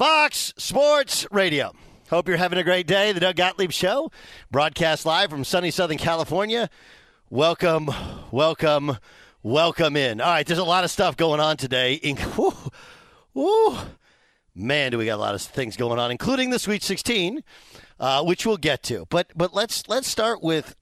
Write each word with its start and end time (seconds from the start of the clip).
Fox 0.00 0.54
Sports 0.56 1.26
Radio. 1.30 1.74
Hope 2.08 2.26
you're 2.26 2.38
having 2.38 2.58
a 2.58 2.64
great 2.64 2.86
day. 2.86 3.12
The 3.12 3.20
Doug 3.20 3.36
Gottlieb 3.36 3.70
Show, 3.70 4.10
broadcast 4.50 5.04
live 5.04 5.28
from 5.28 5.44
sunny 5.44 5.70
Southern 5.70 5.98
California. 5.98 6.70
Welcome, 7.28 7.90
welcome, 8.30 8.96
welcome 9.42 9.96
in. 9.98 10.22
All 10.22 10.30
right, 10.30 10.46
there's 10.46 10.58
a 10.58 10.64
lot 10.64 10.84
of 10.84 10.90
stuff 10.90 11.18
going 11.18 11.38
on 11.38 11.58
today. 11.58 11.96
In, 11.96 12.16
whew, 12.34 12.54
whew. 13.34 13.76
Man, 14.54 14.92
do 14.92 14.96
we 14.96 15.04
got 15.04 15.16
a 15.16 15.20
lot 15.20 15.34
of 15.34 15.42
things 15.42 15.76
going 15.76 15.98
on, 15.98 16.10
including 16.10 16.48
the 16.48 16.58
Sweet 16.58 16.82
16, 16.82 17.44
uh, 17.98 18.24
which 18.24 18.46
we'll 18.46 18.56
get 18.56 18.82
to. 18.84 19.04
But 19.10 19.30
but 19.36 19.52
let's 19.52 19.86
let's 19.86 20.08
start 20.08 20.42
with 20.42 20.76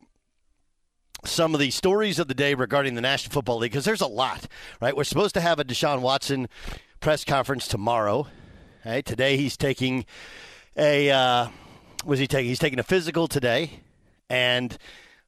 some 1.24 1.54
of 1.54 1.60
the 1.60 1.72
stories 1.72 2.20
of 2.20 2.28
the 2.28 2.34
day 2.34 2.54
regarding 2.54 2.94
the 2.94 3.00
National 3.00 3.32
Football 3.32 3.58
League 3.58 3.72
because 3.72 3.84
there's 3.84 4.00
a 4.00 4.06
lot, 4.06 4.46
right? 4.80 4.96
We're 4.96 5.02
supposed 5.02 5.34
to 5.34 5.40
have 5.40 5.58
a 5.58 5.64
Deshaun 5.64 6.02
Watson 6.02 6.48
press 7.00 7.24
conference 7.24 7.66
tomorrow. 7.66 8.28
Right? 8.88 9.04
Today 9.04 9.36
he's 9.36 9.58
taking 9.58 10.06
a 10.74 11.10
uh, 11.10 11.48
was 12.06 12.18
he 12.18 12.26
taking? 12.26 12.48
He's 12.48 12.58
taking 12.58 12.78
a 12.78 12.82
physical 12.82 13.28
today, 13.28 13.80
and 14.30 14.78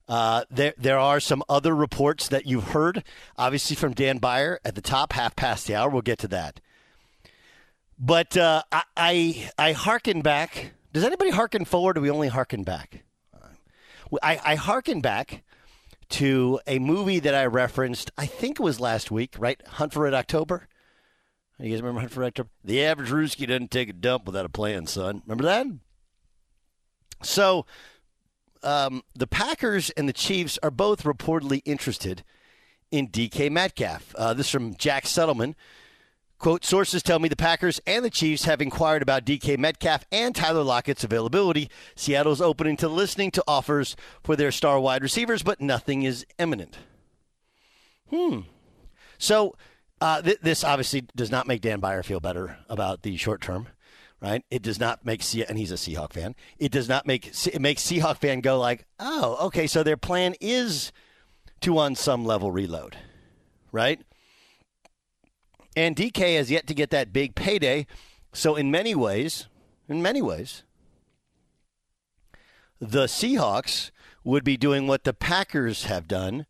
uh, 0.09 0.45
there 0.51 0.73
there 0.79 0.99
are 0.99 1.21
some 1.21 1.43
other 1.47 1.77
reports 1.77 2.29
that 2.29 2.47
you've 2.47 2.69
heard, 2.69 3.05
obviously 3.37 3.77
from 3.77 3.93
Dan 3.93 4.17
Beyer 4.17 4.61
at 4.65 4.77
the 4.77 4.81
top, 4.81 5.13
half 5.13 5.37
past 5.37 5.67
the 5.67 5.75
hour. 5.75 5.91
We'll 5.91 6.01
get 6.01 6.19
to 6.21 6.29
that. 6.29 6.61
But 7.99 8.35
uh, 8.35 8.63
I, 8.73 8.83
I 8.97 9.51
I 9.59 9.73
hearken 9.73 10.23
back. 10.23 10.73
Does 10.95 11.05
anybody 11.05 11.29
hearken 11.29 11.67
forward, 11.67 11.99
or 11.99 12.01
we 12.01 12.09
only 12.09 12.29
hearken 12.29 12.63
back? 12.63 13.05
I, 14.23 14.41
I 14.43 14.55
hearken 14.55 15.03
back 15.03 15.43
to 16.09 16.61
a 16.67 16.79
movie 16.79 17.21
that 17.21 17.35
I 17.35 17.45
referenced. 17.45 18.11
I 18.17 18.25
think 18.25 18.59
it 18.59 18.63
was 18.63 18.81
last 18.81 19.11
week, 19.11 19.35
right? 19.39 19.61
Hunt 19.67 19.93
for 19.93 20.05
Red 20.05 20.15
October. 20.15 20.67
You 21.61 21.71
guys 21.71 21.83
remember 21.83 22.01
Hunt 22.01 22.13
for 22.13 22.21
Red 22.21 22.29
October? 22.29 22.49
The 22.65 22.85
average 22.85 23.11
Ruski 23.11 23.47
doesn't 23.47 23.71
take 23.71 23.91
a 23.91 23.93
dump 23.93 24.25
without 24.25 24.47
a 24.47 24.51
plan, 24.51 24.87
son. 24.87 25.23
Remember 25.27 25.45
that? 25.45 25.67
So, 27.23 27.67
um, 28.63 29.03
the 29.15 29.27
Packers 29.27 29.91
and 29.91 30.09
the 30.09 30.15
Chiefs 30.15 30.59
are 30.63 30.71
both 30.71 31.03
reportedly 31.03 31.61
interested 31.67 32.25
in 32.91 33.09
DK 33.09 33.51
Metcalf. 33.51 34.15
Uh, 34.15 34.33
this 34.33 34.51
from 34.51 34.75
Jack 34.75 35.05
Settleman. 35.05 35.55
Quote, 36.39 36.65
sources 36.65 37.03
tell 37.03 37.19
me 37.19 37.29
the 37.29 37.37
Packers 37.37 37.83
and 37.87 38.03
the 38.03 38.11
Chiefs 38.11 38.45
have 38.45 38.63
inquired 38.63 39.03
about 39.03 39.27
DK 39.27 39.59
Metcalf 39.59 40.07
and 40.11 40.35
Tyler 40.35 40.63
Lockett's 40.63 41.05
availability. 41.05 41.69
Seattle's 41.95 42.41
opening 42.41 42.79
to 42.79 42.89
listening 42.89 43.31
to 43.33 43.45
offers 43.47 43.95
for 44.23 44.37
their 44.37 44.51
star 44.51 44.81
wide 44.81 45.03
receivers, 45.03 45.43
but 45.43 45.61
nothing 45.61 46.03
is 46.05 46.25
imminent. 46.39 46.79
Hmm. 48.09 48.41
So 49.19 49.55
uh, 50.01 50.23
th- 50.23 50.41
this 50.43 50.65
obviously 50.65 51.03
does 51.15 51.31
not 51.31 51.47
make 51.47 51.61
Dan 51.61 51.81
Beyer 51.81 52.03
feel 52.03 52.21
better 52.21 52.59
about 52.69 53.03
the 53.03 53.17
short 53.17 53.41
term, 53.41 53.69
right? 54.21 54.45
It 54.51 54.63
does 54.63 54.81
not 54.81 55.05
make 55.05 55.23
Se- 55.23 55.45
and 55.49 55.59
he's 55.59 55.71
a 55.71 55.77
Seahawk 55.77 56.13
fan. 56.13 56.35
It 56.59 56.73
does 56.73 56.89
not 56.89 57.07
make 57.07 57.27
it 57.47 57.61
makes 57.61 57.83
Seahawk 57.83 58.19
fan 58.19 58.41
go 58.41 58.59
like, 58.59 58.87
oh, 58.99 59.47
okay, 59.47 59.67
so 59.67 59.83
their 59.83 59.97
plan 59.97 60.35
is 60.41 60.93
to 61.61 61.79
on 61.79 61.95
some 61.95 62.25
level 62.25 62.51
reload, 62.51 62.97
right? 63.73 64.01
And 65.77 65.95
DK 65.95 66.37
has 66.37 66.51
yet 66.51 66.67
to 66.67 66.75
get 66.75 66.91
that 66.91 67.13
big 67.13 67.35
payday. 67.35 67.87
So 68.33 68.57
in 68.57 68.71
many 68.71 68.95
ways, 68.95 69.47
in 69.89 70.03
many 70.03 70.23
ways, 70.23 70.63
the 72.81 73.07
Seahawks 73.07 73.91
would 74.25 74.45
be 74.45 74.57
doing 74.57 74.87
what 74.87 75.05
the 75.05 75.13
Packers 75.13 75.85
have 75.85 76.09
done 76.09 76.47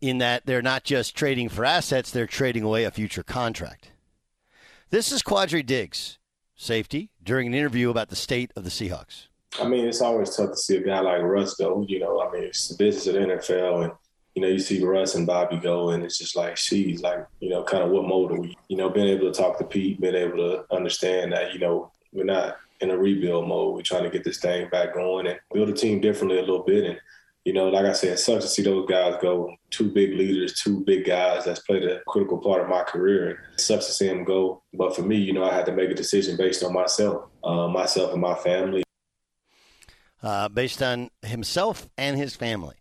in 0.00 0.18
that 0.18 0.46
they're 0.46 0.62
not 0.62 0.84
just 0.84 1.16
trading 1.16 1.48
for 1.48 1.64
assets, 1.64 2.10
they're 2.10 2.26
trading 2.26 2.62
away 2.62 2.84
a 2.84 2.90
future 2.90 3.22
contract. 3.22 3.92
This 4.90 5.10
is 5.10 5.22
Quandre 5.22 5.64
Diggs, 5.64 6.18
safety, 6.54 7.10
during 7.22 7.48
an 7.48 7.54
interview 7.54 7.90
about 7.90 8.08
the 8.08 8.16
state 8.16 8.52
of 8.56 8.64
the 8.64 8.70
Seahawks. 8.70 9.26
I 9.60 9.66
mean, 9.66 9.86
it's 9.86 10.00
always 10.00 10.36
tough 10.36 10.50
to 10.50 10.56
see 10.56 10.76
a 10.76 10.82
guy 10.82 11.00
like 11.00 11.22
Russ 11.22 11.54
go. 11.54 11.84
You 11.88 12.00
know, 12.00 12.20
I 12.20 12.30
mean, 12.30 12.44
it's 12.44 12.68
the 12.68 12.76
business 12.76 13.06
of 13.06 13.14
the 13.14 13.20
NFL, 13.20 13.84
and 13.84 13.92
you 14.34 14.42
know, 14.42 14.48
you 14.48 14.58
see 14.58 14.84
Russ 14.84 15.14
and 15.14 15.26
Bobby 15.26 15.56
go, 15.56 15.90
and 15.90 16.04
it's 16.04 16.18
just 16.18 16.36
like, 16.36 16.58
she's 16.58 17.00
like, 17.00 17.26
you 17.40 17.48
know, 17.48 17.62
kind 17.64 17.82
of 17.82 17.90
what 17.90 18.06
mode 18.06 18.32
are 18.32 18.40
we? 18.40 18.56
You 18.68 18.76
know, 18.76 18.90
being 18.90 19.08
able 19.08 19.32
to 19.32 19.38
talk 19.38 19.58
to 19.58 19.64
Pete, 19.64 19.98
being 19.98 20.14
able 20.14 20.36
to 20.36 20.64
understand 20.70 21.32
that, 21.32 21.54
you 21.54 21.58
know, 21.58 21.90
we're 22.12 22.24
not 22.24 22.58
in 22.80 22.90
a 22.90 22.96
rebuild 22.96 23.48
mode. 23.48 23.74
We're 23.74 23.82
trying 23.82 24.04
to 24.04 24.10
get 24.10 24.24
this 24.24 24.38
thing 24.38 24.68
back 24.68 24.92
going 24.94 25.26
and 25.26 25.40
build 25.54 25.70
a 25.70 25.72
team 25.72 26.00
differently 26.00 26.38
a 26.38 26.42
little 26.42 26.62
bit. 26.62 26.84
And 26.84 27.00
you 27.46 27.52
know, 27.52 27.68
like 27.68 27.86
I 27.86 27.92
said, 27.92 28.14
it 28.14 28.18
sucks 28.18 28.42
to 28.42 28.50
see 28.50 28.62
those 28.62 28.88
guys 28.88 29.14
go. 29.22 29.54
Two 29.70 29.88
big 29.92 30.14
leaders, 30.14 30.60
two 30.60 30.82
big 30.84 31.04
guys 31.04 31.44
that's 31.44 31.60
played 31.60 31.84
a 31.84 32.00
critical 32.08 32.38
part 32.38 32.60
of 32.60 32.68
my 32.68 32.82
career. 32.82 33.38
It 33.54 33.60
sucks 33.60 33.86
to 33.86 33.92
see 33.92 34.08
them 34.08 34.24
go. 34.24 34.64
But 34.74 34.96
for 34.96 35.02
me, 35.02 35.14
you 35.14 35.32
know, 35.32 35.44
I 35.44 35.54
had 35.54 35.64
to 35.66 35.72
make 35.72 35.88
a 35.88 35.94
decision 35.94 36.36
based 36.36 36.64
on 36.64 36.72
myself, 36.72 37.30
uh, 37.44 37.68
myself 37.68 38.12
and 38.12 38.20
my 38.20 38.34
family. 38.34 38.82
Uh, 40.20 40.48
based 40.48 40.82
on 40.82 41.08
himself 41.22 41.88
and 41.96 42.16
his 42.16 42.34
family. 42.34 42.74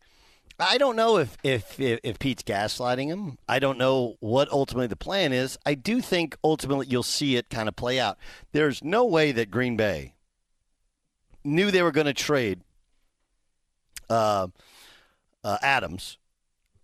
I 0.57 0.79
don't 0.79 0.95
know 0.95 1.17
if, 1.17 1.37
if, 1.43 1.79
if 1.79 1.99
if 2.03 2.17
Pete's 2.17 2.41
gaslighting 2.41 3.07
him. 3.07 3.37
I 3.47 3.59
don't 3.59 3.77
know 3.77 4.15
what 4.19 4.51
ultimately 4.51 4.87
the 4.87 4.95
plan 4.95 5.31
is. 5.31 5.59
I 5.63 5.75
do 5.75 6.01
think 6.01 6.37
ultimately 6.43 6.87
you'll 6.89 7.03
see 7.03 7.35
it 7.35 7.51
kind 7.51 7.69
of 7.69 7.75
play 7.75 7.99
out. 7.99 8.17
There's 8.51 8.83
no 8.83 9.05
way 9.05 9.31
that 9.31 9.51
Green 9.51 9.77
Bay 9.77 10.15
knew 11.43 11.69
they 11.69 11.83
were 11.83 11.91
going 11.91 12.07
to 12.07 12.13
trade 12.13 12.61
uh, 14.09 14.47
uh, 15.43 15.57
Adams 15.61 16.17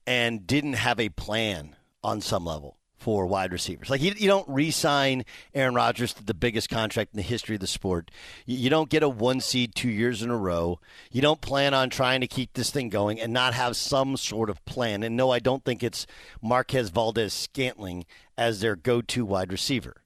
and 0.07 0.45
didn't 0.45 0.73
have 0.73 0.99
a 0.99 1.09
plan 1.09 1.75
on 2.03 2.21
some 2.21 2.45
level 2.45 2.77
for 3.01 3.25
wide 3.25 3.51
receivers. 3.51 3.89
Like 3.89 4.01
you, 4.01 4.13
you 4.15 4.27
don't 4.27 4.47
re-sign 4.47 5.25
Aaron 5.55 5.73
Rodgers 5.73 6.13
to 6.13 6.23
the 6.23 6.35
biggest 6.35 6.69
contract 6.69 7.13
in 7.13 7.17
the 7.17 7.23
history 7.23 7.55
of 7.55 7.61
the 7.61 7.67
sport. 7.67 8.11
You, 8.45 8.57
you 8.57 8.69
don't 8.69 8.91
get 8.91 9.01
a 9.01 9.09
one 9.09 9.41
seed 9.41 9.73
two 9.73 9.89
years 9.89 10.21
in 10.21 10.29
a 10.29 10.37
row. 10.37 10.79
You 11.11 11.21
don't 11.21 11.41
plan 11.41 11.73
on 11.73 11.89
trying 11.89 12.21
to 12.21 12.27
keep 12.27 12.53
this 12.53 12.69
thing 12.69 12.89
going 12.89 13.19
and 13.19 13.33
not 13.33 13.55
have 13.55 13.75
some 13.75 14.17
sort 14.17 14.51
of 14.51 14.63
plan. 14.65 15.01
And 15.01 15.17
no, 15.17 15.31
I 15.31 15.39
don't 15.39 15.65
think 15.65 15.81
it's 15.81 16.05
Marquez 16.43 16.89
Valdes 16.89 17.33
Scantling 17.33 18.05
as 18.37 18.61
their 18.61 18.75
go-to 18.75 19.25
wide 19.25 19.51
receiver. 19.51 20.03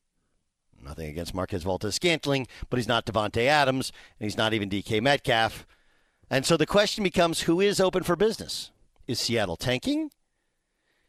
Nothing 0.81 1.09
against 1.09 1.33
Marquez 1.33 1.63
Valdes 1.63 1.95
Scantling, 1.95 2.47
but 2.69 2.77
he's 2.77 2.87
not 2.87 3.05
Davante 3.05 3.45
Adams, 3.45 3.91
and 4.19 4.25
he's 4.25 4.37
not 4.37 4.53
even 4.53 4.69
DK 4.69 5.01
Metcalf. 5.01 5.65
And 6.29 6.45
so 6.45 6.57
the 6.57 6.65
question 6.65 7.03
becomes 7.03 7.41
who 7.41 7.61
is 7.61 7.79
open 7.79 8.03
for 8.03 8.15
business? 8.15 8.71
Is 9.07 9.19
Seattle 9.19 9.57
tanking? 9.57 10.11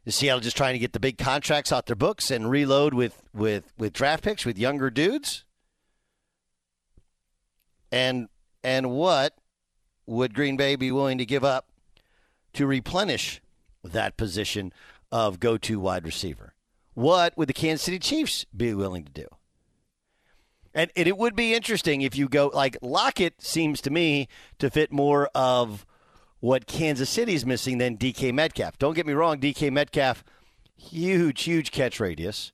Is 0.05 0.15
Seattle 0.15 0.41
just 0.41 0.57
trying 0.57 0.75
to 0.75 0.79
get 0.79 0.93
the 0.93 1.01
big 1.01 1.19
contracts 1.19 1.73
off 1.73 1.87
their 1.87 1.97
books 1.97 2.31
and 2.31 2.51
reload 2.51 2.95
with, 2.95 3.23
with, 3.35 3.73
with 3.79 3.93
draft 3.93 4.23
picks 4.23 4.45
with 4.45 4.59
younger 4.59 4.91
dudes? 4.91 5.45
And 7.91 8.29
and 8.63 8.91
what 8.91 9.35
would 10.07 10.35
Green 10.35 10.57
Bay 10.57 10.75
be 10.75 10.91
willing 10.91 11.19
to 11.19 11.25
give 11.25 11.45
up 11.45 11.69
to 12.55 12.67
replenish 12.67 13.41
that 13.85 14.17
position 14.17 14.73
of 15.13 15.39
go 15.39 15.57
to 15.59 15.79
wide 15.79 16.05
receiver? 16.05 16.55
What 16.95 17.37
would 17.37 17.49
the 17.49 17.53
Kansas 17.53 17.85
City 17.85 18.01
Chiefs 18.01 18.45
be 18.57 18.75
willing 18.75 19.05
to 19.05 19.13
do? 19.13 19.27
And, 20.77 20.91
it 20.95 21.17
would 21.17 21.35
be 21.35 21.55
interesting 21.55 22.03
if 22.03 22.17
you 22.17 22.29
go 22.29 22.51
like 22.53 22.77
Lockett 22.83 23.41
seems 23.43 23.81
to 23.81 23.91
me 23.91 24.29
to 24.59 24.69
fit 24.71 24.93
more 24.93 25.31
of 25.35 25.87
what 26.41 26.67
Kansas 26.67 27.09
City's 27.09 27.47
missing 27.47 27.79
than 27.79 27.97
DK 27.97 28.33
Metcalf. 28.33 28.79
Don't 28.79 28.95
get 28.95 29.07
me 29.07 29.15
wrong, 29.15 29.41
DK 29.41 29.73
Metcalf, 29.73 30.23
huge, 30.77 31.45
huge 31.45 31.71
catch 31.71 31.99
radius, 31.99 32.53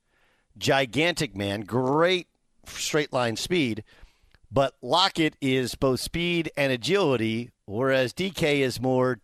gigantic 0.56 1.36
man, 1.36 1.62
great 1.62 2.28
straight 2.66 3.12
line 3.12 3.34
speed. 3.34 3.82
But 4.52 4.74
Lockett 4.80 5.36
is 5.40 5.74
both 5.74 5.98
speed 5.98 6.50
and 6.56 6.72
agility, 6.72 7.50
whereas 7.64 8.14
DK 8.14 8.60
is 8.60 8.80
more 8.80 9.18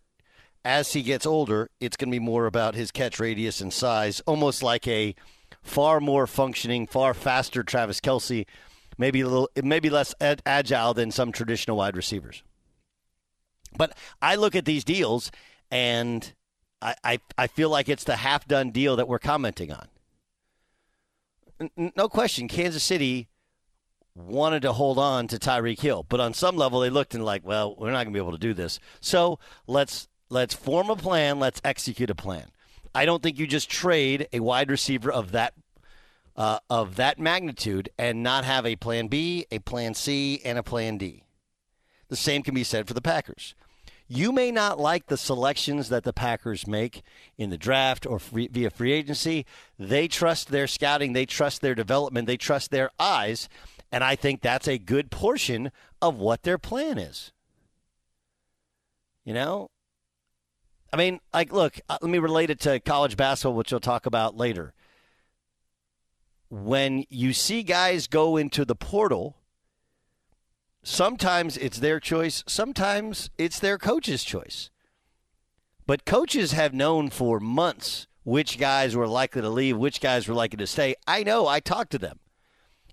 as 0.65 0.91
he 0.91 1.03
gets 1.03 1.25
older, 1.25 1.69
it's 1.79 1.95
going 1.95 2.09
to 2.09 2.19
be 2.19 2.23
more 2.23 2.45
about 2.45 2.75
his 2.75 2.91
catch 2.91 3.17
radius 3.17 3.61
and 3.61 3.71
size, 3.71 4.19
almost 4.25 4.61
like 4.61 4.85
a 4.89 5.15
far 5.61 6.01
more 6.01 6.27
functioning, 6.27 6.85
far 6.85 7.13
faster 7.13 7.63
Travis 7.63 8.01
Kelce 8.01 8.45
maybe 8.99 9.21
a 9.21 9.27
little, 9.27 9.49
maybe 9.63 9.89
less 9.89 10.13
agile 10.19 10.93
than 10.93 11.09
some 11.09 11.31
traditional 11.31 11.77
wide 11.77 11.95
receivers. 11.97 12.43
But 13.75 13.97
I 14.21 14.35
look 14.35 14.55
at 14.55 14.65
these 14.65 14.83
deals 14.83 15.31
and 15.71 16.31
I, 16.81 16.95
I, 17.03 17.19
I 17.37 17.47
feel 17.47 17.69
like 17.69 17.89
it's 17.89 18.03
the 18.03 18.17
half 18.17 18.47
done 18.47 18.69
deal 18.71 18.97
that 18.97 19.07
we're 19.07 19.17
commenting 19.19 19.71
on. 19.71 19.87
N- 21.77 21.93
no 21.95 22.09
question, 22.09 22.47
Kansas 22.47 22.83
City 22.83 23.29
wanted 24.15 24.61
to 24.63 24.73
hold 24.73 24.99
on 24.99 25.27
to 25.27 25.39
Tyreek 25.39 25.79
Hill, 25.79 26.05
but 26.07 26.19
on 26.19 26.33
some 26.33 26.57
level 26.57 26.81
they 26.81 26.89
looked 26.89 27.15
and 27.15 27.23
like, 27.23 27.45
well, 27.45 27.75
we're 27.77 27.91
not 27.91 28.03
going 28.03 28.13
to 28.13 28.17
be 28.17 28.19
able 28.19 28.33
to 28.33 28.37
do 28.37 28.53
this. 28.53 28.79
So 28.99 29.39
let's 29.65 30.07
let's 30.29 30.53
form 30.53 30.89
a 30.89 30.95
plan. 30.95 31.39
Let's 31.39 31.61
execute 31.63 32.09
a 32.09 32.15
plan. 32.15 32.47
I 32.93 33.05
don't 33.05 33.23
think 33.23 33.39
you 33.39 33.47
just 33.47 33.69
trade 33.69 34.27
a 34.33 34.39
wide 34.39 34.69
receiver 34.69 35.11
of 35.11 35.31
that 35.31 35.53
uh, 36.39 36.57
of 36.69 36.95
that 36.95 37.19
magnitude 37.19 37.89
and 37.99 38.23
not 38.23 38.45
have 38.45 38.65
a 38.65 38.77
plan 38.77 39.07
B, 39.07 39.45
a 39.51 39.59
plan 39.59 39.93
C, 39.93 40.41
and 40.45 40.57
a 40.57 40.63
plan 40.63 40.97
D. 40.97 41.25
The 42.07 42.15
same 42.15 42.43
can 42.43 42.55
be 42.55 42.63
said 42.63 42.87
for 42.87 42.93
the 42.93 43.01
Packers. 43.01 43.53
You 44.07 44.31
may 44.31 44.49
not 44.49 44.79
like 44.79 45.07
the 45.07 45.17
selections 45.17 45.89
that 45.89 46.03
the 46.05 46.13
Packers 46.13 46.65
make 46.65 47.03
in 47.37 47.49
the 47.49 47.57
draft 47.57 48.07
or 48.07 48.17
free, 48.19 48.47
via 48.47 48.69
free 48.71 48.93
agency. 48.93 49.45
They 49.77 50.07
trust 50.07 50.47
their 50.47 50.65
scouting, 50.65 51.11
they 51.11 51.25
trust 51.25 51.61
their 51.61 51.75
development, 51.75 52.25
they 52.25 52.37
trust 52.37 52.71
their 52.71 52.89
eyes, 52.97 53.49
and 53.91 54.01
I 54.01 54.15
think 54.15 54.41
that's 54.41 54.67
a 54.67 54.79
good 54.79 55.11
portion 55.11 55.71
of 56.01 56.17
what 56.17 56.43
their 56.43 56.57
plan 56.57 56.97
is. 56.97 57.33
You 59.25 59.33
know? 59.33 59.69
I 60.91 60.97
mean, 60.97 61.19
like, 61.33 61.51
look, 61.51 61.79
uh, 61.89 61.97
let 62.01 62.09
me 62.09 62.17
relate 62.17 62.49
it 62.49 62.61
to 62.61 62.79
college 62.79 63.17
basketball, 63.17 63.55
which 63.55 63.71
we'll 63.71 63.81
talk 63.81 64.05
about 64.05 64.37
later. 64.37 64.73
When 66.49 67.05
you 67.09 67.33
see 67.33 67.61
guys 67.63 68.07
go 68.07 68.35
into 68.35 68.65
the 68.65 68.75
portal, 68.75 69.37
sometimes 70.83 71.57
it's 71.57 71.79
their 71.79 71.99
choice, 71.99 72.43
sometimes 72.47 73.29
it's 73.37 73.59
their 73.59 73.77
coach's 73.77 74.23
choice. 74.23 74.71
But 75.85 76.05
coaches 76.05 76.51
have 76.51 76.73
known 76.73 77.09
for 77.09 77.39
months 77.39 78.07
which 78.23 78.59
guys 78.59 78.95
were 78.95 79.07
likely 79.07 79.41
to 79.41 79.49
leave, 79.49 79.77
which 79.77 80.01
guys 80.01 80.27
were 80.27 80.35
likely 80.35 80.57
to 80.57 80.67
stay. 80.67 80.95
I 81.07 81.23
know, 81.23 81.47
I 81.47 81.59
talked 81.59 81.91
to 81.91 81.97
them. 81.97 82.19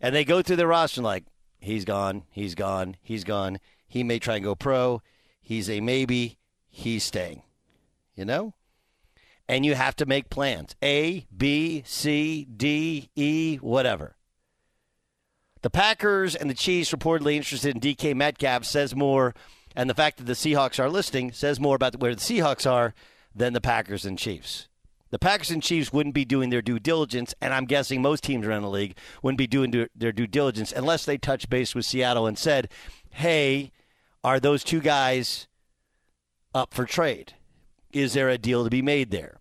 And 0.00 0.14
they 0.14 0.24
go 0.24 0.42
through 0.42 0.56
their 0.56 0.66
roster 0.66 1.02
like, 1.02 1.24
he's 1.58 1.84
gone, 1.84 2.22
he's 2.30 2.54
gone, 2.54 2.96
he's 3.02 3.24
gone. 3.24 3.58
He 3.86 4.02
may 4.02 4.18
try 4.18 4.36
and 4.36 4.44
go 4.44 4.54
pro. 4.54 5.02
He's 5.40 5.70
a 5.70 5.80
maybe, 5.80 6.38
he's 6.68 7.04
staying. 7.04 7.42
You 8.14 8.24
know? 8.24 8.54
And 9.48 9.64
you 9.64 9.74
have 9.74 9.96
to 9.96 10.06
make 10.06 10.30
plans 10.30 10.74
A, 10.82 11.26
B, 11.36 11.82
C, 11.86 12.44
D, 12.44 13.10
E, 13.14 13.56
whatever. 13.56 14.16
The 15.62 15.70
Packers 15.70 16.34
and 16.34 16.50
the 16.50 16.54
Chiefs 16.54 16.92
reportedly 16.92 17.34
interested 17.34 17.74
in 17.74 17.80
DK 17.80 18.14
Metcalf 18.14 18.64
says 18.64 18.94
more, 18.94 19.34
and 19.74 19.88
the 19.90 19.94
fact 19.94 20.18
that 20.18 20.24
the 20.24 20.34
Seahawks 20.34 20.78
are 20.78 20.90
listing 20.90 21.32
says 21.32 21.58
more 21.58 21.76
about 21.76 22.00
where 22.00 22.14
the 22.14 22.20
Seahawks 22.20 22.70
are 22.70 22.94
than 23.34 23.52
the 23.52 23.60
Packers 23.60 24.04
and 24.04 24.18
Chiefs. 24.18 24.68
The 25.10 25.18
Packers 25.18 25.50
and 25.50 25.62
Chiefs 25.62 25.92
wouldn't 25.92 26.14
be 26.14 26.24
doing 26.24 26.50
their 26.50 26.62
due 26.62 26.78
diligence, 26.78 27.34
and 27.40 27.54
I'm 27.54 27.64
guessing 27.64 28.02
most 28.02 28.24
teams 28.24 28.46
around 28.46 28.62
the 28.62 28.70
league 28.70 28.96
wouldn't 29.22 29.38
be 29.38 29.46
doing 29.46 29.88
their 29.94 30.12
due 30.12 30.26
diligence 30.26 30.72
unless 30.72 31.04
they 31.04 31.16
touched 31.18 31.48
base 31.48 31.74
with 31.74 31.84
Seattle 31.84 32.26
and 32.26 32.38
said, 32.38 32.68
hey, 33.10 33.72
are 34.24 34.40
those 34.40 34.64
two 34.64 34.80
guys 34.80 35.46
up 36.54 36.74
for 36.74 36.84
trade? 36.84 37.34
Is 37.92 38.14
there 38.14 38.28
a 38.28 38.38
deal 38.38 38.64
to 38.64 38.70
be 38.70 38.82
made 38.82 39.10
there? 39.10 39.38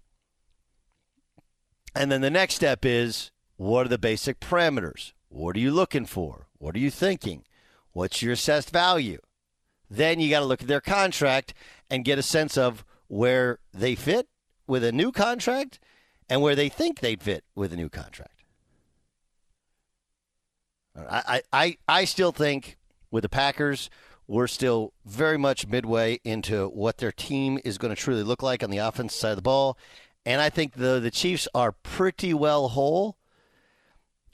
And 1.96 2.12
then 2.12 2.22
the 2.22 2.30
next 2.30 2.56
step 2.56 2.86
is 2.86 3.32
what 3.58 3.86
are 3.86 3.90
the 3.90 3.98
basic 3.98 4.40
parameters? 4.40 5.14
What 5.30 5.56
are 5.56 5.60
you 5.60 5.72
looking 5.72 6.06
for? 6.06 6.48
What 6.58 6.76
are 6.76 6.80
you 6.80 6.92
thinking? 6.92 7.44
What's 7.92 8.22
your 8.22 8.34
assessed 8.34 8.70
value? 8.70 9.20
Then 9.90 10.20
you 10.20 10.30
got 10.30 10.40
to 10.40 10.46
look 10.46 10.62
at 10.62 10.68
their 10.68 10.82
contract 10.82 11.54
and 11.90 12.06
get 12.06 12.20
a 12.20 12.24
sense 12.24 12.58
of 12.58 12.84
where 13.08 13.60
they 13.74 13.96
fit 13.96 14.28
with 14.68 14.84
a 14.84 14.92
new 14.92 15.12
contract 15.12 15.80
and 16.30 16.42
where 16.42 16.56
they 16.56 16.70
think 16.70 17.00
they'd 17.00 17.22
fit 17.22 17.44
with 17.56 17.72
a 17.72 17.78
new 17.78 17.90
contract. 17.90 18.32
I, 20.98 21.42
I, 21.52 21.78
I 21.88 22.06
still 22.06 22.32
think 22.32 22.78
with 23.12 23.24
the 23.24 23.30
Packers, 23.30 23.90
we're 24.28 24.48
still 24.48 24.94
very 25.06 25.38
much 25.38 25.68
midway 25.68 26.20
into 26.24 26.68
what 26.70 26.98
their 26.98 27.12
team 27.12 27.60
is 27.64 27.78
going 27.78 27.94
to 27.94 28.02
truly 28.02 28.24
look 28.24 28.42
like 28.42 28.64
on 28.64 28.70
the 28.70 28.78
offense 28.78 29.16
side 29.16 29.32
of 29.32 29.36
the 29.36 29.42
ball. 29.42 29.78
And 30.26 30.42
I 30.42 30.50
think 30.50 30.74
the, 30.74 31.00
the 31.00 31.12
Chiefs 31.12 31.48
are 31.54 31.72
pretty 31.72 32.34
well 32.34 32.70
whole. 32.70 33.18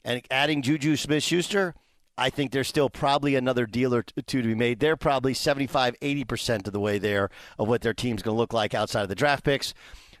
And 0.04 0.22
adding 0.30 0.62
Juju 0.62 0.96
Smith 0.96 1.22
Schuster, 1.22 1.74
I 2.16 2.30
think 2.30 2.50
there's 2.50 2.68
still 2.68 2.90
probably 2.90 3.34
another 3.34 3.66
deal 3.66 3.94
or 3.94 4.02
two 4.02 4.42
to 4.42 4.48
be 4.48 4.54
made. 4.54 4.80
They're 4.80 4.96
probably 4.96 5.34
75, 5.34 5.98
80% 6.00 6.66
of 6.66 6.72
the 6.72 6.80
way 6.80 6.98
there 6.98 7.30
of 7.58 7.68
what 7.68 7.82
their 7.82 7.94
team's 7.94 8.22
going 8.22 8.34
to 8.34 8.38
look 8.38 8.52
like 8.52 8.74
outside 8.74 9.02
of 9.02 9.08
the 9.08 9.14
draft 9.14 9.44
picks. 9.44 9.74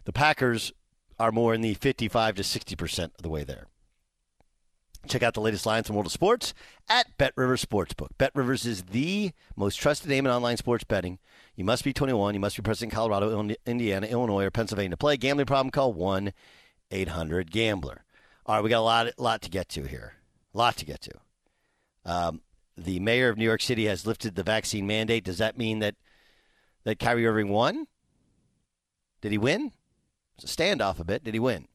The 0.04 0.12
Packers 0.12 0.72
are 1.18 1.32
more 1.32 1.54
in 1.54 1.60
the 1.60 1.74
55 1.74 2.36
to 2.36 2.42
60% 2.42 3.04
of 3.04 3.22
the 3.22 3.28
way 3.28 3.44
there. 3.44 3.66
Check 5.08 5.22
out 5.22 5.34
the 5.34 5.40
latest 5.40 5.66
lines 5.66 5.86
from 5.86 5.96
World 5.96 6.06
of 6.06 6.12
Sports 6.12 6.54
at 6.88 7.06
Bet 7.18 7.32
Rivers 7.36 7.64
Sportsbook. 7.64 8.10
Bet 8.18 8.30
Rivers 8.34 8.64
is 8.64 8.84
the 8.84 9.32
most 9.56 9.76
trusted 9.76 10.08
name 10.08 10.26
in 10.26 10.32
online 10.32 10.56
sports 10.56 10.84
betting. 10.84 11.18
You 11.56 11.64
must 11.64 11.82
be 11.82 11.92
21. 11.92 12.34
You 12.34 12.40
must 12.40 12.56
be 12.56 12.62
present 12.62 12.92
in 12.92 12.96
Colorado, 12.96 13.54
Indiana, 13.66 14.06
Illinois, 14.06 14.44
or 14.44 14.50
Pennsylvania 14.50 14.90
to 14.90 14.96
play. 14.96 15.16
Gambling 15.16 15.46
problem? 15.46 15.70
Call 15.70 15.92
1 15.92 16.32
800 16.90 17.50
Gambler. 17.50 18.04
All 18.46 18.56
right, 18.56 18.64
we 18.64 18.70
got 18.70 18.80
a 18.80 18.82
lot, 18.82 19.08
lot 19.18 19.42
to 19.42 19.50
get 19.50 19.68
to 19.70 19.84
here. 19.84 20.14
A 20.54 20.58
lot 20.58 20.76
to 20.76 20.84
get 20.84 21.00
to. 21.02 21.12
Um, 22.04 22.42
the 22.76 23.00
mayor 23.00 23.28
of 23.28 23.38
New 23.38 23.44
York 23.44 23.60
City 23.60 23.86
has 23.86 24.06
lifted 24.06 24.34
the 24.34 24.42
vaccine 24.42 24.86
mandate. 24.86 25.24
Does 25.24 25.38
that 25.38 25.58
mean 25.58 25.80
that 25.80 25.94
that 26.84 26.98
Kyrie 26.98 27.26
Irving 27.26 27.48
won? 27.48 27.86
Did 29.20 29.32
he 29.32 29.38
win? 29.38 29.72
It's 30.36 30.52
a 30.52 30.56
standoff 30.56 30.98
a 30.98 31.04
bit. 31.04 31.22
Did 31.22 31.34
he 31.34 31.40
win? 31.40 31.68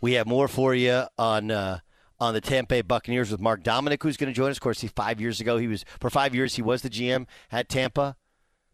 We 0.00 0.12
have 0.12 0.26
more 0.26 0.48
for 0.48 0.74
you 0.74 1.04
on 1.18 1.50
uh, 1.50 1.78
on 2.18 2.34
the 2.34 2.40
Tampa 2.40 2.76
Bay 2.76 2.82
Buccaneers 2.82 3.30
with 3.30 3.40
Mark 3.40 3.62
Dominik, 3.62 4.02
who's 4.02 4.16
going 4.16 4.32
to 4.32 4.36
join 4.36 4.50
us. 4.50 4.56
Of 4.56 4.62
course, 4.62 4.80
he 4.80 4.88
five 4.88 5.20
years 5.20 5.40
ago 5.40 5.58
he 5.58 5.66
was 5.66 5.84
for 6.00 6.10
five 6.10 6.34
years 6.34 6.56
he 6.56 6.62
was 6.62 6.82
the 6.82 6.90
GM 6.90 7.26
at 7.52 7.68
Tampa. 7.68 8.16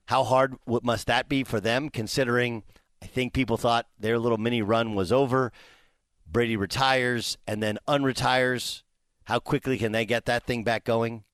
How 0.07 0.25
hard 0.25 0.57
must 0.67 1.07
that 1.07 1.29
be 1.29 1.45
for 1.45 1.61
them, 1.61 1.89
considering 1.89 2.65
I 3.03 3.07
think 3.07 3.33
people 3.33 3.57
thought 3.57 3.87
their 3.99 4.19
little 4.19 4.39
mini 4.39 4.63
run 4.63 4.95
was 4.95 5.13
over. 5.13 5.53
Brady 6.27 6.57
retires 6.57 7.37
and 7.47 7.63
then 7.63 7.79
unretires. 7.87 8.83
How 9.25 9.39
quickly 9.39 9.79
can 9.79 9.93
they 9.93 10.05
get 10.05 10.25
that 10.27 10.45
thing 10.45 10.65
back 10.65 10.85
going? 10.85 11.25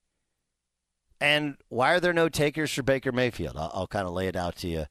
And 1.21 1.57
why 1.67 1.93
are 1.93 1.99
there 1.99 2.13
no 2.13 2.29
takers 2.29 2.73
for 2.73 2.83
Baker 2.83 3.11
Mayfield? 3.11 3.57
I'll, 3.57 3.71
I'll 3.73 3.87
kind 3.87 4.07
of 4.07 4.13
lay 4.13 4.27
it 4.27 4.35
out 4.35 4.55
to 4.57 4.67
you 4.67 4.85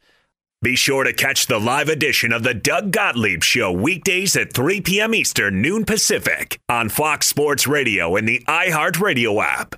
be 0.61 0.75
sure 0.75 1.05
to 1.05 1.13
catch 1.13 1.47
the 1.47 1.61
live 1.61 1.89
edition 1.89 2.33
of 2.33 2.43
the 2.43 2.55
Doug 2.55 2.91
Gottlieb 2.91 3.45
Show 3.45 3.71
weekdays 3.71 4.37
at 4.37 4.53
3 4.53 4.81
p.m. 4.81 5.15
Eastern, 5.15 5.63
noon 5.63 5.85
Pacific 5.85 6.61
on 6.69 6.89
Fox 6.89 7.29
Sports 7.29 7.69
Radio 7.69 8.17
and 8.17 8.27
the 8.27 8.43
iHeartRadio 8.49 9.41
app. 9.41 9.77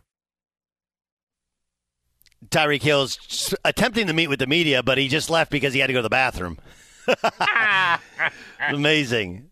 Tyreek 2.49 2.83
Hill's 2.83 3.55
attempting 3.63 4.07
to 4.07 4.15
meet 4.15 4.29
with 4.29 4.39
the 4.39 4.47
media, 4.47 4.83
but 4.83 4.97
he 4.97 5.09
just 5.09 5.29
left 5.29 5.51
because 5.51 5.75
he 5.75 5.81
had 5.81 5.89
to 5.89 5.93
go 5.93 5.99
to 5.99 6.03
the 6.03 6.09
bathroom. 6.09 6.59
Amazing. 8.69 9.51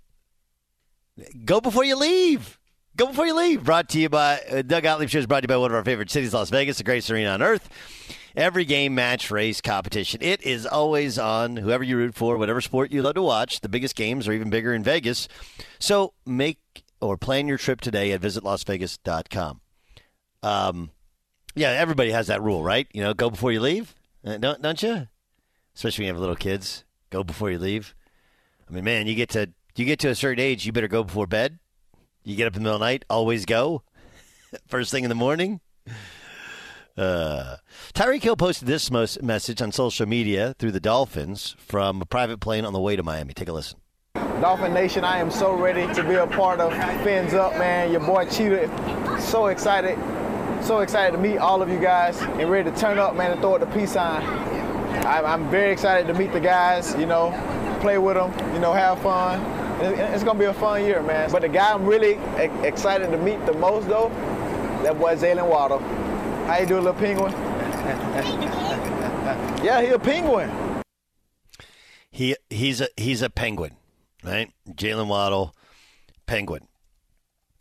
Go 1.45 1.61
before 1.61 1.85
you 1.85 1.97
leave. 1.97 2.59
Go 2.97 3.07
before 3.07 3.27
you 3.27 3.37
leave. 3.37 3.65
Brought 3.65 3.91
to 3.91 4.01
you 4.01 4.09
by 4.09 4.41
uh, 4.51 4.63
Doug 4.63 4.83
Gottlieb 4.83 5.11
Show 5.11 5.19
is 5.19 5.27
brought 5.27 5.41
to 5.41 5.45
you 5.45 5.49
by 5.49 5.59
one 5.59 5.71
of 5.71 5.77
our 5.77 5.85
favorite 5.85 6.11
cities, 6.11 6.33
Las 6.33 6.49
Vegas, 6.49 6.79
the 6.79 6.85
greatest 6.85 7.11
arena 7.11 7.31
on 7.31 7.43
earth 7.43 7.69
every 8.37 8.65
game, 8.65 8.95
match, 8.95 9.31
race, 9.31 9.61
competition. 9.61 10.21
It 10.23 10.43
is 10.43 10.67
always 10.67 11.19
on, 11.19 11.57
whoever 11.57 11.85
you 11.85 11.97
root 11.97 12.15
for, 12.15 12.37
whatever 12.37 12.61
sport 12.61 12.93
you 12.93 13.03
love 13.03 13.15
to 13.15 13.23
watch. 13.23 13.61
The 13.61 13.69
biggest 13.69 13.97
games 13.97 14.29
are 14.29 14.33
even 14.33 14.51
bigger 14.51 14.75
in 14.75 14.83
Vegas. 14.83 15.29
So 15.79 16.15
make 16.27 16.59
or 17.01 17.17
plan 17.17 17.49
your 17.49 17.59
trip 17.59 17.81
today 17.81 18.13
at 18.13 18.21
visitlasvegas.com. 18.21 19.61
Um, 20.43 20.91
yeah, 21.55 21.71
everybody 21.71 22.11
has 22.13 22.29
that 22.29 22.43
rule, 22.43 22.63
right? 22.63 22.87
You 22.93 23.03
know, 23.03 23.15
go 23.15 23.31
before 23.31 23.53
you 23.53 23.61
leave, 23.61 23.95
uh, 24.25 24.37
don't 24.39 24.63
don't 24.63 24.83
you? 24.83 25.09
Especially 25.75 26.03
when 26.03 26.07
you 26.07 26.13
have 26.15 26.21
little 26.21 26.37
kids, 26.37 26.85
go 27.11 27.25
before 27.25 27.51
you 27.51 27.59
leave. 27.59 27.95
I 28.69 28.73
mean, 28.73 28.85
man, 28.85 29.07
you 29.07 29.15
get 29.15 29.31
to 29.31 29.51
you 29.77 29.85
get 29.85 29.99
to 30.01 30.09
a 30.09 30.15
certain 30.15 30.43
age, 30.43 30.67
you 30.67 30.73
better 30.73 30.89
go 30.89 31.05
before 31.05 31.27
bed. 31.27 31.59
You 32.25 32.37
get 32.37 32.47
up 32.47 32.57
in 32.57 32.63
the 32.63 32.65
middle 32.65 32.77
of 32.77 32.81
the 32.81 32.87
night, 32.87 33.05
always 33.09 33.45
go. 33.47 33.83
First 34.67 34.91
thing 34.91 35.05
in 35.05 35.09
the 35.09 35.15
morning. 35.15 35.61
Uh, 36.99 37.59
Tyreek 37.95 38.23
Hill 38.23 38.37
posted 38.37 38.67
this 38.67 38.91
message 38.91 39.63
on 39.63 39.71
social 39.71 40.07
media 40.07 40.55
through 40.59 40.73
the 40.73 40.81
Dolphins 40.81 41.55
from 41.59 42.03
a 42.03 42.05
private 42.05 42.41
plane 42.41 42.65
on 42.65 42.73
the 42.73 42.81
way 42.81 42.97
to 42.97 43.05
Miami. 43.05 43.35
Take 43.35 43.49
a 43.49 43.53
listen. 43.53 43.79
Dolphin 44.41 44.75
Nation, 44.75 45.05
I 45.05 45.19
am 45.19 45.31
so 45.31 45.53
ready 45.53 45.93
to 45.95 46.03
be 46.03 46.15
a 46.15 46.27
part 46.27 46.61
of 46.61 46.73
Fins 47.05 47.35
Up, 47.35 47.57
man. 47.57 47.93
Your 47.93 48.01
boy 48.01 48.27
Cheetah, 48.29 49.21
so 49.21 49.47
excited, 49.47 49.97
so 50.65 50.81
excited 50.81 51.13
to 51.13 51.19
meet 51.19 51.39
all 51.39 51.63
of 51.63 51.69
you 51.69 51.79
guys 51.79 52.21
and 52.21 52.51
ready 52.51 52.69
to 52.71 52.77
turn 52.77 52.99
up, 52.99 53.15
man, 53.15 53.31
and 53.31 53.41
throw 53.41 53.55
it 53.55 53.61
the 53.61 53.67
peace 53.67 53.93
sign. 53.93 54.23
I'm 55.07 55.49
very 55.51 55.73
excited 55.73 56.09
to 56.09 56.15
meet 56.15 56.33
the 56.33 56.41
guys, 56.41 56.97
you 56.97 57.07
know, 57.07 57.31
play 57.81 57.99
with 57.99 58.15
them, 58.15 58.33
you 58.55 58.61
know, 58.61 58.73
have 58.73 59.01
fun. 59.03 59.41
It's 59.81 60.25
gonna 60.25 60.39
be 60.39 60.47
a 60.47 60.55
fun 60.55 60.85
year, 60.85 61.01
man. 61.03 61.31
But 61.31 61.43
the 61.43 61.49
guy 61.49 61.73
I'm 61.73 61.87
really 61.87 62.15
excited 62.65 63.11
to 63.13 63.19
meet 63.19 63.45
the 63.47 63.55
most, 63.55 63.87
though, 63.87 64.09
that 64.83 64.99
boy 64.99 65.15
Jaylen 65.15 65.49
Waddle. 65.49 65.81
How 66.49 66.57
you 66.57 66.65
doing, 66.65 66.83
little 66.85 66.99
penguin? 66.99 67.31
yeah, 69.63 69.83
he 69.83 69.89
a 69.89 69.99
penguin. 69.99 70.51
He 72.11 72.37
he's 72.49 72.81
a 72.81 72.89
he's 72.97 73.21
a 73.21 73.29
penguin, 73.29 73.77
right? 74.25 74.51
Jaylen 74.67 75.09
Waddle, 75.09 75.55
penguin. 76.25 76.67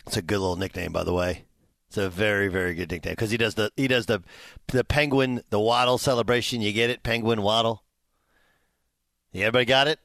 It's 0.06 0.16
a 0.16 0.22
good 0.22 0.40
little 0.40 0.56
nickname, 0.56 0.94
by 0.94 1.04
the 1.04 1.12
way. 1.12 1.44
It's 1.90 1.98
a 1.98 2.10
very, 2.10 2.48
very 2.48 2.76
good 2.76 2.90
nickname 2.90 3.12
because 3.12 3.30
he 3.30 3.36
does 3.36 3.56
the 3.56 3.74
he 3.76 3.90
does 3.90 4.06
the 4.06 4.24
the 4.68 4.86
penguin 4.86 5.42
the 5.50 5.60
waddle 5.60 5.98
celebration. 5.98 6.62
You 6.62 6.72
get 6.72 6.90
it, 6.90 7.04
penguin 7.04 7.42
waddle. 7.42 7.84
Everybody 9.34 9.66
got 9.66 9.90
it, 9.90 10.00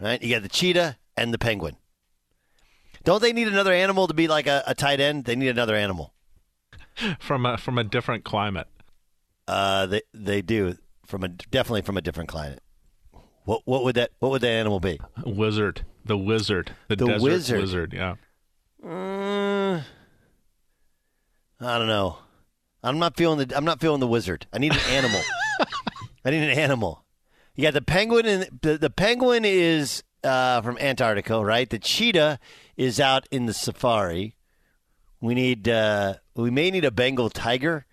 right? 0.00 0.22
You 0.22 0.34
got 0.34 0.42
the 0.42 0.48
cheetah 0.48 0.96
and 1.18 1.34
the 1.34 1.38
penguin. 1.38 1.76
Don't 3.04 3.20
they 3.20 3.34
need 3.34 3.48
another 3.48 3.74
animal 3.74 4.08
to 4.08 4.14
be 4.14 4.26
like 4.26 4.46
a, 4.46 4.62
a 4.66 4.74
tight 4.74 5.00
end? 5.00 5.26
They 5.26 5.36
need 5.36 5.48
another 5.48 5.74
animal. 5.74 6.14
From 7.18 7.46
a 7.46 7.56
from 7.56 7.78
a 7.78 7.84
different 7.84 8.24
climate. 8.24 8.68
Uh, 9.48 9.86
they 9.86 10.02
they 10.14 10.42
do 10.42 10.76
from 11.06 11.24
a 11.24 11.28
definitely 11.28 11.82
from 11.82 11.96
a 11.96 12.00
different 12.00 12.28
climate. 12.28 12.62
What 13.44 13.62
what 13.64 13.84
would 13.84 13.96
that 13.96 14.10
what 14.20 14.30
would 14.30 14.42
that 14.42 14.48
animal 14.50 14.80
be? 14.80 15.00
Wizard, 15.24 15.84
the 16.04 16.16
wizard, 16.16 16.72
the, 16.88 16.96
The 16.96 17.06
desert 17.06 17.22
wizard. 17.22 17.60
wizard. 17.60 17.92
Yeah, 17.92 18.14
Mm, 18.84 19.82
I 21.60 21.78
don't 21.78 21.86
know. 21.88 22.18
I'm 22.82 22.98
not 22.98 23.16
feeling 23.16 23.46
the 23.46 23.56
I'm 23.56 23.64
not 23.64 23.80
feeling 23.80 24.00
the 24.00 24.06
wizard. 24.08 24.46
I 24.52 24.58
need 24.58 24.72
an 24.72 24.80
animal. 24.90 25.20
I 26.24 26.30
need 26.30 26.42
an 26.42 26.58
animal. 26.58 27.04
You 27.54 27.62
got 27.64 27.74
the 27.74 27.82
penguin 27.82 28.26
and 28.26 28.60
the, 28.62 28.78
the 28.78 28.90
penguin 28.90 29.44
is 29.44 30.02
uh, 30.24 30.62
from 30.62 30.78
Antarctica, 30.78 31.44
right? 31.44 31.68
The 31.68 31.78
cheetah 31.78 32.38
is 32.76 32.98
out 33.00 33.26
in 33.30 33.46
the 33.46 33.52
safari. 33.54 34.36
We 35.22 35.34
need 35.34 35.68
uh, 35.68 36.14
we 36.34 36.50
may 36.50 36.70
need 36.70 36.84
a 36.84 36.90
Bengal 36.90 37.30
tiger, 37.30 37.86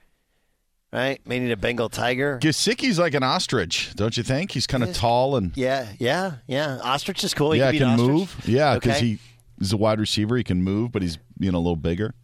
right? 0.91 1.25
May 1.27 1.39
need 1.39 1.51
a 1.51 1.57
Bengal 1.57 1.87
tiger. 1.87 2.39
Gesicki's 2.41 2.97
like 2.97 3.13
an 3.13 3.21
ostrich, 3.23 3.93
don't 3.95 4.17
you 4.17 4.23
think? 4.23 4.51
He's 4.51 4.65
kind 4.67 4.83
of 4.83 4.93
tall 4.95 5.35
and 5.37 5.55
Yeah, 5.55 5.87
yeah, 5.99 6.37
yeah. 6.47 6.79
Ostrich 6.83 7.23
is 7.23 7.33
cool. 7.35 7.51
He 7.51 7.59
yeah, 7.59 7.71
be 7.71 7.77
can 7.77 7.95
move. 7.97 8.35
Yeah, 8.47 8.73
because 8.75 8.97
Okay. 8.97 9.05
he 9.05 9.19
he's 9.59 9.71
a 9.71 9.77
wide 9.77 9.99
receiver. 9.99 10.35
He 10.37 10.43
can 10.43 10.63
move, 10.63 10.91
but 10.91 11.03
he's 11.03 11.19
you 11.39 11.51
know 11.51 11.59
a 11.59 11.61
little 11.61 11.75
bigger. 11.75 12.15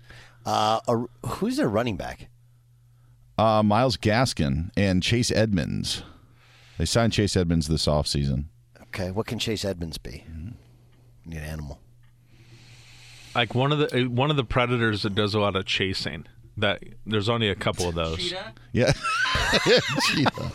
Uh, 0.43 0.79
a, 0.87 1.27
who's 1.27 1.57
their 1.57 1.69
running 1.69 1.97
back? 1.97 2.27
Uh, 3.37 3.61
Myles 3.61 3.97
Gaskin 3.97 4.71
and 4.75 5.03
Chase 5.03 5.29
Edmonds. 5.29 6.01
They 6.79 6.85
signed 6.85 7.13
Chase 7.13 7.35
Edmonds 7.37 7.67
this 7.67 7.85
offseason. 7.85 8.45
Okay, 8.87 9.11
what 9.11 9.27
can 9.27 9.37
Chase 9.39 9.63
Edmonds 9.65 9.97
be? 9.99 10.23
We 11.25 11.31
need 11.31 11.37
an 11.37 11.43
animal. 11.43 11.79
Like 13.35 13.53
one 13.53 13.71
of 13.71 13.79
the 13.79 14.05
uh, 14.05 14.09
one 14.09 14.31
of 14.31 14.37
the 14.37 14.43
predators 14.43 15.03
that 15.03 15.13
does 15.15 15.33
a 15.33 15.39
lot 15.39 15.55
of 15.55 15.65
chasing. 15.65 16.25
That 16.57 16.81
there's 17.05 17.27
only 17.27 17.49
a 17.49 17.55
couple 17.55 17.89
of 17.89 17.95
those. 17.95 18.33
Yeah, 18.71 18.93
Cheetah. 20.03 20.51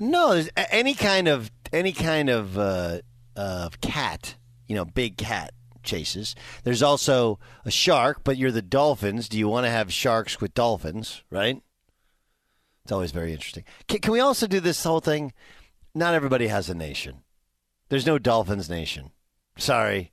No, 0.00 0.34
there's 0.34 0.48
a- 0.56 0.74
any 0.74 0.94
kind 0.94 1.28
of 1.28 1.50
any 1.72 1.92
kind 1.92 2.28
of 2.28 2.58
uh, 2.58 2.98
uh, 3.36 3.68
cat, 3.80 4.36
you 4.66 4.74
know, 4.74 4.84
big 4.84 5.16
cat 5.16 5.52
chases. 5.82 6.34
There's 6.64 6.82
also 6.82 7.38
a 7.64 7.70
shark, 7.70 8.22
but 8.24 8.36
you're 8.36 8.50
the 8.52 8.62
dolphins. 8.62 9.28
Do 9.28 9.38
you 9.38 9.48
want 9.48 9.64
to 9.66 9.70
have 9.70 9.92
sharks 9.92 10.40
with 10.40 10.54
dolphins? 10.54 11.22
Right? 11.30 11.62
It's 12.84 12.92
always 12.92 13.10
very 13.12 13.32
interesting. 13.32 13.64
Can, 13.88 14.00
can 14.00 14.12
we 14.12 14.20
also 14.20 14.46
do 14.46 14.60
this 14.60 14.82
whole 14.84 15.00
thing? 15.00 15.32
Not 15.94 16.14
everybody 16.14 16.46
has 16.48 16.68
a 16.68 16.74
nation. 16.74 17.22
There's 17.88 18.06
no 18.06 18.18
dolphins 18.18 18.68
nation. 18.68 19.10
Sorry, 19.58 20.12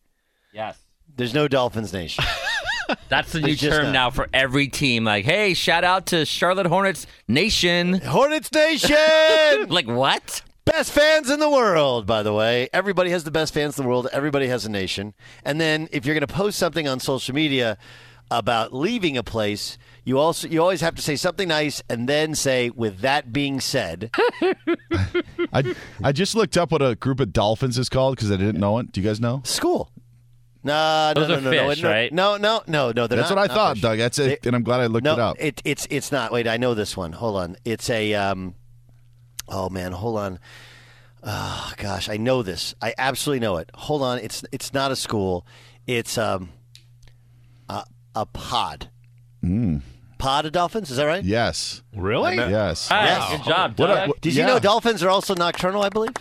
Yes. 0.54 0.78
There's 1.16 1.34
no 1.34 1.48
dolphins 1.48 1.94
nation. 1.94 2.24
That's 3.10 3.32
the 3.32 3.40
new 3.40 3.54
It's 3.54 3.62
just 3.62 3.76
term 3.76 3.86
not. 3.88 3.92
now 3.94 4.10
for 4.10 4.28
every 4.34 4.68
team. 4.68 5.06
Like, 5.06 5.26
hey, 5.26 5.54
shout 5.54 5.84
out 5.84 6.08
to 6.08 6.26
Charlotte 6.26 6.66
Hornets 6.68 7.08
Nation. 7.28 7.94
Hornets 8.02 8.52
Nation. 8.52 8.98
Like, 9.70 9.88
what? 9.88 10.42
Best 10.66 10.92
fans 10.92 11.30
in 11.30 11.40
the 11.40 11.50
world, 11.50 12.06
by 12.06 12.24
the 12.24 12.34
way. 12.34 12.70
Everybody 12.74 13.10
has 13.12 13.24
the 13.24 13.32
best 13.32 13.54
fans 13.54 13.78
in 13.78 13.84
the 13.84 13.90
world. 13.90 14.08
Everybody 14.12 14.48
has 14.48 14.66
a 14.66 14.70
nation. 14.70 15.14
And 15.44 15.60
then 15.60 15.88
if 15.92 16.06
you're 16.06 16.16
going 16.16 16.28
to 16.28 16.34
post 16.34 16.58
something 16.60 16.88
on 16.88 17.00
social 17.00 17.34
media 17.34 17.78
about 18.32 18.74
leaving 18.74 19.18
a 19.18 19.24
place, 19.24 19.78
you 20.06 20.20
also 20.20 20.48
you 20.48 20.62
always 20.62 20.82
have 20.82 20.96
to 20.96 21.02
say 21.02 21.16
something 21.16 21.48
nice 21.48 21.82
and 21.90 22.08
then 22.10 22.36
say 22.36 22.70
with 22.70 23.00
that 23.00 23.32
being 23.32 23.60
said. 23.62 24.12
I 25.54 25.76
I 26.04 26.12
just 26.12 26.36
looked 26.36 26.58
up 26.58 26.72
what 26.72 26.82
a 26.82 26.96
group 26.96 27.20
of 27.20 27.32
dolphins 27.34 27.78
is 27.78 27.90
called 27.90 28.16
because 28.16 28.32
I 28.32 28.38
didn't 28.38 28.60
know 28.60 28.80
it. 28.80 28.92
Do 28.92 29.02
you 29.02 29.08
guys 29.08 29.20
know? 29.20 29.42
school. 29.46 29.90
No, 30.64 31.12
no, 31.16 31.20
Those 31.22 31.28
no, 31.30 31.36
are 31.36 31.42
no, 31.42 31.52
no, 31.52 31.70
fish, 31.70 31.84
no, 31.84 31.90
right? 31.90 32.14
No, 32.14 32.38
no, 32.38 32.62
no, 32.68 32.92
no. 32.96 33.08
They're 33.08 33.18
That's 33.18 33.30
not- 33.30 33.36
what 33.38 33.44
I 33.44 33.48
not 33.48 33.54
thought, 33.56 33.74
fish. 33.76 33.82
Doug. 33.82 33.98
That's 33.98 34.20
it, 34.20 34.42
They- 34.42 34.48
and 34.48 34.56
I'm 34.56 34.64
glad 34.64 34.80
I 34.80 34.86
looked 34.88 35.04
no, 35.04 35.14
it 35.14 35.20
up. 35.20 35.36
it's 35.40 35.88
it's 35.90 36.12
not. 36.12 36.32
Wait, 36.32 36.48
I 36.48 36.58
know 36.58 36.74
this 36.74 36.96
one. 36.96 37.12
Hold 37.14 37.36
on. 37.38 37.58
It's 37.66 37.90
a 37.90 38.14
um. 38.14 38.56
Oh 39.50 39.70
man, 39.70 39.92
hold 39.92 40.18
on. 40.18 40.40
Oh 41.24 41.72
gosh, 41.78 42.08
I 42.10 42.18
know 42.18 42.44
this. 42.44 42.76
I 42.82 42.94
absolutely 42.98 43.42
know 43.42 43.58
it. 43.58 43.70
Hold 43.74 44.02
on. 44.04 44.20
It's 44.20 44.44
it's 44.52 44.74
not 44.74 44.92
a 44.92 44.96
school. 44.96 45.46
It's 45.88 46.18
um. 46.18 46.50
A, 47.70 47.84
a 48.16 48.26
pod. 48.26 48.90
Pod 50.18 50.46
of 50.46 50.52
dolphins. 50.54 50.90
Is 50.90 50.96
that 50.98 51.06
right? 51.06 51.24
yes, 51.24 51.82
Really? 51.94 52.36
yes. 52.36 52.90
All 52.90 52.98
right, 52.98 53.06
Yes. 53.08 53.32
good 53.32 53.46
job, 53.46 53.78
What 53.80 53.88
Doug. 53.88 54.10
a- 54.10 54.20
Did 54.22 54.36
you 54.36 54.42
Yeah. 54.42 54.48
know 54.48 54.60
dolphins 54.60 55.04
are 55.04 55.10
also 55.10 55.36
nocturnal? 55.36 55.84
I 55.84 55.90
believe. 55.90 56.14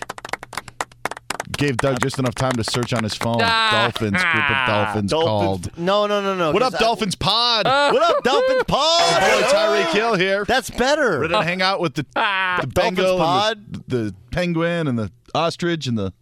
Gave 1.63 1.77
Doug 1.77 2.01
just 2.03 2.19
enough 2.19 2.35
time 2.35 2.55
to 2.55 2.65
search 2.65 2.93
on 2.93 3.05
his 3.05 3.15
phone. 3.15 3.39
Ah. 3.41 3.83
Dolphins, 3.85 4.21
group 4.21 4.35
of 4.35 4.51
ah. 4.51 4.67
dolphins, 4.67 5.13
called. 5.13 5.79
No, 5.79 6.09
no, 6.09 6.21
no, 6.21 6.35
no. 6.35 6.51
What 6.51 6.61
up, 6.61 6.73
'cause 6.73 6.81
I- 6.83 6.85
Dolphins 6.85 7.15
Pod? 7.15 7.67
Ah. 7.69 7.93
What 7.93 8.03
up, 8.03 8.25
Dolphins 8.25 8.65
pod? 8.67 9.21
Boy, 9.21 9.47
Tyreek 9.47 9.93
Hill 9.93 10.15
here. 10.17 10.45
That's 10.45 10.71
better. 10.71 11.21
Ready 11.21 11.35
to 11.35 11.43
hang 11.45 11.63
out 11.63 11.79
with 11.79 11.95
the, 11.95 12.05
ah. 12.17 12.59
the 12.63 12.67
Dolphins 12.67 12.97
Bengal, 12.97 13.17
pod? 13.19 13.59
and 13.59 13.85
the, 13.87 13.97
the 13.97 14.15
penguin, 14.33 14.89
and 14.89 14.99
the 14.99 15.13
ostrich, 15.37 15.87
and 15.87 15.97
the 15.97 16.13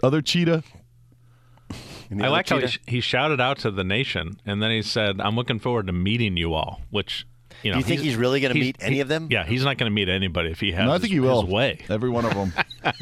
other 0.00 0.22
cheetah. 0.22 0.62
I 2.12 2.28
like 2.28 2.48
how 2.48 2.58
he, 2.58 2.68
sh- 2.68 2.80
he 2.86 3.00
shouted 3.00 3.40
out 3.40 3.58
to 3.58 3.72
the 3.72 3.82
nation, 3.82 4.40
and 4.46 4.62
then 4.62 4.70
he 4.70 4.82
said, 4.82 5.20
"I'm 5.20 5.34
looking 5.34 5.58
forward 5.58 5.88
to 5.88 5.92
meeting 5.92 6.36
you 6.36 6.54
all." 6.54 6.82
Which, 6.90 7.26
you 7.64 7.72
know, 7.72 7.74
Do 7.74 7.78
you 7.80 7.84
think 7.84 8.00
he's 8.00 8.14
really 8.14 8.38
gonna 8.40 8.54
he's- 8.54 8.66
meet 8.66 8.76
any 8.78 9.00
of 9.00 9.08
them? 9.08 9.26
Yeah, 9.28 9.44
he's 9.44 9.64
not 9.64 9.76
going 9.76 9.90
to 9.90 9.94
meet 9.94 10.08
anybody 10.08 10.50
if 10.50 10.60
he 10.60 10.70
has. 10.70 10.86
No, 10.86 10.92
I 10.92 10.98
think 10.98 11.10
his, 11.10 11.12
he 11.14 11.18
will. 11.20 11.42
his 11.42 11.50
way. 11.50 11.80
Every 11.88 12.10
one 12.10 12.24
of 12.24 12.34
them. 12.34 12.52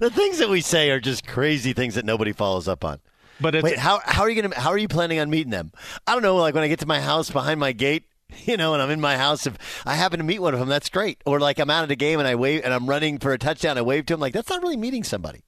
The 0.00 0.10
things 0.10 0.38
that 0.38 0.48
we 0.48 0.60
say 0.60 0.90
are 0.90 1.00
just 1.00 1.26
crazy 1.26 1.72
things 1.72 1.94
that 1.94 2.04
nobody 2.04 2.32
follows 2.32 2.68
up 2.68 2.84
on. 2.84 3.00
But 3.40 3.54
it's 3.54 3.64
Wait, 3.64 3.78
how 3.78 4.00
how 4.04 4.22
are 4.22 4.30
you 4.30 4.40
gonna 4.40 4.58
how 4.58 4.70
are 4.70 4.78
you 4.78 4.88
planning 4.88 5.18
on 5.18 5.28
meeting 5.30 5.50
them? 5.50 5.72
I 6.06 6.12
don't 6.12 6.22
know. 6.22 6.36
Like 6.36 6.54
when 6.54 6.64
I 6.64 6.68
get 6.68 6.80
to 6.80 6.86
my 6.86 7.00
house 7.00 7.30
behind 7.30 7.60
my 7.60 7.72
gate, 7.72 8.04
you 8.44 8.56
know, 8.56 8.72
and 8.72 8.82
I'm 8.82 8.90
in 8.90 9.00
my 9.00 9.16
house, 9.16 9.46
if 9.46 9.82
I 9.86 9.94
happen 9.94 10.18
to 10.18 10.24
meet 10.24 10.40
one 10.40 10.54
of 10.54 10.60
them, 10.60 10.68
that's 10.68 10.88
great. 10.88 11.20
Or 11.26 11.38
like 11.38 11.58
I'm 11.58 11.70
out 11.70 11.84
at 11.84 11.90
a 11.90 11.96
game 11.96 12.18
and 12.18 12.28
I 12.28 12.34
wave 12.34 12.62
and 12.64 12.72
I'm 12.72 12.88
running 12.88 13.18
for 13.18 13.32
a 13.32 13.38
touchdown, 13.38 13.78
I 13.78 13.82
wave 13.82 14.06
to 14.06 14.14
him. 14.14 14.20
Like 14.20 14.32
that's 14.32 14.48
not 14.48 14.62
really 14.62 14.76
meeting 14.76 15.04
somebody. 15.04 15.42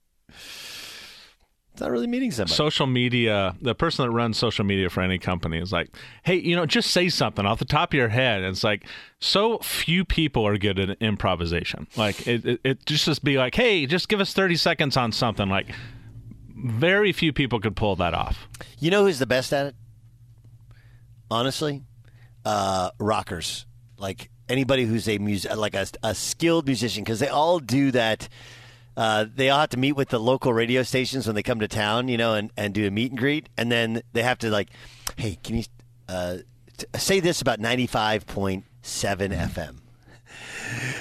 It's 1.79 1.85
not 1.85 1.91
really 1.91 2.07
meeting 2.07 2.29
somebody. 2.29 2.53
social 2.53 2.87
media. 2.87 3.55
The 3.61 3.73
person 3.73 4.03
that 4.03 4.11
runs 4.11 4.37
social 4.37 4.65
media 4.65 4.89
for 4.89 4.99
any 4.99 5.17
company 5.17 5.59
is 5.59 5.71
like, 5.71 5.87
"Hey, 6.23 6.35
you 6.35 6.53
know, 6.53 6.65
just 6.65 6.91
say 6.91 7.07
something 7.07 7.45
off 7.45 7.59
the 7.59 7.63
top 7.63 7.93
of 7.93 7.97
your 7.97 8.09
head." 8.09 8.41
And 8.41 8.47
it's 8.47 8.65
like 8.65 8.83
so 9.21 9.59
few 9.59 10.03
people 10.03 10.45
are 10.45 10.57
good 10.57 10.77
at 10.77 11.01
improvisation. 11.01 11.87
Like 11.95 12.27
it, 12.27 12.45
it, 12.45 12.59
it 12.65 12.85
just 12.85 13.05
just 13.05 13.23
be 13.23 13.37
like, 13.37 13.55
"Hey, 13.55 13.85
just 13.85 14.09
give 14.09 14.19
us 14.19 14.33
30 14.33 14.57
seconds 14.57 14.97
on 14.97 15.13
something." 15.13 15.47
Like 15.47 15.67
very 16.53 17.13
few 17.13 17.31
people 17.31 17.61
could 17.61 17.77
pull 17.77 17.95
that 17.95 18.13
off. 18.13 18.49
You 18.79 18.91
know 18.91 19.05
who's 19.05 19.19
the 19.19 19.25
best 19.25 19.53
at 19.53 19.67
it? 19.67 19.75
Honestly, 21.31 21.83
uh, 22.43 22.91
rockers. 22.99 23.65
Like 23.97 24.29
anybody 24.49 24.83
who's 24.83 25.07
a 25.07 25.17
music, 25.17 25.55
like 25.55 25.75
a, 25.75 25.87
a 26.03 26.13
skilled 26.13 26.65
musician, 26.65 27.05
because 27.05 27.21
they 27.21 27.29
all 27.29 27.59
do 27.59 27.91
that. 27.91 28.27
Uh, 28.97 29.25
they 29.33 29.49
all 29.49 29.59
have 29.61 29.69
to 29.69 29.77
meet 29.79 29.93
with 29.93 30.09
the 30.09 30.19
local 30.19 30.53
radio 30.53 30.83
stations 30.83 31.25
when 31.25 31.35
they 31.35 31.43
come 31.43 31.59
to 31.59 31.67
town, 31.67 32.07
you 32.09 32.17
know, 32.17 32.33
and, 32.33 32.51
and 32.57 32.73
do 32.73 32.85
a 32.85 32.91
meet 32.91 33.11
and 33.11 33.19
greet, 33.19 33.47
and 33.57 33.71
then 33.71 34.01
they 34.13 34.23
have 34.23 34.37
to 34.39 34.49
like, 34.49 34.69
hey, 35.17 35.37
can 35.43 35.57
you 35.57 35.63
uh, 36.09 36.37
t- 36.77 36.85
say 36.97 37.19
this 37.19 37.41
about 37.41 37.59
ninety 37.59 37.87
five 37.87 38.25
point 38.27 38.65
seven 38.81 39.31
FM? 39.31 39.77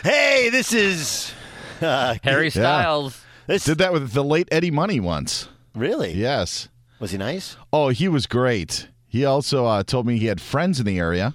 Hey, 0.02 0.48
this 0.50 0.72
is 0.72 1.32
uh, 1.80 2.16
Harry 2.22 2.50
Styles. 2.50 3.22
this 3.46 3.64
Did 3.64 3.78
that 3.78 3.92
with 3.92 4.12
the 4.12 4.24
late 4.24 4.48
Eddie 4.50 4.70
Money 4.70 5.00
once. 5.00 5.48
really? 5.74 6.12
Yes. 6.14 6.68
Was 7.00 7.10
he 7.12 7.18
nice? 7.18 7.56
Oh, 7.72 7.88
he 7.90 8.08
was 8.08 8.26
great. 8.26 8.88
He 9.06 9.24
also 9.24 9.66
uh, 9.66 9.82
told 9.84 10.06
me 10.06 10.18
he 10.18 10.26
had 10.26 10.40
friends 10.40 10.80
in 10.80 10.86
the 10.86 10.98
area. 10.98 11.34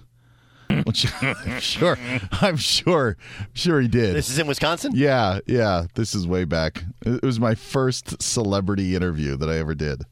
Sure, 1.59 1.97
I'm 2.41 2.57
sure, 2.57 3.17
sure 3.53 3.79
he 3.81 3.87
did. 3.87 4.15
This 4.15 4.29
is 4.29 4.39
in 4.39 4.47
Wisconsin. 4.47 4.91
yeah, 4.95 5.39
yeah. 5.47 5.85
This 5.95 6.13
is 6.15 6.27
way 6.27 6.45
back. 6.45 6.83
It 7.05 7.23
was 7.23 7.39
my 7.39 7.55
first 7.55 8.21
celebrity 8.21 8.95
interview 8.95 9.35
that 9.37 9.49
I 9.49 9.57
ever 9.57 9.75
did. 9.75 10.03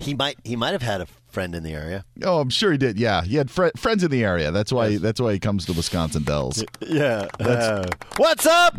He 0.00 0.14
might 0.14 0.38
he 0.44 0.56
might 0.56 0.72
have 0.72 0.82
had 0.82 1.00
a 1.00 1.06
friend 1.28 1.54
in 1.54 1.62
the 1.62 1.72
area. 1.72 2.04
Oh, 2.24 2.40
I'm 2.40 2.50
sure 2.50 2.72
he 2.72 2.78
did. 2.78 2.98
Yeah, 2.98 3.22
he 3.22 3.36
had 3.36 3.50
fri 3.50 3.70
friends 3.76 4.02
in 4.02 4.10
the 4.10 4.24
area. 4.24 4.50
That's 4.50 4.72
why. 4.72 4.96
That's 4.98 5.20
why 5.20 5.32
he 5.32 5.38
comes 5.38 5.66
to 5.66 5.72
Wisconsin 5.72 6.22
Dells. 6.24 6.64
Yeah. 6.80 7.28
what's 8.16 8.46
up? 8.46 8.76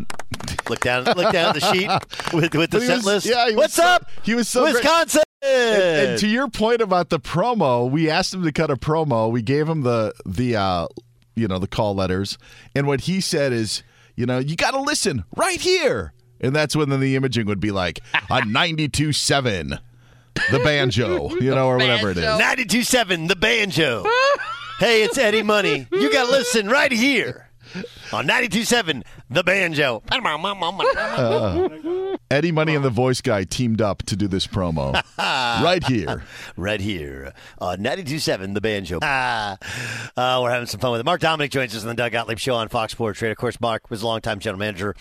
Look 0.70 0.80
down. 0.82 1.06
Look 1.06 1.32
down 1.32 1.50
at 1.50 1.54
the 1.56 1.62
sheet 1.74 1.89
with 2.34 2.54
with 2.56 2.72
the 2.72 2.82
set 2.82 2.98
was- 2.98 3.06
list. 3.06 3.25
yeah, 3.27 3.46
he 3.50 3.56
was 3.56 3.63
what's 3.63 3.74
so- 3.75 3.84
up? 3.84 4.10
he 4.24 4.36
was 4.36 4.50
so 4.50 4.63
great. 4.63 4.75
Wisconsin. 4.75 5.22
And, 5.42 6.10
and 6.10 6.20
to 6.22 6.27
your 6.27 6.48
point 6.48 6.82
about 6.82 7.10
the 7.10 7.20
promo, 7.20 7.89
we 7.89 8.10
asked 8.10 8.34
him 8.34 8.42
to 8.44 8.51
cut 8.51 8.72
a 8.72 8.75
promo. 8.75 9.32
We 9.32 9.42
gave 9.44 9.70
him 9.70 9.82
the 9.84 10.12
the 10.25 10.56
uh, 10.56 10.88
you 11.36 11.48
know 11.48 11.60
the 11.60 11.68
call 11.68 11.96
letters, 11.96 12.38
and 12.75 12.88
what 12.88 13.01
he 13.01 13.22
said 13.22 13.54
is, 13.54 13.84
you 14.15 14.25
know, 14.25 14.39
you 14.39 14.56
got 14.56 14.72
to 14.72 14.82
listen 14.82 15.24
right 15.36 15.60
here, 15.60 16.13
and 16.42 16.56
that's 16.56 16.75
when 16.75 16.89
then 16.89 17.00
the 17.00 17.15
imaging 17.15 17.46
would 17.48 17.60
be 17.60 17.72
like 17.72 18.00
a 18.30 18.46
ninety 18.46 18.88
two 18.88 19.12
seven. 19.13 19.80
the 20.51 20.60
banjo, 20.60 21.30
you 21.42 21.54
know, 21.56 21.68
or 21.68 21.77
whatever 21.77 22.12
it 22.12 22.18
is. 22.18 22.25
92.7 22.25 23.30
The 23.30 23.36
Banjo. 23.38 24.04
hey, 24.80 25.04
it's 25.04 25.18
Eddie 25.18 25.44
Money. 25.44 25.88
You 25.92 26.12
got 26.12 26.25
to 26.25 26.32
listen 26.32 26.68
right 26.68 26.92
here 26.92 27.45
on 28.13 28.27
92.7 28.27 29.03
The 29.29 29.44
Banjo. 29.44 30.03
Eddie 32.32 32.51
Money 32.51 32.75
and 32.75 32.84
the 32.84 32.89
voice 32.89 33.22
guy 33.22 33.44
teamed 33.44 33.82
up 33.82 34.03
to 34.03 34.15
do 34.15 34.27
this 34.27 34.48
promo 34.48 34.94
right 35.17 35.84
here. 35.84 36.24
right 36.58 36.82
here 36.82 37.34
on 37.60 37.79
92.7 37.79 38.53
The 38.53 38.62
Banjo. 38.62 39.00
Ah, 39.01 39.58
uh, 40.17 40.39
we're 40.41 40.51
having 40.51 40.67
some 40.67 40.79
fun 40.79 40.91
with 40.91 41.01
it. 41.01 41.05
Mark 41.05 41.22
Dominik 41.22 41.50
joins 41.51 41.75
us 41.75 41.84
on 41.84 41.89
the 41.89 41.96
Doug 41.96 42.12
Gottlieb 42.12 42.39
Show 42.39 42.55
on 42.55 42.70
Fox 42.70 42.94
Sports 42.94 43.22
Radio. 43.22 43.32
Of 43.32 43.38
course, 43.38 43.60
Mark 43.60 43.89
was 43.89 44.01
a 44.01 44.08
longtime 44.08 44.39
general 44.39 44.60
manager 44.60 44.96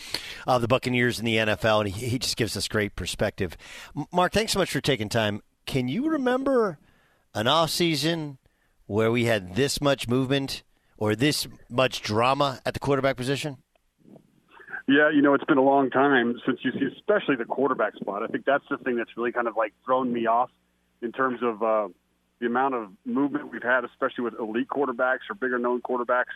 of 0.46 0.60
the 0.62 0.68
Buccaneers 0.68 1.18
in 1.18 1.24
the 1.24 1.36
NFL, 1.36 1.84
and 1.86 1.94
he, 1.94 2.08
he 2.08 2.18
just 2.18 2.36
gives 2.36 2.56
us 2.56 2.68
great 2.68 2.96
perspective. 2.96 3.56
Mark, 4.12 4.32
thanks 4.32 4.52
so 4.52 4.58
much 4.58 4.70
for 4.70 4.80
taking 4.80 5.08
time. 5.08 5.40
Can 5.66 5.88
you 5.88 6.08
remember 6.08 6.78
an 7.34 7.46
off 7.46 7.70
season 7.70 8.38
where 8.86 9.10
we 9.10 9.24
had 9.24 9.56
this 9.56 9.80
much 9.80 10.08
movement 10.08 10.62
or 10.96 11.14
this 11.14 11.46
much 11.70 12.02
drama 12.02 12.60
at 12.64 12.74
the 12.74 12.80
quarterback 12.80 13.16
position? 13.16 13.58
Yeah, 14.86 15.10
you 15.10 15.22
know, 15.22 15.32
it's 15.32 15.44
been 15.44 15.58
a 15.58 15.62
long 15.62 15.90
time 15.90 16.34
since 16.44 16.60
you 16.62 16.72
see, 16.72 16.86
especially 16.96 17.36
the 17.36 17.46
quarterback 17.46 17.96
spot. 17.96 18.22
I 18.22 18.26
think 18.26 18.44
that's 18.44 18.64
the 18.68 18.76
thing 18.76 18.96
that's 18.96 19.16
really 19.16 19.32
kind 19.32 19.48
of 19.48 19.56
like 19.56 19.72
thrown 19.84 20.12
me 20.12 20.26
off 20.26 20.50
in 21.00 21.10
terms 21.10 21.40
of 21.42 21.62
uh, 21.62 21.88
the 22.40 22.46
amount 22.46 22.74
of 22.74 22.90
movement 23.06 23.50
we've 23.50 23.62
had, 23.62 23.84
especially 23.84 24.24
with 24.24 24.34
elite 24.38 24.68
quarterbacks 24.68 25.30
or 25.30 25.34
bigger 25.40 25.58
known 25.58 25.80
quarterbacks. 25.80 26.34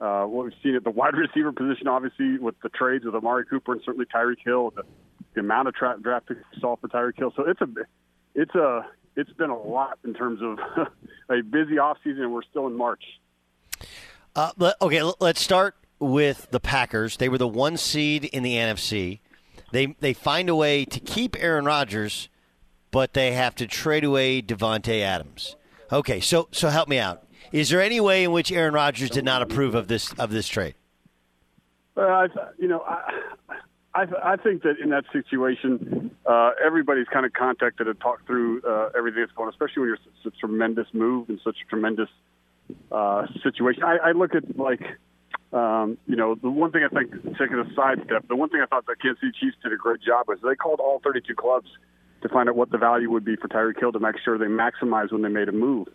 Uh, 0.00 0.26
what 0.26 0.44
we've 0.44 0.54
seen 0.60 0.74
at 0.74 0.82
the 0.82 0.90
wide 0.90 1.14
receiver 1.16 1.52
position, 1.52 1.86
obviously, 1.86 2.36
with 2.38 2.56
the 2.62 2.68
trades 2.68 3.04
with 3.04 3.14
Amari 3.14 3.44
Cooper 3.46 3.72
and 3.72 3.80
certainly 3.84 4.06
Tyreek 4.06 4.38
Hill, 4.44 4.72
the, 4.74 4.82
the 5.34 5.40
amount 5.40 5.68
of 5.68 5.74
tra- 5.74 5.98
draft 6.00 6.26
picks 6.26 6.40
we 6.52 6.60
saw 6.60 6.74
for 6.76 6.88
Tyreek 6.88 7.16
Hill. 7.16 7.32
So 7.36 7.44
it's 7.46 7.60
a, 7.60 7.68
it's 8.34 8.54
a, 8.56 8.86
it's 9.14 9.32
been 9.34 9.50
a 9.50 9.58
lot 9.58 10.00
in 10.04 10.14
terms 10.14 10.40
of 10.42 10.58
a 11.30 11.42
busy 11.42 11.76
offseason, 11.76 12.22
and 12.22 12.32
we're 12.32 12.42
still 12.42 12.66
in 12.66 12.76
March. 12.76 13.04
Uh, 14.36 14.72
okay, 14.82 14.98
l- 14.98 15.16
let's 15.20 15.40
start 15.40 15.76
with 15.98 16.48
the 16.50 16.60
Packers. 16.60 17.16
They 17.16 17.28
were 17.28 17.38
the 17.38 17.48
one 17.48 17.76
seed 17.76 18.24
in 18.24 18.42
the 18.42 18.56
NFC. 18.56 19.20
They 19.72 19.94
they 20.00 20.12
find 20.12 20.48
a 20.48 20.56
way 20.56 20.84
to 20.84 21.00
keep 21.00 21.36
Aaron 21.40 21.64
Rodgers, 21.64 22.28
but 22.90 23.12
they 23.12 23.32
have 23.32 23.54
to 23.56 23.66
trade 23.66 24.04
away 24.04 24.42
Davante 24.42 25.00
Adams. 25.00 25.56
Okay, 25.92 26.20
so 26.20 26.48
so 26.50 26.68
help 26.68 26.88
me 26.88 26.98
out. 26.98 27.24
Is 27.52 27.68
there 27.68 27.80
any 27.80 28.00
way 28.00 28.24
in 28.24 28.32
which 28.32 28.50
Aaron 28.50 28.74
Rodgers 28.74 29.10
did 29.10 29.24
not 29.24 29.42
approve 29.42 29.74
of 29.74 29.88
this 29.88 30.12
of 30.14 30.30
this 30.30 30.48
trade? 30.48 30.74
Uh, 31.96 32.26
you 32.58 32.66
know, 32.66 32.80
I, 32.80 33.22
I, 33.94 34.32
I 34.32 34.36
think 34.36 34.62
that 34.62 34.78
in 34.82 34.90
that 34.90 35.04
situation, 35.12 36.10
uh, 36.26 36.50
everybody's 36.64 37.06
kind 37.06 37.24
of 37.24 37.32
contacted 37.32 37.86
and 37.86 38.00
talked 38.00 38.26
through 38.26 38.62
uh, 38.62 38.90
everything 38.96 39.20
that's 39.20 39.32
going 39.32 39.46
on, 39.46 39.52
especially 39.52 39.82
when 39.82 39.88
you're 39.90 39.98
such 40.24 40.34
a 40.34 40.40
tremendous 40.40 40.88
move 40.92 41.28
and 41.28 41.38
such 41.44 41.56
a 41.64 41.68
tremendous 41.68 42.08
uh, 42.90 43.26
situation. 43.42 43.82
I, 43.82 43.96
I 43.96 44.12
look 44.12 44.34
at 44.34 44.56
like, 44.56 44.80
um, 45.52 45.98
you 46.06 46.16
know, 46.16 46.34
the 46.34 46.50
one 46.50 46.72
thing 46.72 46.82
I 46.84 46.94
think, 46.94 47.12
taking 47.38 47.58
a 47.58 47.66
sidestep, 47.74 48.28
the 48.28 48.36
one 48.36 48.48
thing 48.48 48.60
I 48.62 48.66
thought 48.66 48.86
the 48.86 48.96
Kansas 49.00 49.20
City 49.20 49.32
Chiefs 49.38 49.56
did 49.62 49.72
a 49.72 49.76
great 49.76 50.00
job 50.02 50.28
was 50.28 50.38
they 50.42 50.54
called 50.54 50.80
all 50.80 51.00
32 51.02 51.34
clubs 51.34 51.68
to 52.22 52.28
find 52.28 52.48
out 52.48 52.56
what 52.56 52.70
the 52.70 52.78
value 52.78 53.10
would 53.10 53.24
be 53.24 53.36
for 53.36 53.48
Tyreek 53.48 53.78
Hill 53.78 53.92
to 53.92 54.00
make 54.00 54.16
sure 54.24 54.38
they 54.38 54.46
maximize 54.46 55.12
when 55.12 55.22
they 55.22 55.28
made 55.28 55.48
a 55.48 55.52
move. 55.52 55.88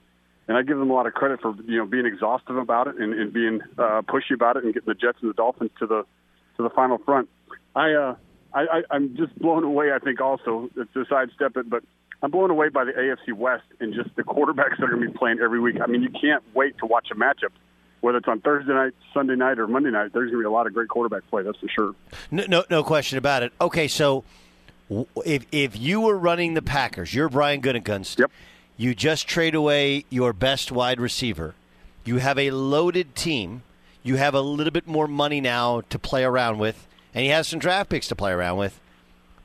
And 0.47 0.57
I 0.57 0.63
give 0.63 0.77
them 0.77 0.89
a 0.89 0.93
lot 0.93 1.05
of 1.05 1.13
credit 1.13 1.41
for 1.41 1.55
you 1.65 1.77
know 1.77 1.85
being 1.85 2.05
exhaustive 2.05 2.57
about 2.57 2.87
it 2.87 2.97
and, 2.97 3.13
and 3.13 3.31
being 3.31 3.61
uh, 3.77 4.01
pushy 4.01 4.33
about 4.33 4.57
it 4.57 4.63
and 4.63 4.73
getting 4.73 4.87
the 4.87 4.95
Jets 4.95 5.19
and 5.21 5.29
the 5.29 5.35
Dolphins 5.35 5.71
to 5.79 5.85
the 5.85 6.05
to 6.57 6.63
the 6.63 6.69
final 6.71 6.97
front. 6.97 7.29
I 7.75 7.93
uh, 7.93 8.15
I, 8.53 8.61
I 8.61 8.81
I'm 8.89 9.15
just 9.15 9.37
blown 9.37 9.63
away. 9.63 9.91
I 9.91 9.99
think 9.99 10.21
also 10.21 10.69
to 10.75 11.05
sidestep 11.07 11.55
it, 11.57 11.69
but 11.69 11.83
I'm 12.21 12.31
blown 12.31 12.51
away 12.51 12.69
by 12.69 12.83
the 12.85 12.91
AFC 12.91 13.33
West 13.33 13.63
and 13.79 13.93
just 13.93 14.13
the 14.15 14.23
quarterbacks 14.23 14.77
that 14.77 14.83
are 14.83 14.89
going 14.89 15.01
to 15.01 15.07
be 15.11 15.17
playing 15.17 15.39
every 15.39 15.59
week. 15.59 15.77
I 15.81 15.87
mean, 15.87 16.03
you 16.03 16.09
can't 16.09 16.43
wait 16.53 16.77
to 16.79 16.85
watch 16.85 17.07
a 17.11 17.15
matchup, 17.15 17.51
whether 18.01 18.17
it's 18.17 18.27
on 18.27 18.41
Thursday 18.41 18.73
night, 18.73 18.93
Sunday 19.13 19.35
night, 19.35 19.57
or 19.57 19.67
Monday 19.67 19.89
night. 19.89 20.11
There's 20.13 20.29
going 20.29 20.43
to 20.43 20.43
be 20.43 20.45
a 20.45 20.51
lot 20.51 20.67
of 20.67 20.73
great 20.73 20.89
quarterback 20.89 21.29
play. 21.29 21.43
That's 21.43 21.57
for 21.59 21.69
sure. 21.69 21.95
No, 22.29 22.43
no, 22.47 22.63
no 22.69 22.83
question 22.83 23.17
about 23.17 23.43
it. 23.43 23.53
Okay, 23.61 23.87
so 23.87 24.25
if 25.25 25.45
if 25.51 25.79
you 25.79 26.01
were 26.01 26.17
running 26.17 26.55
the 26.55 26.61
Packers, 26.61 27.13
you're 27.13 27.29
Brian 27.29 27.61
Gutekunst. 27.61 28.19
Yep. 28.19 28.31
You 28.75 28.95
just 28.95 29.27
trade 29.27 29.55
away 29.55 30.05
your 30.09 30.33
best 30.33 30.71
wide 30.71 31.01
receiver. 31.01 31.53
You 32.05 32.17
have 32.17 32.37
a 32.39 32.51
loaded 32.51 33.15
team. 33.15 33.63
You 34.03 34.15
have 34.15 34.33
a 34.33 34.41
little 34.41 34.71
bit 34.71 34.87
more 34.87 35.07
money 35.07 35.41
now 35.41 35.81
to 35.89 35.99
play 35.99 36.23
around 36.23 36.59
with, 36.59 36.87
and 37.13 37.23
he 37.23 37.29
has 37.29 37.47
some 37.47 37.59
draft 37.59 37.89
picks 37.89 38.07
to 38.07 38.15
play 38.15 38.31
around 38.31 38.57
with. 38.57 38.79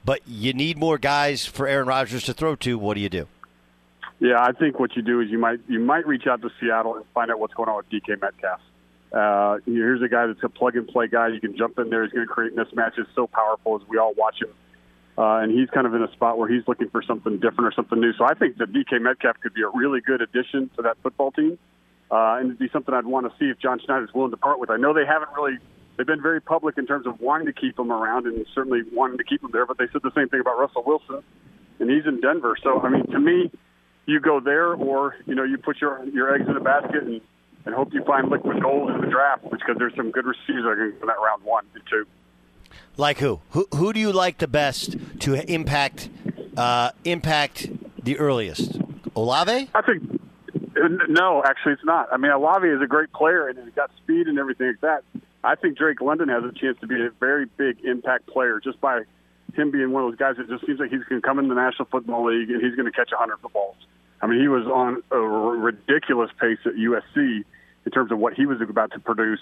But 0.05 0.21
you 0.27 0.53
need 0.53 0.77
more 0.77 0.99
guys 0.99 1.47
for 1.47 1.67
Aaron 1.67 1.89
Rodgers 1.89 2.25
to 2.25 2.35
throw 2.35 2.57
to. 2.57 2.79
What 2.79 2.95
do 2.95 3.01
you 3.01 3.09
do? 3.09 3.27
Yeah, 4.21 4.41
I 4.41 4.53
think 4.53 4.79
what 4.79 4.95
you 4.97 5.03
do 5.03 5.21
is 5.21 5.31
you 5.31 5.39
might 5.39 5.61
you 5.69 5.81
might 5.81 6.07
reach 6.07 6.27
out 6.27 6.43
to 6.43 6.51
Seattle 6.61 6.97
and 6.97 7.05
find 7.15 7.31
out 7.31 7.41
what's 7.41 7.55
going 7.55 7.69
on 7.69 7.77
with 7.77 7.91
DK 7.91 8.21
Metcalf. 8.21 8.61
Uh, 9.13 9.59
here's 9.65 10.03
a 10.03 10.09
guy 10.09 10.27
that's 10.27 10.43
a 10.43 10.49
plug 10.49 10.77
and 10.77 10.89
play 10.89 11.07
guy. 11.07 11.29
You 11.29 11.41
can 11.41 11.57
jump 11.57 11.79
in 11.79 11.89
there. 11.89 12.03
He's 12.05 12.13
going 12.13 12.27
to 12.27 12.33
create 12.33 12.57
mismatches 12.57 13.07
so 13.15 13.27
powerful 13.27 13.81
as 13.81 13.89
we 13.89 13.97
all 13.99 14.13
watch 14.15 14.43
him. 14.43 14.51
Uh, 15.17 15.39
and 15.39 15.57
he's 15.57 15.71
kind 15.71 15.87
of 15.87 15.95
in 15.95 16.03
a 16.03 16.11
spot 16.13 16.37
where 16.37 16.49
he's 16.49 16.67
looking 16.67 16.89
for 16.89 17.01
something 17.03 17.35
different 17.35 17.67
or 17.67 17.73
something 17.73 18.01
new. 18.01 18.13
So 18.15 18.25
I 18.25 18.35
think 18.35 18.59
that 18.59 18.73
DK 18.73 19.01
Metcalf 19.01 19.39
could 19.41 19.55
be 19.55 19.63
a 19.63 19.69
really 19.69 20.01
good 20.01 20.21
addition 20.21 20.69
to 20.77 20.83
that 20.83 20.97
football 21.03 21.31
team, 21.31 21.57
uh, 22.11 22.39
and 22.39 22.47
it'd 22.47 22.59
be 22.59 22.69
something 22.73 22.93
I'd 22.93 23.07
want 23.07 23.31
to 23.31 23.39
see 23.39 23.51
if 23.51 23.59
John 23.61 23.79
Schneider's 23.85 24.13
willing 24.13 24.33
to 24.33 24.37
part 24.37 24.59
with. 24.59 24.71
I 24.71 24.77
know 24.77 24.93
they 24.93 25.07
haven't 25.07 25.31
really. 25.37 25.59
They've 25.97 26.07
been 26.07 26.23
very 26.23 26.41
public 26.41 26.77
in 26.77 26.87
terms 26.87 27.07
of 27.07 27.21
wanting 27.21 27.47
to 27.47 27.53
keep 27.53 27.79
him 27.79 27.93
around 27.93 28.27
and 28.27 28.45
certainly 28.55 28.83
wanting 28.93 29.19
to 29.19 29.25
keep 29.25 29.43
him 29.43 29.51
there, 29.53 29.67
but 29.67 29.79
they 29.79 29.87
said 29.93 30.03
the 30.03 30.13
same 30.15 30.29
thing 30.29 30.41
about 30.41 30.59
Russell 30.59 30.83
Wilson, 30.85 31.23
and 31.79 31.91
he's 31.91 32.05
in 32.07 32.21
Denver. 32.21 32.57
So 32.63 32.81
I 32.81 32.89
mean, 32.89 33.07
to 33.07 33.21
me, 33.21 33.51
you 34.07 34.21
go 34.21 34.41
there, 34.41 34.75
or 34.75 35.17
you 35.27 35.35
know, 35.35 35.45
you 35.45 35.59
put 35.59 35.81
your 35.81 36.05
your 36.07 36.35
eggs 36.35 36.49
in 36.49 36.57
a 36.57 36.61
basket 36.61 37.03
and, 37.05 37.21
and 37.65 37.75
hope 37.75 37.93
you 37.93 38.03
find 38.05 38.29
liquid 38.29 38.61
gold 38.61 38.91
in 38.91 39.01
the 39.01 39.07
draft, 39.07 39.45
because 39.51 39.77
there's 39.79 39.95
some 39.95 40.11
good 40.11 40.27
receivers 40.27 40.65
that 40.65 40.69
are 40.69 40.77
going 40.77 40.93
to 40.93 40.97
go 40.99 41.03
in 41.03 41.07
that 41.09 41.21
round 41.25 41.45
one 41.45 41.65
and 41.75 41.83
two. 41.89 42.07
Like 42.97 43.19
who? 43.19 43.41
Who 43.51 43.69
who 43.75 43.93
do 43.93 44.01
you 44.01 44.13
like 44.13 44.39
the 44.39 44.49
best 44.49 44.97
to 45.21 45.35
impact 45.35 46.09
uh, 46.57 46.91
impact 47.05 47.69
the 48.03 48.19
earliest? 48.19 48.81
Olave? 49.17 49.71
I 49.73 49.83
think 49.83 50.21
no, 51.09 51.43
actually, 51.45 51.75
it's 51.75 51.85
not. 51.85 52.13
I 52.13 52.17
mean, 52.17 52.33
Olave 52.33 52.67
is 52.67 52.83
a 52.83 52.87
great 52.87 53.13
player 53.13 53.49
and 53.49 53.59
he's 53.59 53.75
got 53.75 53.91
speed 54.03 54.27
and 54.27 54.39
everything 54.39 54.67
like 54.69 54.81
that. 54.81 55.05
I 55.45 55.57
think 55.57 55.77
Drake 55.77 56.01
London 56.01 56.29
has 56.31 56.43
a 56.43 56.53
chance 56.53 56.79
to 56.81 56.87
be 56.87 56.95
a 56.95 57.11
very 57.21 57.45
big 57.45 57.85
impact 57.85 58.27
player 58.27 58.61
just 58.65 58.81
by 58.81 59.03
him 59.55 59.71
being 59.71 59.93
one 59.93 60.05
of 60.05 60.11
those 60.11 60.19
guys 60.19 60.37
that 60.39 60.49
just 60.49 60.67
seems 60.67 60.81
like 60.81 60.91
he's 60.91 61.05
going 61.05 61.21
to 61.21 61.27
come 61.27 61.39
in 61.39 61.49
the 61.49 61.55
National 61.55 61.85
Football 61.85 62.27
League 62.27 62.51
and 62.51 62.63
he's 62.63 62.75
going 62.75 62.91
to 62.91 62.97
catch 62.97 63.11
100 63.11 63.39
footballs. 63.41 63.77
I 64.23 64.27
mean, 64.27 64.41
he 64.41 64.49
was 64.49 64.67
on 64.67 65.03
a 65.11 65.19
ridiculous 65.19 66.31
pace 66.41 66.59
at 66.65 66.73
USC 66.75 67.45
in 67.85 67.93
terms 67.93 68.11
of 68.11 68.19
what 68.19 68.33
he 68.33 68.47
was 68.47 68.61
about 68.63 68.93
to 68.93 69.01
produce. 69.01 69.41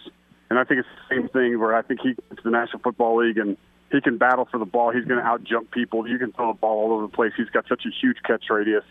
And 0.51 0.59
I 0.59 0.65
think 0.65 0.81
it's 0.81 0.89
the 1.09 1.15
same 1.15 1.29
thing 1.29 1.59
where 1.61 1.75
I 1.75 1.83
think 1.83 2.01
he 2.01 2.15
gets 2.15 2.43
the 2.43 2.51
National 2.51 2.81
Football 2.81 3.25
League 3.25 3.39
and 3.39 3.57
he 3.93 4.01
can 4.01 4.19
battle 4.19 4.49
for 4.51 4.59
the 4.59 4.67
ball. 4.67 4.91
He's 4.91 5.05
going 5.05 5.21
to 5.21 5.27
out 5.27 5.45
jump 5.45 5.71
people. 5.71 6.09
You 6.09 6.19
can 6.19 6.33
throw 6.33 6.53
the 6.53 6.59
ball 6.59 6.85
all 6.85 6.93
over 6.95 7.03
the 7.03 7.13
place. 7.13 7.33
He's 7.37 7.49
got 7.51 7.69
such 7.69 7.85
a 7.87 7.91
huge 8.01 8.17
catch 8.27 8.45
radius. 8.51 8.85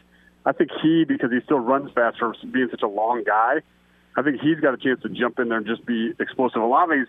I 0.45 0.53
think 0.53 0.71
he, 0.81 1.03
because 1.03 1.31
he 1.31 1.39
still 1.43 1.59
runs 1.59 1.91
fast 1.91 2.19
for 2.19 2.33
being 2.51 2.69
such 2.71 2.81
a 2.81 2.87
long 2.87 3.23
guy, 3.25 3.61
I 4.15 4.21
think 4.21 4.41
he's 4.41 4.59
got 4.59 4.73
a 4.73 4.77
chance 4.77 5.01
to 5.03 5.09
jump 5.09 5.39
in 5.39 5.49
there 5.49 5.57
and 5.57 5.67
just 5.67 5.85
be 5.85 6.13
explosive. 6.19 6.61
Olave's 6.61 7.07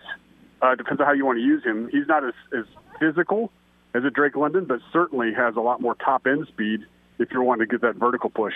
uh, 0.61 0.75
depends 0.75 1.01
on 1.01 1.07
how 1.07 1.13
you 1.13 1.25
want 1.25 1.37
to 1.37 1.43
use 1.43 1.63
him. 1.63 1.89
He's 1.89 2.07
not 2.07 2.23
as, 2.23 2.33
as 2.57 2.65
physical 2.99 3.51
as 3.93 4.03
a 4.05 4.09
Drake 4.09 4.35
London, 4.35 4.65
but 4.65 4.79
certainly 4.91 5.33
has 5.33 5.55
a 5.55 5.59
lot 5.59 5.81
more 5.81 5.95
top 5.95 6.25
end 6.25 6.47
speed 6.47 6.85
if 7.19 7.31
you're 7.31 7.43
wanting 7.43 7.67
to 7.67 7.71
get 7.71 7.81
that 7.81 7.95
vertical 7.95 8.29
push. 8.29 8.55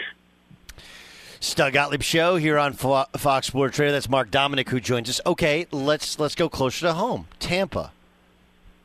Doug 1.55 1.73
Gottlieb 1.73 2.01
show 2.01 2.36
here 2.36 2.57
on 2.57 2.73
Fox 2.73 3.47
Sports 3.47 3.77
Radio. 3.77 3.91
That's 3.91 4.10
Mark 4.10 4.31
Dominik 4.31 4.69
who 4.69 4.79
joins 4.79 5.10
us. 5.10 5.21
Okay, 5.25 5.67
let's 5.71 6.19
let's 6.19 6.36
go 6.36 6.49
closer 6.49 6.88
to 6.88 6.93
home. 6.93 7.27
Tampa. 7.39 7.91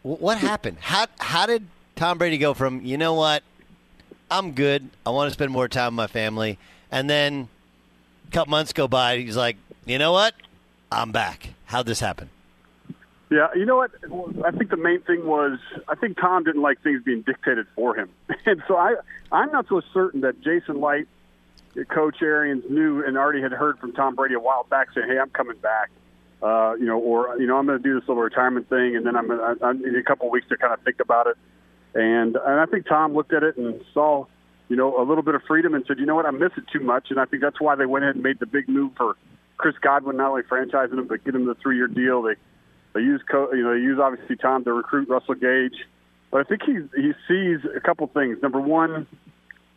What 0.02 0.38
happened? 0.38 0.78
How 0.80 1.06
how 1.18 1.46
did 1.46 1.66
Tom 1.96 2.18
Brady 2.18 2.38
go 2.38 2.54
from 2.54 2.84
you 2.84 2.98
know 2.98 3.14
what, 3.14 3.42
I'm 4.30 4.52
good. 4.52 4.90
I 5.06 5.10
want 5.10 5.28
to 5.28 5.32
spend 5.32 5.50
more 5.50 5.68
time 5.68 5.92
with 5.92 5.96
my 5.96 6.06
family, 6.06 6.58
and 6.90 7.08
then 7.08 7.48
couple 8.32 8.50
months 8.50 8.72
go 8.72 8.88
by. 8.88 9.18
He's 9.18 9.36
like, 9.36 9.56
you 9.84 9.98
know 9.98 10.12
what, 10.12 10.34
I'm 10.90 11.12
back. 11.12 11.50
How'd 11.66 11.86
this 11.86 12.00
happen? 12.00 12.30
Yeah, 13.30 13.48
you 13.54 13.64
know 13.64 13.76
what? 13.76 13.92
I 14.44 14.50
think 14.50 14.70
the 14.70 14.76
main 14.76 15.00
thing 15.00 15.26
was 15.26 15.58
I 15.88 15.94
think 15.94 16.18
Tom 16.20 16.44
didn't 16.44 16.60
like 16.60 16.82
things 16.82 17.02
being 17.02 17.22
dictated 17.22 17.66
for 17.74 17.96
him, 17.96 18.10
and 18.46 18.62
so 18.68 18.76
I 18.76 18.96
I'm 19.30 19.50
not 19.50 19.68
so 19.68 19.80
certain 19.94 20.20
that 20.20 20.42
Jason 20.42 20.82
Licht, 20.82 21.08
Coach 21.88 22.16
Arians 22.20 22.64
knew 22.68 23.02
and 23.02 23.16
already 23.16 23.40
had 23.40 23.52
heard 23.52 23.78
from 23.78 23.94
Tom 23.94 24.16
Brady 24.16 24.34
a 24.34 24.40
while 24.40 24.64
back 24.64 24.88
saying, 24.94 25.08
"Hey, 25.08 25.18
I'm 25.18 25.30
coming 25.30 25.56
back," 25.56 25.90
uh, 26.42 26.74
you 26.78 26.84
know, 26.84 26.98
or 26.98 27.38
you 27.38 27.46
know, 27.46 27.56
I'm 27.56 27.66
going 27.66 27.78
to 27.78 27.82
do 27.82 27.98
this 27.98 28.06
little 28.06 28.22
retirement 28.22 28.68
thing, 28.68 28.96
and 28.96 29.06
then 29.06 29.16
I'm, 29.16 29.28
gonna, 29.28 29.56
I'm 29.62 29.82
in 29.84 29.96
a 29.96 30.02
couple 30.02 30.26
of 30.26 30.32
weeks 30.32 30.48
to 30.48 30.58
kind 30.58 30.74
of 30.74 30.80
think 30.80 31.00
about 31.00 31.26
it, 31.28 31.38
and 31.94 32.36
and 32.36 32.60
I 32.60 32.66
think 32.66 32.86
Tom 32.86 33.14
looked 33.14 33.32
at 33.32 33.42
it 33.42 33.56
and 33.56 33.80
saw, 33.94 34.26
you 34.72 34.78
know, 34.78 34.98
a 34.98 35.04
little 35.04 35.22
bit 35.22 35.34
of 35.34 35.42
freedom 35.46 35.74
and 35.74 35.84
said, 35.86 35.98
you 35.98 36.06
know 36.06 36.14
what, 36.14 36.24
I 36.24 36.30
miss 36.30 36.52
it 36.56 36.64
too 36.72 36.80
much, 36.80 37.08
and 37.10 37.20
I 37.20 37.26
think 37.26 37.42
that's 37.42 37.60
why 37.60 37.74
they 37.76 37.84
went 37.84 38.06
ahead 38.06 38.14
and 38.14 38.24
made 38.24 38.38
the 38.38 38.46
big 38.46 38.70
move 38.70 38.92
for 38.96 39.18
Chris 39.58 39.74
Godwin, 39.82 40.16
not 40.16 40.30
only 40.30 40.44
franchising 40.44 40.94
him 40.94 41.06
but 41.06 41.22
get 41.26 41.34
him 41.34 41.44
the 41.44 41.54
three 41.56 41.76
year 41.76 41.88
deal. 41.88 42.22
They 42.22 42.36
they 42.94 43.00
use, 43.00 43.20
co- 43.30 43.52
you 43.52 43.64
know, 43.64 43.74
they 43.74 43.80
use 43.80 43.98
obviously 44.02 44.36
Tom 44.36 44.64
to 44.64 44.72
recruit 44.72 45.10
Russell 45.10 45.34
Gage, 45.34 45.76
but 46.30 46.40
I 46.40 46.44
think 46.44 46.62
he 46.62 46.78
he 46.98 47.12
sees 47.28 47.60
a 47.76 47.80
couple 47.80 48.06
things. 48.06 48.38
Number 48.40 48.62
one, 48.62 49.06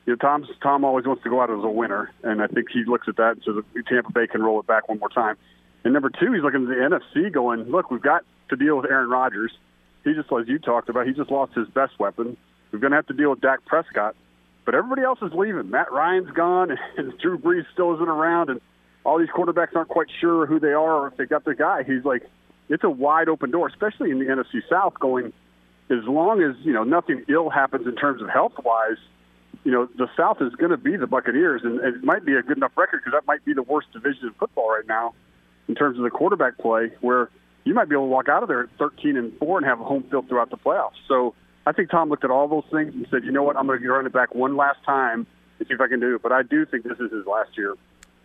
you 0.05 0.13
know, 0.13 0.15
Tom's 0.15 0.47
Tom 0.63 0.85
always 0.85 1.05
wants 1.05 1.23
to 1.23 1.29
go 1.29 1.41
out 1.41 1.49
as 1.49 1.61
a 1.61 1.69
winner, 1.69 2.09
and 2.23 2.41
I 2.41 2.47
think 2.47 2.67
he 2.71 2.85
looks 2.87 3.09
at 3.09 3.17
that 3.17 3.31
and 3.31 3.43
says 3.43 3.83
Tampa 3.89 4.13
Bay 4.13 4.27
can 4.27 4.41
roll 4.41 4.61
it 4.61 4.65
back 4.65 4.87
one 4.87 4.99
more 4.99 5.09
time. 5.09 5.35
And 5.83 5.91
number 5.91 6.09
two, 6.09 6.31
he's 6.31 6.41
looking 6.41 6.63
at 6.63 6.69
the 6.69 6.75
NFC, 6.75 7.33
going, 7.33 7.63
look, 7.69 7.91
we've 7.91 8.01
got 8.01 8.23
to 8.49 8.55
deal 8.55 8.77
with 8.77 8.85
Aaron 8.89 9.09
Rodgers. 9.09 9.51
He 10.05 10.13
just, 10.13 10.31
as 10.31 10.47
you 10.47 10.57
talked 10.57 10.87
about, 10.87 11.05
he 11.05 11.11
just 11.11 11.29
lost 11.29 11.53
his 11.53 11.67
best 11.67 11.99
weapon. 11.99 12.37
We're 12.71 12.79
going 12.79 12.91
to 12.91 12.97
have 12.97 13.07
to 13.07 13.13
deal 13.13 13.31
with 13.31 13.41
Dak 13.41 13.65
Prescott, 13.65 14.15
but 14.65 14.75
everybody 14.75 15.03
else 15.03 15.19
is 15.21 15.31
leaving. 15.33 15.69
Matt 15.69 15.91
Ryan's 15.91 16.31
gone, 16.31 16.75
and 16.97 17.17
Drew 17.19 17.37
Brees 17.37 17.65
still 17.71 17.93
isn't 17.95 18.07
around, 18.07 18.49
and 18.49 18.59
all 19.03 19.19
these 19.19 19.29
quarterbacks 19.29 19.75
aren't 19.75 19.89
quite 19.89 20.07
sure 20.19 20.45
who 20.45 20.59
they 20.59 20.73
are 20.73 21.03
or 21.03 21.07
if 21.07 21.17
they 21.17 21.25
got 21.25 21.45
their 21.45 21.53
guy. 21.53 21.83
He's 21.83 22.03
like, 22.03 22.23
it's 22.67 22.83
a 22.83 22.89
wide 22.89 23.29
open 23.29 23.51
door, 23.51 23.67
especially 23.67 24.09
in 24.09 24.19
the 24.19 24.25
NFC 24.25 24.61
South. 24.69 24.95
Going 24.99 25.31
as 25.89 26.03
long 26.05 26.41
as 26.41 26.55
you 26.65 26.73
know 26.73 26.83
nothing 26.83 27.23
ill 27.29 27.49
happens 27.49 27.85
in 27.85 27.95
terms 27.95 28.21
of 28.21 28.29
health 28.29 28.53
wise, 28.63 28.97
you 29.63 29.71
know 29.71 29.87
the 29.97 30.07
South 30.17 30.41
is 30.41 30.53
going 30.55 30.71
to 30.71 30.77
be 30.77 30.97
the 30.97 31.05
Buccaneers, 31.05 31.61
and 31.63 31.79
it 31.81 32.03
might 32.03 32.25
be 32.25 32.33
a 32.33 32.41
good 32.41 32.57
enough 32.57 32.71
record 32.75 33.01
because 33.03 33.13
that 33.13 33.27
might 33.27 33.45
be 33.45 33.53
the 33.53 33.61
worst 33.61 33.91
division 33.93 34.27
in 34.27 34.33
football 34.33 34.69
right 34.69 34.87
now 34.87 35.13
in 35.67 35.75
terms 35.75 35.97
of 35.97 36.03
the 36.03 36.09
quarterback 36.09 36.57
play, 36.57 36.91
where 37.01 37.29
you 37.65 37.73
might 37.73 37.89
be 37.89 37.95
able 37.95 38.05
to 38.05 38.09
walk 38.09 38.29
out 38.29 38.41
of 38.41 38.49
there 38.49 38.63
at 38.63 38.69
13 38.79 39.17
and 39.17 39.37
four 39.37 39.57
and 39.57 39.65
have 39.65 39.79
a 39.79 39.83
home 39.83 40.03
field 40.09 40.27
throughout 40.27 40.49
the 40.49 40.57
playoffs. 40.57 40.97
So 41.07 41.35
I 41.65 41.71
think 41.71 41.89
Tom 41.89 42.09
looked 42.09 42.23
at 42.23 42.31
all 42.31 42.47
those 42.47 42.65
things 42.71 42.93
and 42.93 43.07
said, 43.09 43.23
you 43.23 43.31
know 43.31 43.43
what, 43.43 43.57
I'm 43.57 43.65
going 43.67 43.81
to 43.81 43.89
run 43.89 44.05
it 44.05 44.13
back 44.13 44.35
one 44.35 44.55
last 44.55 44.83
time 44.85 45.25
and 45.59 45.67
see 45.67 45.73
if 45.73 45.81
I 45.81 45.87
can 45.87 45.99
do 45.99 46.15
it. 46.15 46.21
But 46.21 46.31
I 46.31 46.43
do 46.43 46.65
think 46.65 46.83
this 46.83 46.99
is 46.99 47.11
his 47.11 47.25
last 47.25 47.57
year. 47.57 47.75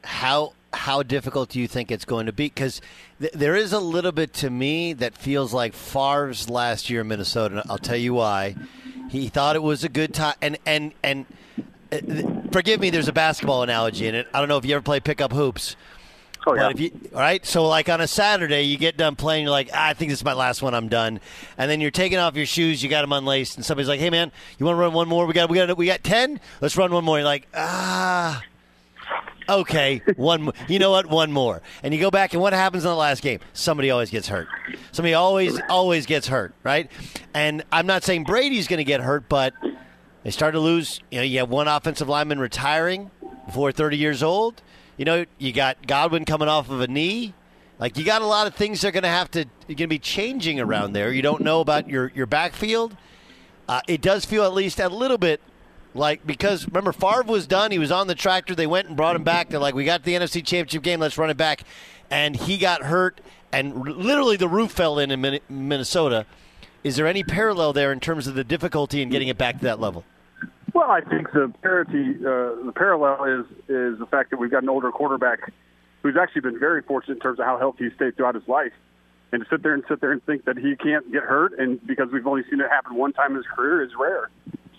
How 0.04 0.52
how 0.72 1.02
difficult 1.02 1.50
do 1.50 1.60
you 1.60 1.66
think 1.66 1.90
it's 1.90 2.04
going 2.04 2.26
to 2.26 2.32
be? 2.32 2.46
Because 2.46 2.80
th- 3.20 3.32
there 3.32 3.56
is 3.56 3.72
a 3.72 3.80
little 3.80 4.12
bit 4.12 4.32
to 4.34 4.50
me 4.50 4.92
that 4.94 5.14
feels 5.14 5.52
like 5.52 5.74
Favre's 5.74 6.48
last 6.48 6.88
year 6.88 7.00
in 7.02 7.08
Minnesota. 7.08 7.62
I'll 7.68 7.78
tell 7.78 7.96
you 7.96 8.14
why. 8.14 8.54
He 9.10 9.28
thought 9.28 9.56
it 9.56 9.62
was 9.62 9.84
a 9.84 9.88
good 9.88 10.14
time, 10.14 10.36
and 10.40 10.58
and 10.64 10.92
and 11.02 11.26
uh, 11.92 11.98
forgive 12.52 12.80
me. 12.80 12.90
There's 12.90 13.08
a 13.08 13.12
basketball 13.12 13.62
analogy 13.62 14.06
in 14.06 14.14
it. 14.14 14.28
I 14.32 14.38
don't 14.38 14.48
know 14.48 14.56
if 14.56 14.64
you 14.64 14.74
ever 14.74 14.82
play 14.82 15.00
pickup 15.00 15.32
hoops. 15.32 15.76
Oh 16.46 16.54
yeah. 16.54 16.62
But 16.62 16.72
if 16.72 16.80
you, 16.80 17.10
all 17.14 17.20
right, 17.20 17.44
so 17.44 17.66
like 17.68 17.88
on 17.88 18.00
a 18.00 18.06
Saturday, 18.06 18.62
you 18.62 18.78
get 18.78 18.96
done 18.96 19.16
playing, 19.16 19.44
you're 19.44 19.50
like, 19.50 19.70
ah, 19.74 19.88
I 19.88 19.94
think 19.94 20.10
this 20.10 20.20
is 20.20 20.24
my 20.24 20.32
last 20.32 20.62
one. 20.62 20.74
I'm 20.74 20.88
done. 20.88 21.20
And 21.58 21.70
then 21.70 21.80
you're 21.80 21.90
taking 21.90 22.18
off 22.18 22.36
your 22.36 22.46
shoes, 22.46 22.82
you 22.82 22.88
got 22.88 23.02
them 23.02 23.12
unlaced, 23.12 23.56
and 23.56 23.64
somebody's 23.64 23.88
like, 23.88 24.00
Hey 24.00 24.10
man, 24.10 24.32
you 24.58 24.66
want 24.66 24.76
to 24.76 24.80
run 24.80 24.92
one 24.92 25.08
more? 25.08 25.26
We 25.26 25.34
got, 25.34 25.50
we 25.50 25.56
got, 25.58 25.76
we 25.76 25.86
got 25.86 26.02
ten. 26.02 26.40
Let's 26.60 26.76
run 26.76 26.92
one 26.92 27.04
more. 27.04 27.18
You're 27.18 27.24
like, 27.24 27.46
ah, 27.54 28.42
okay, 29.48 30.02
one. 30.16 30.50
You 30.68 30.78
know 30.78 30.90
what? 30.90 31.06
One 31.06 31.32
more. 31.32 31.60
And 31.82 31.92
you 31.92 32.00
go 32.00 32.10
back, 32.10 32.32
and 32.32 32.42
what 32.42 32.52
happens 32.52 32.84
in 32.84 32.90
the 32.90 32.96
last 32.96 33.22
game? 33.22 33.40
Somebody 33.52 33.90
always 33.90 34.10
gets 34.10 34.28
hurt. 34.28 34.48
Somebody 34.92 35.14
always, 35.14 35.60
always 35.68 36.06
gets 36.06 36.28
hurt, 36.28 36.54
right? 36.62 36.90
And 37.34 37.64
I'm 37.70 37.86
not 37.86 38.02
saying 38.02 38.24
Brady's 38.24 38.66
going 38.68 38.78
to 38.78 38.84
get 38.84 39.00
hurt, 39.00 39.28
but 39.28 39.54
they 40.22 40.30
start 40.30 40.54
to 40.54 40.60
lose. 40.60 41.00
You 41.10 41.18
know, 41.18 41.24
you 41.24 41.38
have 41.38 41.50
one 41.50 41.68
offensive 41.68 42.08
lineman 42.08 42.38
retiring 42.38 43.10
before 43.46 43.72
30 43.72 43.96
years 43.96 44.22
old. 44.22 44.62
You 45.00 45.06
know, 45.06 45.24
you 45.38 45.54
got 45.54 45.86
Godwin 45.86 46.26
coming 46.26 46.46
off 46.46 46.68
of 46.68 46.82
a 46.82 46.86
knee. 46.86 47.32
Like 47.78 47.96
you 47.96 48.04
got 48.04 48.20
a 48.20 48.26
lot 48.26 48.46
of 48.46 48.54
things 48.54 48.82
that 48.82 48.88
are 48.88 48.90
going 48.90 49.04
to 49.04 49.08
have 49.08 49.30
to 49.30 49.46
going 49.66 49.76
to 49.76 49.86
be 49.86 49.98
changing 49.98 50.60
around 50.60 50.92
there. 50.92 51.10
You 51.10 51.22
don't 51.22 51.40
know 51.40 51.62
about 51.62 51.88
your 51.88 52.12
your 52.14 52.26
backfield. 52.26 52.98
Uh, 53.66 53.80
it 53.88 54.02
does 54.02 54.26
feel 54.26 54.44
at 54.44 54.52
least 54.52 54.78
a 54.78 54.90
little 54.90 55.16
bit 55.16 55.40
like 55.94 56.26
because 56.26 56.66
remember 56.66 56.92
Favre 56.92 57.22
was 57.22 57.46
done. 57.46 57.70
He 57.70 57.78
was 57.78 57.90
on 57.90 58.08
the 58.08 58.14
tractor. 58.14 58.54
They 58.54 58.66
went 58.66 58.88
and 58.88 58.96
brought 58.98 59.16
him 59.16 59.24
back. 59.24 59.48
They're 59.48 59.58
like, 59.58 59.74
we 59.74 59.86
got 59.86 60.02
the 60.02 60.12
NFC 60.12 60.44
Championship 60.44 60.82
game. 60.82 61.00
Let's 61.00 61.16
run 61.16 61.30
it 61.30 61.38
back. 61.38 61.62
And 62.10 62.36
he 62.36 62.58
got 62.58 62.82
hurt, 62.82 63.22
and 63.52 63.82
literally 63.82 64.36
the 64.36 64.48
roof 64.48 64.70
fell 64.70 64.98
in 64.98 65.10
in 65.10 65.40
Minnesota. 65.48 66.26
Is 66.84 66.96
there 66.96 67.06
any 67.06 67.24
parallel 67.24 67.72
there 67.72 67.90
in 67.90 68.00
terms 68.00 68.26
of 68.26 68.34
the 68.34 68.44
difficulty 68.44 69.00
in 69.00 69.08
getting 69.08 69.28
it 69.28 69.38
back 69.38 69.60
to 69.60 69.64
that 69.64 69.80
level? 69.80 70.04
Well, 70.72 70.90
I 70.90 71.00
think 71.00 71.32
the 71.32 71.52
parity, 71.62 72.16
uh, 72.20 72.64
the 72.64 72.72
parallel 72.74 73.24
is 73.24 73.46
is 73.68 73.98
the 73.98 74.06
fact 74.10 74.30
that 74.30 74.38
we've 74.38 74.50
got 74.50 74.62
an 74.62 74.68
older 74.68 74.92
quarterback 74.92 75.52
who's 76.02 76.16
actually 76.16 76.42
been 76.42 76.58
very 76.58 76.82
fortunate 76.82 77.14
in 77.14 77.20
terms 77.20 77.38
of 77.38 77.44
how 77.44 77.58
healthy 77.58 77.84
he's 77.84 77.94
stayed 77.94 78.16
throughout 78.16 78.34
his 78.34 78.46
life. 78.48 78.72
And 79.32 79.42
to 79.42 79.48
sit 79.48 79.62
there 79.62 79.74
and 79.74 79.84
sit 79.88 80.00
there 80.00 80.12
and 80.12 80.24
think 80.24 80.44
that 80.44 80.56
he 80.56 80.74
can't 80.76 81.10
get 81.12 81.22
hurt, 81.22 81.58
and 81.58 81.84
because 81.86 82.10
we've 82.12 82.26
only 82.26 82.42
seen 82.50 82.60
it 82.60 82.68
happen 82.68 82.96
one 82.96 83.12
time 83.12 83.32
in 83.32 83.36
his 83.36 83.46
career, 83.46 83.82
is 83.82 83.90
rare. 83.98 84.30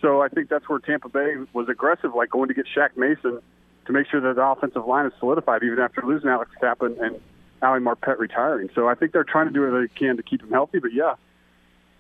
So 0.02 0.22
I 0.22 0.30
think 0.30 0.50
that's 0.50 0.68
where 0.68 0.80
Tampa 0.80 1.10
Bay 1.10 1.36
was 1.54 1.70
aggressive, 1.70 2.14
like 2.16 2.32
going 2.32 2.48
to 2.48 2.54
get 2.54 2.66
Shaq 2.66 2.98
Mason 2.98 3.40
to 3.86 3.94
make 3.94 4.08
sure 4.08 4.20
that 4.20 4.36
the 4.36 4.46
offensive 4.46 4.86
line 4.86 5.06
is 5.06 5.14
solidified, 5.20 5.64
even 5.64 5.80
after 5.80 6.02
losing 6.04 6.30
Alex 6.30 6.52
Cappa 6.60 6.86
and 6.86 7.20
Ali 7.62 7.80
Marpet 7.80 8.18
retiring. 8.20 8.70
So 8.74 8.88
I 8.88 8.96
think 8.96 9.12
they're 9.12 9.24
trying 9.24 9.48
to 9.48 9.54
do 9.54 9.62
what 9.62 9.80
they 9.80 9.88
can 9.88 10.18
to 10.18 10.24
keep 10.24 10.42
him 10.42 10.50
healthy. 10.50 10.80
But 10.80 10.94
yeah, 10.94 11.16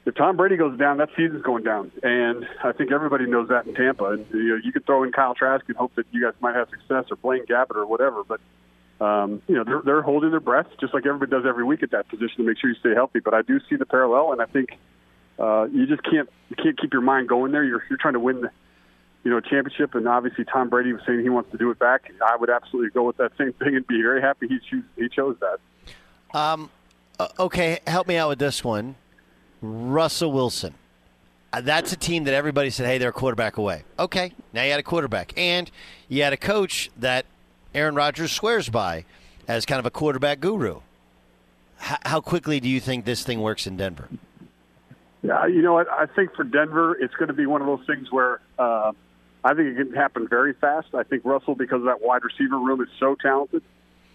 if 0.05 0.15
Tom 0.15 0.35
Brady 0.35 0.57
goes 0.57 0.77
down, 0.79 0.97
that 0.97 1.09
season's 1.15 1.43
going 1.43 1.63
down, 1.63 1.91
and 2.01 2.47
I 2.63 2.71
think 2.71 2.91
everybody 2.91 3.27
knows 3.27 3.49
that 3.49 3.67
in 3.67 3.75
Tampa. 3.75 4.05
And 4.05 4.25
you 4.31 4.49
know, 4.49 4.59
you 4.63 4.71
could 4.71 4.85
throw 4.85 5.03
in 5.03 5.11
Kyle 5.11 5.35
Trask 5.35 5.63
and 5.67 5.77
hope 5.77 5.93
that 5.95 6.07
you 6.11 6.23
guys 6.23 6.33
might 6.41 6.55
have 6.55 6.69
success, 6.69 7.05
or 7.11 7.17
Blaine 7.17 7.45
Gabbert, 7.45 7.75
or 7.75 7.85
whatever. 7.85 8.23
But 8.23 8.41
um, 9.03 9.41
you 9.47 9.55
know, 9.55 9.63
they're 9.63 9.81
they're 9.83 10.01
holding 10.01 10.31
their 10.31 10.39
breath, 10.39 10.67
just 10.79 10.93
like 10.93 11.05
everybody 11.05 11.31
does 11.31 11.45
every 11.47 11.63
week 11.63 11.83
at 11.83 11.91
that 11.91 12.07
position 12.07 12.37
to 12.37 12.43
make 12.43 12.57
sure 12.57 12.69
you 12.69 12.75
stay 12.79 12.95
healthy. 12.95 13.19
But 13.19 13.33
I 13.33 13.43
do 13.43 13.59
see 13.69 13.75
the 13.75 13.85
parallel, 13.85 14.31
and 14.31 14.41
I 14.41 14.45
think 14.45 14.77
uh, 15.37 15.67
you 15.71 15.85
just 15.85 16.03
can't 16.03 16.29
you 16.49 16.55
can't 16.55 16.79
keep 16.79 16.93
your 16.93 17.03
mind 17.03 17.29
going 17.29 17.51
there. 17.51 17.63
You're 17.63 17.83
you're 17.89 17.99
trying 17.99 18.13
to 18.13 18.19
win 18.19 18.41
the 18.41 18.51
you 19.23 19.29
know 19.29 19.39
championship, 19.39 19.93
and 19.93 20.07
obviously 20.07 20.45
Tom 20.45 20.69
Brady 20.69 20.93
was 20.93 21.01
saying 21.05 21.21
he 21.21 21.29
wants 21.29 21.51
to 21.51 21.57
do 21.57 21.69
it 21.69 21.77
back. 21.77 22.11
I 22.27 22.35
would 22.35 22.49
absolutely 22.49 22.89
go 22.89 23.03
with 23.03 23.17
that 23.17 23.33
same 23.37 23.53
thing 23.53 23.75
and 23.75 23.85
be 23.85 24.01
very 24.01 24.21
happy 24.21 24.47
he 24.47 24.59
choose, 24.67 24.83
he 24.95 25.09
chose 25.09 25.37
that. 25.41 26.37
Um, 26.37 26.69
uh, 27.19 27.27
okay, 27.39 27.79
help 27.85 28.07
me 28.07 28.17
out 28.17 28.29
with 28.29 28.39
this 28.39 28.63
one. 28.63 28.95
Russell 29.61 30.31
Wilson. 30.31 30.73
Uh, 31.53 31.61
That's 31.61 31.91
a 31.91 31.97
team 31.97 32.23
that 32.25 32.33
everybody 32.33 32.69
said, 32.69 32.85
hey, 32.87 32.97
they're 32.97 33.09
a 33.09 33.13
quarterback 33.13 33.57
away. 33.57 33.83
Okay, 33.99 34.33
now 34.53 34.63
you 34.63 34.71
had 34.71 34.79
a 34.79 34.83
quarterback. 34.83 35.33
And 35.37 35.69
you 36.07 36.23
had 36.23 36.33
a 36.33 36.37
coach 36.37 36.89
that 36.97 37.25
Aaron 37.75 37.95
Rodgers 37.95 38.31
swears 38.31 38.69
by 38.69 39.05
as 39.47 39.65
kind 39.65 39.79
of 39.79 39.85
a 39.85 39.91
quarterback 39.91 40.39
guru. 40.39 40.77
H- 41.81 41.97
how 42.03 42.21
quickly 42.21 42.59
do 42.59 42.69
you 42.69 42.79
think 42.79 43.05
this 43.05 43.23
thing 43.23 43.41
works 43.41 43.67
in 43.67 43.77
Denver? 43.77 44.07
Yeah, 45.23 45.45
you 45.45 45.61
know 45.61 45.73
what? 45.73 45.87
I 45.89 46.05
think 46.07 46.33
for 46.35 46.43
Denver, 46.43 46.95
it's 46.95 47.13
going 47.15 47.27
to 47.27 47.33
be 47.33 47.45
one 47.45 47.61
of 47.61 47.67
those 47.67 47.85
things 47.85 48.11
where 48.11 48.39
uh, 48.57 48.91
I 49.43 49.53
think 49.53 49.77
it 49.77 49.85
can 49.85 49.93
happen 49.93 50.27
very 50.27 50.53
fast. 50.53 50.95
I 50.95 51.03
think 51.03 51.23
Russell, 51.25 51.53
because 51.53 51.77
of 51.81 51.85
that 51.85 52.01
wide 52.01 52.23
receiver 52.23 52.57
room, 52.57 52.81
is 52.81 52.89
so 52.99 53.15
talented. 53.15 53.61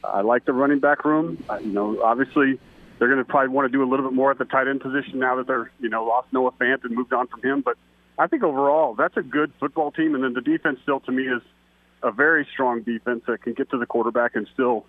I 0.02 0.22
like 0.22 0.44
the 0.46 0.52
running 0.52 0.78
back 0.80 1.04
room. 1.04 1.42
You 1.60 1.66
know, 1.72 2.02
obviously 2.02 2.58
they're 2.98 3.08
going 3.08 3.18
to 3.18 3.24
probably 3.24 3.48
want 3.48 3.70
to 3.70 3.72
do 3.76 3.82
a 3.82 3.88
little 3.88 4.06
bit 4.06 4.14
more 4.14 4.30
at 4.30 4.38
the 4.38 4.44
tight 4.44 4.68
end 4.68 4.80
position 4.80 5.18
now 5.18 5.36
that 5.36 5.46
they're 5.46 5.70
you 5.80 5.88
know 5.88 6.04
lost 6.04 6.28
Noah 6.32 6.52
Fant 6.52 6.84
and 6.84 6.94
moved 6.94 7.12
on 7.12 7.26
from 7.28 7.42
him. 7.42 7.60
But 7.60 7.76
I 8.18 8.26
think 8.26 8.42
overall 8.42 8.94
that's 8.94 9.16
a 9.16 9.22
good 9.22 9.52
football 9.60 9.90
team, 9.90 10.14
and 10.14 10.24
then 10.24 10.32
the 10.32 10.40
defense 10.40 10.78
still 10.82 11.00
to 11.00 11.12
me 11.12 11.24
is 11.24 11.42
a 12.02 12.10
very 12.10 12.46
strong 12.52 12.82
defense 12.82 13.22
that 13.26 13.42
can 13.42 13.54
get 13.54 13.70
to 13.70 13.78
the 13.78 13.86
quarterback 13.86 14.36
and 14.36 14.48
still 14.52 14.86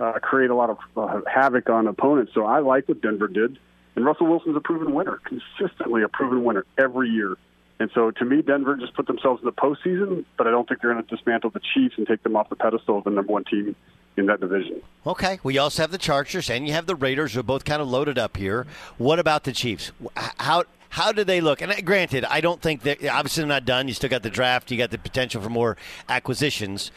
uh, 0.00 0.12
create 0.20 0.50
a 0.50 0.54
lot 0.54 0.70
of 0.70 0.78
uh, 0.96 1.20
havoc 1.32 1.70
on 1.70 1.86
opponents. 1.86 2.32
So 2.34 2.44
I 2.44 2.60
like 2.60 2.88
what 2.88 3.00
Denver 3.00 3.28
did. 3.28 3.58
And 3.94 4.04
Russell 4.04 4.26
Wilson's 4.26 4.56
a 4.56 4.60
proven 4.60 4.92
winner, 4.92 5.20
consistently 5.24 6.02
a 6.02 6.08
proven 6.08 6.44
winner 6.44 6.66
every 6.76 7.08
year. 7.08 7.36
And 7.78 7.90
so 7.94 8.10
to 8.10 8.24
me, 8.24 8.42
Denver 8.42 8.76
just 8.76 8.94
put 8.94 9.06
themselves 9.06 9.40
in 9.42 9.46
the 9.46 9.52
postseason, 9.52 10.24
but 10.36 10.46
I 10.46 10.50
don't 10.50 10.68
think 10.68 10.82
they're 10.82 10.92
going 10.92 11.04
to 11.04 11.14
dismantle 11.14 11.50
the 11.50 11.60
Chiefs 11.74 11.94
and 11.96 12.06
take 12.06 12.22
them 12.22 12.36
off 12.36 12.50
the 12.50 12.56
pedestal 12.56 12.98
of 12.98 13.04
the 13.04 13.10
number 13.10 13.32
one 13.32 13.44
team 13.44 13.74
in 14.16 14.26
that 14.26 14.40
division. 14.40 14.82
Okay, 15.06 15.38
we 15.42 15.58
also 15.58 15.82
have 15.82 15.90
the 15.90 15.98
Chargers 15.98 16.50
and 16.50 16.66
you 16.66 16.72
have 16.72 16.86
the 16.86 16.94
Raiders 16.94 17.34
who 17.34 17.40
are 17.40 17.44
both 17.44 17.64
kind 17.64 17.80
of 17.80 17.88
loaded 17.88 18.18
up 18.18 18.36
here. 18.36 18.66
What 18.98 19.18
about 19.18 19.44
the 19.44 19.52
Chiefs? 19.52 19.92
How 20.14 20.64
how 20.90 21.12
do 21.12 21.24
they 21.24 21.40
look? 21.40 21.60
And 21.60 21.72
uh, 21.72 21.80
granted, 21.82 22.24
I 22.24 22.40
don't 22.40 22.60
think 22.60 22.82
that 22.82 23.04
obviously 23.06 23.42
they're 23.42 23.48
not 23.48 23.64
done. 23.64 23.88
You 23.88 23.94
still 23.94 24.10
got 24.10 24.22
the 24.22 24.30
draft. 24.30 24.70
You 24.70 24.78
got 24.78 24.90
the 24.90 24.98
potential 24.98 25.42
for 25.42 25.50
more 25.50 25.76
acquisitions, 26.08 26.90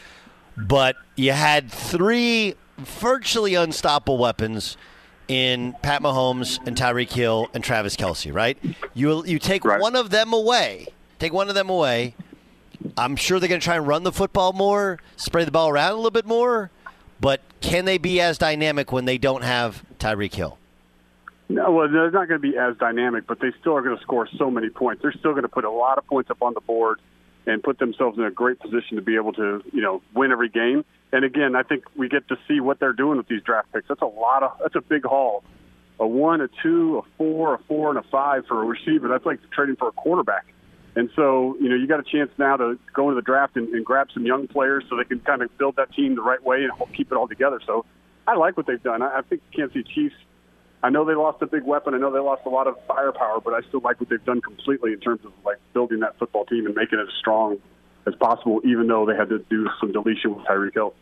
but 0.57 0.95
you 1.15 1.33
had 1.33 1.69
three 1.69 2.55
virtually 2.77 3.55
unstoppable 3.55 4.17
weapons 4.17 4.77
in 5.27 5.75
Pat 5.81 6.01
Mahomes 6.01 6.65
and 6.65 6.75
Tyreek 6.75 7.11
Hill 7.11 7.49
and 7.53 7.63
Travis 7.63 7.95
Kelce. 7.95 8.33
Right? 8.33 8.57
You 8.93 9.25
you 9.25 9.37
take 9.37 9.65
one 9.65 9.95
of 9.95 10.09
them 10.09 10.33
away. 10.33 10.87
Take 11.19 11.33
one 11.33 11.49
of 11.49 11.55
them 11.55 11.69
away. 11.69 12.15
I'm 12.97 13.15
sure 13.17 13.39
they're 13.39 13.49
going 13.49 13.59
to 13.59 13.65
try 13.65 13.75
and 13.75 13.85
run 13.85 14.03
the 14.03 14.11
football 14.11 14.53
more, 14.53 14.99
spray 15.17 15.43
the 15.43 15.51
ball 15.51 15.69
around 15.69 15.91
a 15.91 15.95
little 15.95 16.11
bit 16.11 16.25
more. 16.25 16.71
But 17.21 17.41
can 17.61 17.85
they 17.85 17.97
be 17.97 18.21
as 18.21 18.37
dynamic 18.37 18.91
when 18.91 19.05
they 19.05 19.17
don't 19.17 19.43
have 19.43 19.83
Tyreek 19.99 20.33
Hill? 20.33 20.57
No, 21.49 21.71
well, 21.71 21.89
they're 21.89 22.11
not 22.11 22.27
going 22.27 22.39
to 22.41 22.51
be 22.51 22.57
as 22.57 22.77
dynamic, 22.77 23.25
but 23.25 23.39
they 23.39 23.51
still 23.59 23.75
are 23.75 23.81
going 23.81 23.97
to 23.97 24.03
score 24.03 24.27
so 24.37 24.51
many 24.51 24.69
points. 24.69 25.01
They're 25.01 25.11
still 25.13 25.31
going 25.31 25.43
to 25.43 25.49
put 25.49 25.65
a 25.65 25.71
lot 25.71 25.97
of 25.97 26.05
points 26.05 26.29
up 26.29 26.41
on 26.41 26.53
the 26.53 26.61
board 26.61 27.01
and 27.47 27.63
put 27.63 27.79
themselves 27.79 28.19
in 28.19 28.23
a 28.23 28.31
great 28.31 28.59
position 28.59 28.97
to 28.97 29.01
be 29.01 29.15
able 29.15 29.33
to, 29.33 29.63
you 29.73 29.81
know, 29.81 30.01
win 30.13 30.31
every 30.31 30.49
game. 30.49 30.85
And 31.11 31.25
again, 31.25 31.55
I 31.55 31.63
think 31.63 31.85
we 31.95 32.07
get 32.07 32.27
to 32.27 32.37
see 32.47 32.59
what 32.59 32.79
they're 32.79 32.93
doing 32.93 33.17
with 33.17 33.27
these 33.27 33.41
draft 33.41 33.73
picks. 33.73 33.87
That's 33.87 34.01
a 34.01 34.05
lot 34.05 34.43
of 34.43 34.59
that's 34.61 34.75
a 34.75 34.81
big 34.81 35.03
haul. 35.05 35.43
A 35.99 36.07
one, 36.07 36.39
a 36.41 36.49
two, 36.61 36.99
a 36.99 37.01
four, 37.17 37.55
a 37.55 37.57
four, 37.67 37.89
and 37.89 37.97
a 37.97 38.03
five 38.03 38.45
for 38.45 38.61
a 38.61 38.65
receiver. 38.65 39.07
That's 39.07 39.25
like 39.25 39.39
trading 39.49 39.75
for 39.75 39.87
a 39.87 39.91
quarterback. 39.91 40.45
And 40.99 41.09
so, 41.15 41.55
you 41.61 41.69
know, 41.69 41.75
you 41.75 41.87
got 41.87 42.01
a 42.01 42.03
chance 42.03 42.29
now 42.37 42.57
to 42.57 42.77
go 42.93 43.07
into 43.09 43.15
the 43.15 43.25
draft 43.25 43.55
and, 43.55 43.69
and 43.69 43.85
grab 43.85 44.09
some 44.13 44.25
young 44.25 44.49
players 44.49 44.83
so 44.89 44.97
they 44.97 45.05
can 45.05 45.21
kind 45.21 45.41
of 45.41 45.57
build 45.57 45.77
that 45.77 45.93
team 45.93 46.15
the 46.15 46.21
right 46.21 46.43
way 46.43 46.65
and 46.65 46.73
keep 46.93 47.09
it 47.09 47.15
all 47.15 47.25
together. 47.25 47.61
So 47.65 47.85
I 48.27 48.35
like 48.35 48.57
what 48.57 48.67
they've 48.67 48.83
done. 48.83 49.01
I, 49.01 49.19
I 49.19 49.21
think 49.21 49.41
Kansas 49.55 49.75
City 49.75 49.89
Chiefs, 49.95 50.15
I 50.83 50.89
know 50.89 51.05
they 51.05 51.15
lost 51.15 51.41
a 51.41 51.47
big 51.47 51.63
weapon. 51.63 51.93
I 51.93 51.99
know 51.99 52.11
they 52.11 52.19
lost 52.19 52.41
a 52.45 52.49
lot 52.49 52.67
of 52.67 52.75
firepower, 52.85 53.39
but 53.39 53.53
I 53.53 53.61
still 53.69 53.79
like 53.79 54.01
what 54.01 54.09
they've 54.09 54.25
done 54.25 54.41
completely 54.41 54.91
in 54.91 54.99
terms 54.99 55.21
of 55.23 55.31
like 55.45 55.55
building 55.71 56.01
that 56.01 56.19
football 56.19 56.45
team 56.45 56.65
and 56.65 56.75
making 56.75 56.99
it 56.99 57.07
a 57.07 57.11
strong 57.17 57.59
as 58.05 58.13
possible, 58.15 58.59
even 58.65 58.87
though 58.87 59.05
they 59.05 59.15
had 59.15 59.29
to 59.29 59.39
do 59.49 59.69
some 59.79 59.93
deletion 59.93 60.35
with 60.35 60.45
Tyreek 60.47 60.73
Hill. 60.73 60.93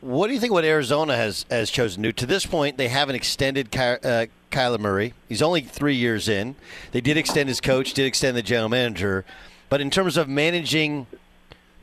What 0.00 0.28
do 0.28 0.34
you 0.34 0.40
think 0.40 0.52
what 0.52 0.64
Arizona 0.64 1.16
has, 1.16 1.44
has 1.50 1.70
chosen 1.70 2.02
to 2.02 2.08
do? 2.08 2.12
To 2.12 2.26
this 2.26 2.46
point, 2.46 2.76
they 2.76 2.88
haven't 2.88 3.14
extended 3.14 3.70
Ky- 3.70 3.78
uh, 3.80 4.26
Kyler 4.50 4.78
Murray. 4.78 5.14
He's 5.28 5.42
only 5.42 5.60
three 5.60 5.94
years 5.94 6.28
in. 6.28 6.54
They 6.92 7.00
did 7.00 7.16
extend 7.16 7.48
his 7.48 7.60
coach, 7.60 7.94
did 7.94 8.06
extend 8.06 8.36
the 8.36 8.42
general 8.42 8.68
manager. 8.68 9.24
But 9.68 9.80
in 9.80 9.90
terms 9.90 10.16
of 10.16 10.28
managing 10.28 11.06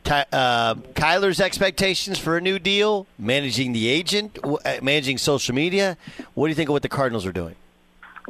Ty, 0.03 0.25
uh, 0.31 0.75
Kyler's 0.93 1.39
expectations 1.41 2.19
for 2.19 2.37
a 2.37 2.41
new 2.41 2.59
deal, 2.59 3.07
managing 3.17 3.73
the 3.73 3.87
agent, 3.87 4.35
w- 4.35 4.57
uh, 4.63 4.77
managing 4.81 5.17
social 5.17 5.55
media, 5.55 5.97
what 6.35 6.47
do 6.47 6.49
you 6.49 6.55
think 6.55 6.69
of 6.69 6.73
what 6.73 6.83
the 6.83 6.89
Cardinals 6.89 7.25
are 7.25 7.31
doing? 7.31 7.55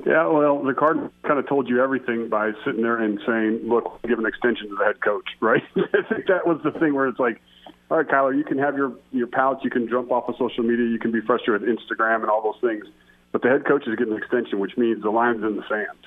Yeah, 0.05 0.27
well, 0.27 0.61
the 0.61 0.73
Cardinals 0.73 1.11
kind 1.23 1.39
of 1.39 1.47
told 1.47 1.69
you 1.69 1.81
everything 1.81 2.27
by 2.27 2.51
sitting 2.65 2.81
there 2.81 2.97
and 2.97 3.19
saying, 3.25 3.61
"Look, 3.63 4.01
give 4.05 4.19
an 4.19 4.25
extension 4.25 4.69
to 4.69 4.75
the 4.75 4.83
head 4.85 4.99
coach." 5.01 5.25
Right? 5.39 5.63
I 5.75 6.01
think 6.13 6.27
that 6.27 6.45
was 6.45 6.59
the 6.63 6.71
thing 6.71 6.93
where 6.93 7.07
it's 7.07 7.19
like, 7.19 7.41
"All 7.89 7.97
right, 7.97 8.07
Kyler, 8.07 8.37
you 8.37 8.43
can 8.43 8.57
have 8.57 8.75
your 8.75 8.93
your 9.11 9.27
pouts, 9.27 9.63
you 9.63 9.69
can 9.69 9.87
jump 9.87 10.11
off 10.11 10.27
of 10.29 10.35
social 10.37 10.63
media, 10.63 10.85
you 10.85 10.99
can 10.99 11.11
be 11.11 11.21
frustrated 11.21 11.61
with 11.61 11.77
Instagram 11.77 12.21
and 12.21 12.29
all 12.29 12.41
those 12.41 12.61
things, 12.61 12.85
but 13.31 13.41
the 13.41 13.49
head 13.49 13.65
coach 13.65 13.87
is 13.87 13.95
getting 13.95 14.13
an 14.13 14.19
extension, 14.19 14.59
which 14.59 14.77
means 14.77 15.01
the 15.03 15.09
line's 15.09 15.43
in 15.43 15.55
the 15.55 15.63
sand." 15.69 15.97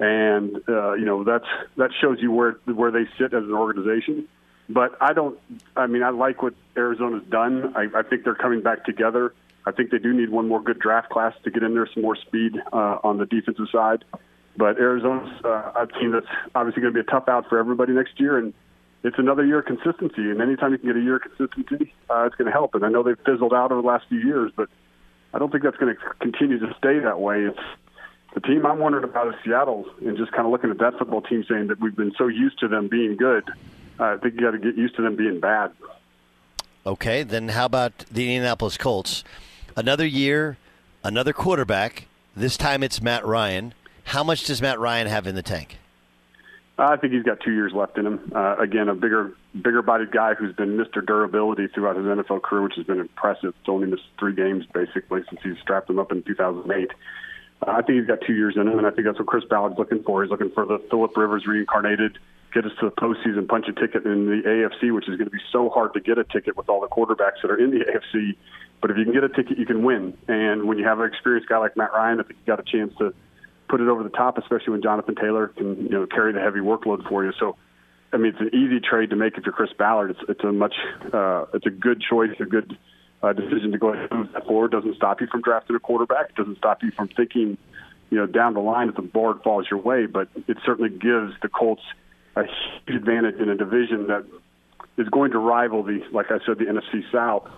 And 0.00 0.56
uh, 0.68 0.94
you 0.94 1.04
know 1.04 1.22
that's 1.24 1.46
that 1.76 1.90
shows 2.00 2.18
you 2.20 2.32
where 2.32 2.52
where 2.64 2.90
they 2.90 3.04
sit 3.18 3.32
as 3.32 3.44
an 3.44 3.54
organization. 3.54 4.28
But 4.68 4.96
I 5.00 5.12
don't. 5.12 5.38
I 5.76 5.86
mean, 5.86 6.02
I 6.02 6.10
like 6.10 6.42
what 6.42 6.54
Arizona's 6.76 7.22
done. 7.28 7.74
I, 7.76 7.86
I 7.98 8.02
think 8.02 8.24
they're 8.24 8.34
coming 8.34 8.62
back 8.62 8.84
together. 8.84 9.34
I 9.66 9.72
think 9.72 9.90
they 9.90 9.98
do 9.98 10.12
need 10.12 10.30
one 10.30 10.48
more 10.48 10.62
good 10.62 10.78
draft 10.78 11.10
class 11.10 11.34
to 11.44 11.50
get 11.50 11.62
in 11.62 11.74
there, 11.74 11.88
some 11.92 12.02
more 12.02 12.16
speed 12.16 12.52
uh, 12.72 12.98
on 13.02 13.18
the 13.18 13.26
defensive 13.26 13.66
side. 13.72 14.04
But 14.56 14.78
Arizona's 14.78 15.44
uh, 15.44 15.72
a 15.74 15.86
team 15.98 16.12
that's 16.12 16.26
obviously 16.54 16.82
going 16.82 16.94
to 16.94 17.02
be 17.02 17.06
a 17.06 17.10
tough 17.10 17.28
out 17.28 17.48
for 17.48 17.58
everybody 17.58 17.92
next 17.92 18.20
year, 18.20 18.38
and 18.38 18.54
it's 19.04 19.18
another 19.18 19.44
year 19.44 19.60
of 19.60 19.66
consistency. 19.66 20.30
And 20.30 20.40
anytime 20.40 20.72
you 20.72 20.78
can 20.78 20.88
get 20.88 20.96
a 20.96 21.00
year 21.00 21.16
of 21.16 21.22
consistency, 21.22 21.92
uh, 22.10 22.24
it's 22.24 22.34
going 22.36 22.46
to 22.46 22.52
help. 22.52 22.74
And 22.74 22.84
I 22.84 22.88
know 22.88 23.02
they've 23.02 23.18
fizzled 23.24 23.52
out 23.52 23.70
over 23.70 23.82
the 23.82 23.86
last 23.86 24.06
few 24.08 24.18
years, 24.18 24.50
but 24.56 24.68
I 25.34 25.38
don't 25.38 25.52
think 25.52 25.62
that's 25.62 25.76
going 25.76 25.94
to 25.94 26.00
continue 26.20 26.58
to 26.58 26.74
stay 26.78 26.98
that 27.00 27.20
way. 27.20 27.42
It's 27.42 27.60
the 28.34 28.40
team 28.40 28.64
I'm 28.64 28.78
wondering 28.78 29.04
about 29.04 29.28
is 29.28 29.34
Seattle, 29.44 29.84
and 30.04 30.16
just 30.16 30.32
kind 30.32 30.46
of 30.46 30.50
looking 30.50 30.70
at 30.70 30.78
that 30.78 30.98
football 30.98 31.20
team, 31.20 31.44
saying 31.48 31.68
that 31.68 31.80
we've 31.80 31.94
been 31.94 32.12
so 32.16 32.26
used 32.26 32.58
to 32.60 32.68
them 32.68 32.88
being 32.88 33.16
good. 33.16 33.44
Uh, 34.00 34.04
I 34.04 34.16
think 34.16 34.34
you 34.34 34.40
got 34.40 34.52
to 34.52 34.58
get 34.58 34.76
used 34.76 34.96
to 34.96 35.02
them 35.02 35.16
being 35.16 35.38
bad. 35.38 35.70
Okay, 36.86 37.22
then 37.22 37.48
how 37.48 37.66
about 37.66 38.06
the 38.10 38.22
Indianapolis 38.22 38.76
Colts? 38.76 39.22
Another 39.76 40.06
year, 40.06 40.56
another 41.04 41.32
quarterback. 41.32 42.08
This 42.34 42.56
time 42.56 42.82
it's 42.82 43.00
Matt 43.00 43.24
Ryan. 43.24 43.74
How 44.04 44.24
much 44.24 44.44
does 44.44 44.60
Matt 44.60 44.80
Ryan 44.80 45.06
have 45.06 45.26
in 45.26 45.34
the 45.34 45.42
tank? 45.42 45.78
I 46.76 46.96
think 46.96 47.12
he's 47.12 47.22
got 47.22 47.38
two 47.40 47.52
years 47.52 47.72
left 47.72 47.98
in 47.98 48.06
him. 48.06 48.32
Uh, 48.34 48.56
again, 48.58 48.88
a 48.88 48.94
bigger, 48.94 49.32
bigger-bodied 49.54 50.10
guy 50.10 50.34
who's 50.34 50.54
been 50.56 50.76
Mr. 50.76 51.06
Durability 51.06 51.68
throughout 51.68 51.96
his 51.96 52.04
NFL 52.04 52.42
career, 52.42 52.62
which 52.62 52.74
has 52.76 52.84
been 52.84 52.98
impressive. 52.98 53.54
It's 53.60 53.68
only 53.68 53.86
missed 53.86 54.02
three 54.18 54.34
games 54.34 54.64
basically 54.72 55.22
since 55.28 55.40
he 55.42 55.54
strapped 55.62 55.88
him 55.88 56.00
up 56.00 56.10
in 56.10 56.22
2008. 56.22 56.90
Uh, 57.62 57.70
I 57.70 57.82
think 57.82 58.00
he's 58.00 58.08
got 58.08 58.18
two 58.26 58.34
years 58.34 58.56
in 58.56 58.66
him, 58.66 58.78
and 58.78 58.86
I 58.86 58.90
think 58.90 59.06
that's 59.06 59.20
what 59.20 59.28
Chris 59.28 59.44
Ballard's 59.48 59.78
looking 59.78 60.02
for. 60.02 60.24
He's 60.24 60.30
looking 60.32 60.50
for 60.50 60.66
the 60.66 60.80
Philip 60.90 61.16
Rivers 61.16 61.46
reincarnated, 61.46 62.18
get 62.52 62.64
us 62.64 62.72
to 62.80 62.90
the 62.90 62.96
postseason, 62.96 63.46
punch 63.46 63.66
a 63.68 63.72
ticket 63.72 64.04
in 64.04 64.26
the 64.26 64.42
AFC, 64.44 64.92
which 64.92 65.08
is 65.08 65.16
going 65.16 65.30
to 65.30 65.36
be 65.36 65.42
so 65.52 65.68
hard 65.68 65.94
to 65.94 66.00
get 66.00 66.18
a 66.18 66.24
ticket 66.24 66.56
with 66.56 66.68
all 66.68 66.80
the 66.80 66.88
quarterbacks 66.88 67.40
that 67.42 67.52
are 67.52 67.58
in 67.58 67.70
the 67.70 67.84
AFC. 68.16 68.34
But 68.80 68.90
if 68.90 68.98
you 68.98 69.04
can 69.04 69.12
get 69.14 69.22
a 69.22 69.28
ticket, 69.28 69.58
you 69.58 69.66
can 69.66 69.84
win. 69.84 70.18
And 70.26 70.66
when 70.66 70.78
you 70.78 70.84
have 70.84 70.98
an 70.98 71.06
experienced 71.06 71.48
guy 71.48 71.58
like 71.58 71.76
Matt 71.76 71.92
Ryan, 71.92 72.18
I 72.18 72.24
think 72.24 72.38
you 72.44 72.46
got 72.46 72.58
a 72.58 72.64
chance 72.64 72.92
to 72.98 73.14
put 73.74 73.80
it 73.80 73.88
over 73.88 74.04
the 74.04 74.08
top, 74.08 74.38
especially 74.38 74.70
when 74.70 74.82
Jonathan 74.82 75.16
Taylor 75.16 75.48
can 75.48 75.82
you 75.82 75.88
know 75.88 76.06
carry 76.06 76.32
the 76.32 76.38
heavy 76.38 76.60
workload 76.60 77.08
for 77.08 77.24
you. 77.24 77.32
So, 77.40 77.56
I 78.12 78.18
mean, 78.18 78.32
it's 78.32 78.40
an 78.40 78.54
easy 78.54 78.78
trade 78.78 79.10
to 79.10 79.16
make 79.16 79.36
if 79.36 79.44
you're 79.44 79.52
Chris 79.52 79.72
Ballard. 79.76 80.12
It's 80.12 80.20
it's 80.28 80.44
a 80.44 80.52
much 80.52 80.76
uh, 81.12 81.46
it's 81.54 81.66
a 81.66 81.70
good 81.70 82.00
choice, 82.00 82.30
a 82.38 82.44
good 82.44 82.78
uh, 83.20 83.32
decision 83.32 83.72
to 83.72 83.78
go 83.78 83.92
ahead 83.92 84.12
and 84.12 84.20
move 84.20 84.32
that 84.32 84.46
forward. 84.46 84.70
Doesn't 84.70 84.94
stop 84.94 85.20
you 85.20 85.26
from 85.26 85.42
drafting 85.42 85.74
a 85.74 85.80
quarterback. 85.80 86.30
It 86.30 86.36
doesn't 86.36 86.58
stop 86.58 86.84
you 86.84 86.92
from 86.92 87.08
thinking, 87.08 87.58
you 88.10 88.18
know, 88.18 88.26
down 88.26 88.54
the 88.54 88.60
line 88.60 88.90
if 88.90 88.94
the 88.94 89.02
board 89.02 89.42
falls 89.42 89.66
your 89.68 89.80
way. 89.80 90.06
But 90.06 90.28
it 90.46 90.58
certainly 90.64 90.90
gives 90.90 91.32
the 91.42 91.48
Colts 91.48 91.82
a 92.36 92.44
huge 92.44 92.96
advantage 92.96 93.40
in 93.40 93.48
a 93.48 93.56
division 93.56 94.06
that 94.06 94.24
is 94.98 95.08
going 95.08 95.32
to 95.32 95.38
rival 95.38 95.82
the, 95.82 96.00
like 96.12 96.26
I 96.30 96.38
said, 96.46 96.58
the 96.58 96.66
NFC 96.66 97.02
South 97.10 97.50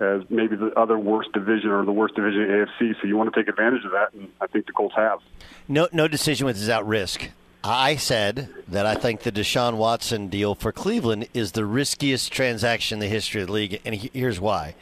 as 0.00 0.22
maybe 0.30 0.56
the 0.56 0.72
other 0.78 0.98
worst 0.98 1.32
division 1.32 1.70
or 1.70 1.84
the 1.84 1.92
worst 1.92 2.14
division 2.14 2.42
in 2.42 2.48
AFC. 2.48 2.94
So 3.00 3.06
you 3.06 3.16
want 3.16 3.32
to 3.32 3.40
take 3.40 3.48
advantage 3.48 3.84
of 3.84 3.92
that, 3.92 4.12
and 4.14 4.30
I 4.40 4.46
think 4.46 4.66
the 4.66 4.72
Colts 4.72 4.94
have. 4.96 5.20
No, 5.68 5.88
no 5.92 6.08
decision 6.08 6.46
without 6.46 6.86
risk. 6.86 7.30
I 7.62 7.96
said 7.96 8.48
that 8.68 8.86
I 8.86 8.94
think 8.94 9.20
the 9.20 9.30
Deshaun 9.30 9.76
Watson 9.76 10.28
deal 10.28 10.54
for 10.54 10.72
Cleveland 10.72 11.28
is 11.34 11.52
the 11.52 11.66
riskiest 11.66 12.32
transaction 12.32 12.96
in 12.96 13.00
the 13.00 13.06
history 13.06 13.42
of 13.42 13.48
the 13.48 13.52
league, 13.52 13.80
and 13.84 13.94
here's 13.94 14.40
why. 14.40 14.74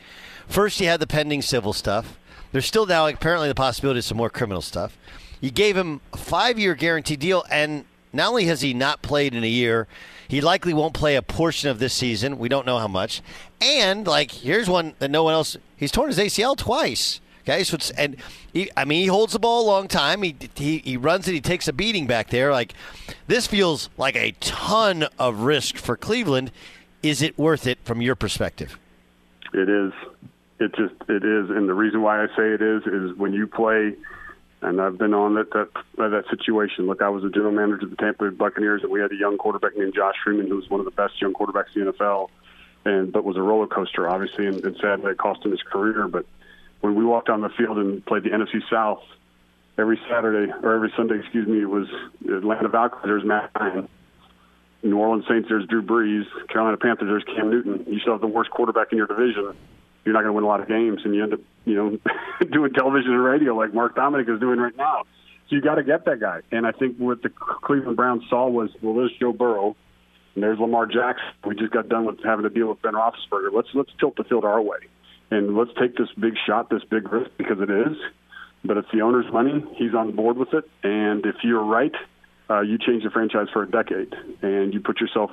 First, 0.46 0.80
you 0.80 0.86
had 0.86 1.00
the 1.00 1.06
pending 1.06 1.42
civil 1.42 1.72
stuff. 1.72 2.16
There's 2.52 2.66
still 2.66 2.86
now 2.86 3.06
apparently 3.08 3.48
the 3.48 3.54
possibility 3.54 3.98
of 3.98 4.04
some 4.04 4.16
more 4.16 4.30
criminal 4.30 4.62
stuff. 4.62 4.96
You 5.40 5.50
gave 5.50 5.76
him 5.76 6.00
a 6.12 6.16
five-year 6.16 6.76
guaranteed 6.76 7.18
deal, 7.18 7.44
and 7.50 7.84
not 8.12 8.30
only 8.30 8.44
has 8.44 8.60
he 8.60 8.74
not 8.74 9.02
played 9.02 9.34
in 9.34 9.44
a 9.44 9.48
year, 9.48 9.86
he 10.26 10.40
likely 10.40 10.74
won't 10.74 10.94
play 10.94 11.16
a 11.16 11.22
portion 11.22 11.70
of 11.70 11.78
this 11.78 11.94
season. 11.94 12.38
We 12.38 12.48
don't 12.48 12.66
know 12.66 12.78
how 12.78 12.88
much. 12.88 13.22
And 13.60 14.06
like, 14.06 14.30
here's 14.30 14.68
one 14.68 14.94
that 14.98 15.10
no 15.10 15.24
one 15.24 15.34
else. 15.34 15.56
He's 15.76 15.90
torn 15.90 16.08
his 16.08 16.18
ACL 16.18 16.56
twice. 16.56 17.20
Okay, 17.48 17.64
so 17.64 17.76
it's 17.76 17.90
and 17.92 18.16
he, 18.52 18.70
I 18.76 18.84
mean 18.84 19.00
he 19.00 19.06
holds 19.06 19.32
the 19.32 19.38
ball 19.38 19.64
a 19.64 19.68
long 19.68 19.88
time. 19.88 20.22
He, 20.22 20.36
he 20.54 20.78
he 20.78 20.96
runs 20.98 21.26
it. 21.28 21.32
He 21.32 21.40
takes 21.40 21.66
a 21.66 21.72
beating 21.72 22.06
back 22.06 22.28
there. 22.28 22.52
Like 22.52 22.74
this 23.26 23.46
feels 23.46 23.88
like 23.96 24.16
a 24.16 24.32
ton 24.32 25.06
of 25.18 25.40
risk 25.40 25.78
for 25.78 25.96
Cleveland. 25.96 26.52
Is 27.02 27.22
it 27.22 27.38
worth 27.38 27.66
it 27.66 27.78
from 27.84 28.02
your 28.02 28.16
perspective? 28.16 28.78
It 29.54 29.70
is. 29.70 29.92
It 30.60 30.74
just 30.74 30.94
it 31.08 31.24
is, 31.24 31.48
and 31.48 31.66
the 31.66 31.74
reason 31.74 32.02
why 32.02 32.22
I 32.22 32.26
say 32.36 32.50
it 32.52 32.60
is 32.60 32.82
is 32.82 33.16
when 33.16 33.32
you 33.32 33.46
play 33.46 33.94
and 34.60 34.80
I've 34.80 34.98
been 34.98 35.14
on 35.14 35.34
that 35.34 35.50
that 35.52 35.68
that 35.96 36.24
situation. 36.30 36.86
Look, 36.86 37.02
I 37.02 37.08
was 37.08 37.24
a 37.24 37.30
general 37.30 37.52
manager 37.52 37.84
of 37.84 37.90
the 37.90 37.96
Tampa 37.96 38.30
Bay 38.30 38.36
Buccaneers, 38.36 38.82
and 38.82 38.90
we 38.90 39.00
had 39.00 39.12
a 39.12 39.16
young 39.16 39.38
quarterback 39.38 39.76
named 39.76 39.94
Josh 39.94 40.16
Freeman, 40.24 40.48
who 40.48 40.56
was 40.56 40.68
one 40.68 40.80
of 40.80 40.84
the 40.84 40.90
best 40.90 41.20
young 41.20 41.32
quarterbacks 41.32 41.76
in 41.76 41.84
the 41.84 41.92
NFL, 41.92 42.28
and 42.84 43.12
but 43.12 43.24
was 43.24 43.36
a 43.36 43.42
roller 43.42 43.66
coaster, 43.66 44.08
obviously, 44.08 44.46
and, 44.46 44.62
and 44.64 44.76
sadly 44.80 45.12
it 45.12 45.18
cost 45.18 45.44
him 45.44 45.52
his 45.52 45.62
career. 45.62 46.08
But 46.08 46.26
when 46.80 46.94
we 46.94 47.04
walked 47.04 47.28
on 47.28 47.40
the 47.40 47.50
field 47.50 47.78
and 47.78 48.04
played 48.04 48.24
the 48.24 48.30
NFC 48.30 48.60
South 48.68 49.02
every 49.78 50.00
Saturday 50.10 50.52
or 50.62 50.74
every 50.74 50.92
Sunday, 50.96 51.20
excuse 51.20 51.46
me, 51.46 51.62
it 51.62 51.70
was 51.70 51.86
Atlanta 52.24 52.68
Falcons. 52.68 53.02
There's 53.04 53.24
Matt 53.24 53.50
Ryan. 53.58 53.88
New 54.80 54.96
Orleans 54.96 55.24
Saints, 55.28 55.48
there's 55.48 55.66
Drew 55.66 55.82
Brees. 55.82 56.24
Carolina 56.48 56.76
Panthers, 56.76 57.08
there's 57.08 57.36
Cam 57.36 57.50
Newton. 57.50 57.84
You 57.92 57.98
still 57.98 58.12
have 58.12 58.20
the 58.20 58.28
worst 58.28 58.50
quarterback 58.50 58.92
in 58.92 58.98
your 58.98 59.08
division 59.08 59.56
you're 60.08 60.14
not 60.14 60.22
going 60.22 60.32
to 60.32 60.36
win 60.36 60.44
a 60.44 60.46
lot 60.46 60.60
of 60.60 60.68
games, 60.68 61.02
and 61.04 61.14
you 61.14 61.22
end 61.22 61.34
up, 61.34 61.40
you 61.68 61.74
know, 61.74 61.98
doing 62.50 62.72
television 62.72 63.12
and 63.12 63.22
radio 63.22 63.54
like 63.54 63.74
Mark 63.74 63.94
Dominik 63.94 64.32
is 64.32 64.40
doing 64.40 64.58
right 64.58 64.76
now. 64.76 65.02
So 65.48 65.56
you 65.56 65.62
got 65.62 65.76
to 65.76 65.82
get 65.82 66.04
that 66.06 66.20
guy. 66.20 66.40
And 66.50 66.66
I 66.66 66.72
think 66.72 66.96
what 66.96 67.22
the 67.22 67.30
Cleveland 67.30 67.96
Browns 67.96 68.22
saw 68.28 68.48
was, 68.48 68.70
well, 68.82 68.94
there's 68.94 69.12
Joe 69.18 69.32
Burrow, 69.32 69.76
and 70.34 70.42
there's 70.42 70.58
Lamar 70.58 70.86
Jackson. 70.86 71.26
We 71.44 71.54
just 71.54 71.72
got 71.72 71.88
done 71.88 72.04
with 72.06 72.18
having 72.24 72.44
to 72.44 72.50
deal 72.50 72.68
with 72.68 72.82
Ben 72.82 72.92
Roethlisberger. 72.94 73.52
Let's 73.52 73.68
let's 73.74 73.90
tilt 74.00 74.16
the 74.16 74.24
field 74.24 74.44
our 74.44 74.60
way, 74.60 74.78
and 75.30 75.56
let's 75.56 75.70
take 75.80 75.96
this 75.96 76.08
big 76.18 76.34
shot, 76.46 76.70
this 76.70 76.82
big 76.90 77.10
risk 77.10 77.30
because 77.36 77.60
it 77.60 77.70
is. 77.70 77.96
But 78.64 78.76
it's 78.76 78.88
the 78.92 79.02
owner's 79.02 79.32
money. 79.32 79.64
He's 79.76 79.94
on 79.94 80.16
board 80.16 80.36
with 80.36 80.52
it, 80.52 80.68
and 80.82 81.24
if 81.24 81.36
you're 81.44 81.64
right, 81.64 81.94
uh, 82.50 82.60
you 82.60 82.76
change 82.76 83.04
the 83.04 83.10
franchise 83.10 83.46
for 83.52 83.62
a 83.62 83.70
decade, 83.70 84.14
and 84.42 84.74
you 84.74 84.80
put 84.80 85.00
yourself 85.00 85.30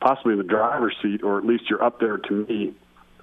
possibly 0.00 0.32
in 0.32 0.38
the 0.38 0.44
driver's 0.44 0.94
seat, 1.02 1.22
or 1.22 1.38
at 1.38 1.44
least 1.44 1.64
you're 1.70 1.82
up 1.82 2.00
there 2.00 2.18
to 2.18 2.46
me 2.46 2.74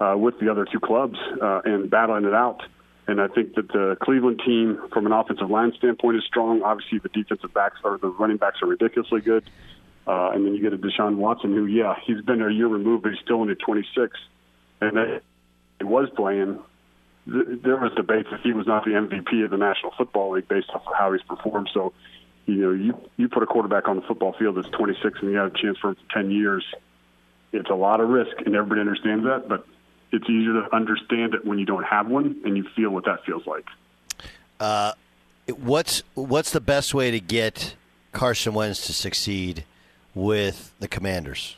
uh, 0.04 0.18
with 0.18 0.40
the 0.40 0.50
other 0.50 0.66
two 0.66 0.80
clubs 0.80 1.18
uh, 1.42 1.62
and 1.66 1.90
battling 1.90 2.26
it 2.26 2.34
out. 2.34 2.64
And 3.08 3.20
I 3.20 3.28
think 3.28 3.56
that 3.56 3.68
the 3.68 3.98
Cleveland 4.02 4.42
team, 4.46 4.80
from 4.94 5.06
an 5.06 5.12
offensive 5.12 5.50
line 5.50 5.74
standpoint, 5.78 6.18
is 6.18 6.24
strong. 6.26 6.62
Obviously, 6.62 7.00
the 7.00 7.10
defensive 7.10 7.54
backs 7.54 7.78
or 7.84 7.98
the 7.98 8.08
running 8.08 8.38
backs 8.38 8.62
are 8.62 8.68
ridiculously 8.68 9.22
good. 9.22 9.50
Uh, 10.08 10.32
and 10.32 10.46
then 10.46 10.54
you 10.54 10.62
get 10.62 10.74
a 10.74 10.78
Deshaun 10.78 11.16
Watson, 11.16 11.54
who, 11.54 11.66
yeah, 11.66 11.96
he's 12.06 12.22
been 12.22 12.42
a 12.42 12.50
year 12.50 12.68
removed, 12.68 13.04
but 13.04 13.12
he's 13.12 13.22
still 13.22 13.42
only 13.42 13.56
26. 13.56 14.18
And 14.82 15.22
he 15.80 15.84
was 15.84 16.10
playing. 16.16 16.60
There 17.26 17.78
was 17.78 17.92
debate 17.96 18.26
that 18.32 18.42
he 18.42 18.52
was 18.52 18.68
not 18.68 18.84
the 18.84 18.92
MVP 18.92 19.46
of 19.46 19.52
the 19.52 19.58
National 19.58 19.94
Football 19.98 20.32
League 20.32 20.48
based 20.48 20.70
off 20.74 20.86
of 20.86 20.94
how 20.98 21.14
he's 21.14 21.22
performed. 21.22 21.70
So, 21.74 21.94
you 22.46 22.56
know, 22.56 22.72
you 22.72 22.98
you 23.16 23.30
put 23.30 23.44
a 23.44 23.46
quarterback 23.46 23.88
on 23.88 23.96
the 23.96 24.02
football 24.02 24.34
field 24.34 24.58
that's 24.58 24.68
26 24.70 25.20
and 25.22 25.32
you 25.32 25.38
have 25.38 25.54
a 25.54 25.58
chance 25.58 25.78
for 25.78 25.90
him 25.90 25.96
for 25.96 26.22
10 26.22 26.32
years. 26.32 26.66
It's 27.54 27.70
a 27.70 27.76
lot 27.76 28.02
of 28.02 28.10
risk, 28.10 28.36
and 28.46 28.56
everybody 28.56 28.82
understands 28.82 29.24
that. 29.26 29.48
But 29.48 29.66
it's 30.14 30.30
easier 30.30 30.54
to 30.54 30.74
understand 30.74 31.34
it 31.34 31.44
when 31.44 31.60
you 31.60 31.66
don't 31.66 31.84
have 31.84 32.08
one 32.08 32.40
and 32.46 32.56
you 32.56 32.64
feel 32.76 32.92
what 32.92 33.06
that 33.06 33.26
feels 33.26 33.46
like. 33.46 33.66
Uh, 34.60 34.94
what's 35.58 36.04
what's 36.14 36.52
the 36.52 36.62
best 36.62 36.94
way 36.94 37.12
to 37.12 37.20
get 37.20 37.76
Carson 38.12 38.54
Wentz 38.54 38.86
to 38.86 38.94
succeed 38.94 39.66
with 40.14 40.72
the 40.80 40.88
Commanders? 40.88 41.58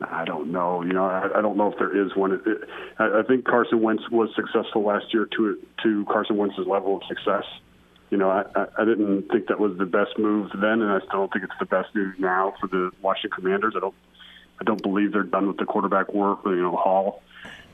I 0.00 0.24
don't 0.24 0.50
know. 0.50 0.82
You 0.82 0.92
know, 0.92 1.04
I, 1.04 1.38
I 1.38 1.42
don't 1.42 1.56
know 1.56 1.70
if 1.70 1.78
there 1.78 2.06
is 2.06 2.16
one. 2.16 2.32
It, 2.32 2.40
it, 2.46 2.68
I, 2.98 3.20
I 3.20 3.22
think 3.22 3.44
Carson 3.44 3.82
Wentz 3.82 4.08
was 4.10 4.30
successful 4.34 4.84
last 4.84 5.12
year 5.12 5.26
to 5.36 5.58
to 5.82 6.04
Carson 6.06 6.36
Wentz's 6.36 6.66
level 6.66 6.96
of 6.96 7.02
success. 7.08 7.44
You 8.10 8.18
know, 8.18 8.30
I, 8.30 8.44
I 8.78 8.84
didn't 8.84 9.30
think 9.30 9.48
that 9.48 9.58
was 9.58 9.76
the 9.78 9.86
best 9.86 10.18
move 10.18 10.50
then, 10.54 10.82
and 10.82 10.92
I 10.92 10.98
still 10.98 11.20
don't 11.20 11.32
think 11.32 11.44
it's 11.44 11.58
the 11.58 11.66
best 11.66 11.94
move 11.94 12.18
now 12.18 12.54
for 12.60 12.66
the 12.66 12.90
Washington 13.00 13.30
Commanders. 13.42 13.74
I 13.76 13.80
don't 13.80 13.94
I 14.60 14.64
don't 14.64 14.82
believe 14.82 15.12
they're 15.12 15.24
done 15.24 15.48
with 15.48 15.56
the 15.56 15.64
quarterback 15.64 16.12
work. 16.12 16.40
You 16.44 16.62
know, 16.62 16.76
Hall. 16.76 17.22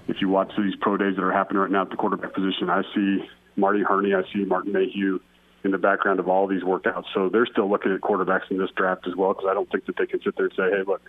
If 0.09 0.16
you 0.21 0.29
watch 0.29 0.51
these 0.57 0.75
pro 0.81 0.97
days 0.97 1.16
that 1.16 1.23
are 1.23 1.33
happening 1.33 1.61
right 1.61 1.71
now 1.71 1.83
at 1.83 1.90
the 1.90 1.97
quarterback 1.97 2.35
position, 2.35 2.71
I 2.71 2.83
see 2.94 3.29
Marty 3.57 3.83
Hurney, 3.83 4.14
I 4.14 4.23
see 4.33 4.44
Martin 4.44 4.73
Mayhew 4.73 5.21
in 5.64 5.71
the 5.71 5.79
background 5.79 6.18
of 6.18 6.29
all 6.29 6.47
these 6.47 6.62
workouts. 6.62 7.05
So 7.14 7.29
they're 7.29 7.47
still 7.47 7.68
looking 7.68 7.92
at 7.92 8.01
quarterbacks 8.01 8.51
in 8.51 8.59
this 8.59 8.71
draft 8.77 9.07
as 9.07 9.14
well 9.14 9.35
because 9.35 9.47
I 9.51 9.55
don't 9.55 9.71
think 9.71 9.87
that 9.87 9.97
they 9.97 10.07
can 10.07 10.21
sit 10.23 10.37
there 10.37 10.47
and 10.47 10.55
say, 10.57 10.71
hey, 10.71 10.83
look, 10.87 11.03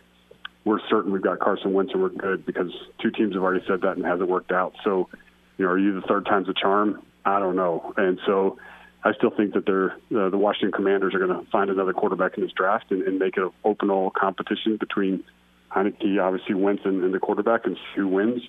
we're 0.65 0.79
certain 0.89 1.11
we've 1.11 1.21
got 1.21 1.39
Carson 1.39 1.73
Wentz 1.73 1.93
and 1.93 2.01
we're 2.01 2.09
good 2.09 2.45
because 2.45 2.71
two 3.01 3.11
teams 3.11 3.35
have 3.35 3.43
already 3.43 3.63
said 3.67 3.81
that 3.81 3.95
and 3.95 4.05
it 4.05 4.07
hasn't 4.07 4.29
worked 4.29 4.51
out. 4.51 4.73
So, 4.83 5.09
you 5.57 5.65
know, 5.65 5.71
are 5.71 5.79
you 5.79 5.99
the 5.99 6.05
third 6.07 6.25
time's 6.25 6.49
a 6.49 6.53
charm? 6.53 7.01
I 7.25 7.39
don't 7.39 7.55
know. 7.55 7.93
And 7.95 8.19
so 8.25 8.57
I 9.03 9.13
still 9.13 9.29
think 9.29 9.53
that 9.53 9.65
they're 9.65 9.91
uh, 9.91 10.29
the 10.29 10.37
Washington 10.37 10.71
Commanders 10.71 11.13
are 11.13 11.19
going 11.19 11.45
to 11.45 11.49
find 11.51 11.69
another 11.69 11.93
quarterback 11.93 12.37
in 12.37 12.43
this 12.43 12.51
draft 12.51 12.91
and, 12.91 13.03
and 13.03 13.19
make 13.19 13.37
it 13.37 13.43
an 13.43 13.51
open 13.63 13.89
all 13.89 14.09
competition 14.09 14.77
between 14.77 15.23
Heinicke, 15.71 16.21
obviously 16.21 16.55
Wentz, 16.55 16.81
and, 16.85 17.03
and 17.03 17.13
the 17.13 17.19
quarterback, 17.19 17.65
and 17.65 17.75
see 17.75 18.01
who 18.01 18.07
wins. 18.07 18.41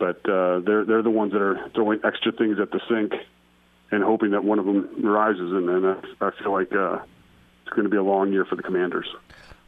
But 0.00 0.28
uh, 0.28 0.60
they're 0.60 0.84
they're 0.84 1.02
the 1.02 1.10
ones 1.10 1.32
that 1.32 1.42
are 1.42 1.70
throwing 1.74 2.00
extra 2.02 2.32
things 2.32 2.58
at 2.58 2.70
the 2.72 2.80
sink 2.88 3.12
and 3.90 4.02
hoping 4.02 4.30
that 4.30 4.42
one 4.42 4.58
of 4.58 4.64
them 4.64 4.88
rises. 5.04 5.52
And 5.52 5.68
then 5.68 5.84
I, 5.84 6.26
I 6.26 6.30
feel 6.42 6.52
like 6.52 6.72
uh, 6.72 7.00
it's 7.62 7.74
going 7.76 7.84
to 7.84 7.90
be 7.90 7.98
a 7.98 8.02
long 8.02 8.32
year 8.32 8.46
for 8.46 8.56
the 8.56 8.62
Commanders. 8.62 9.06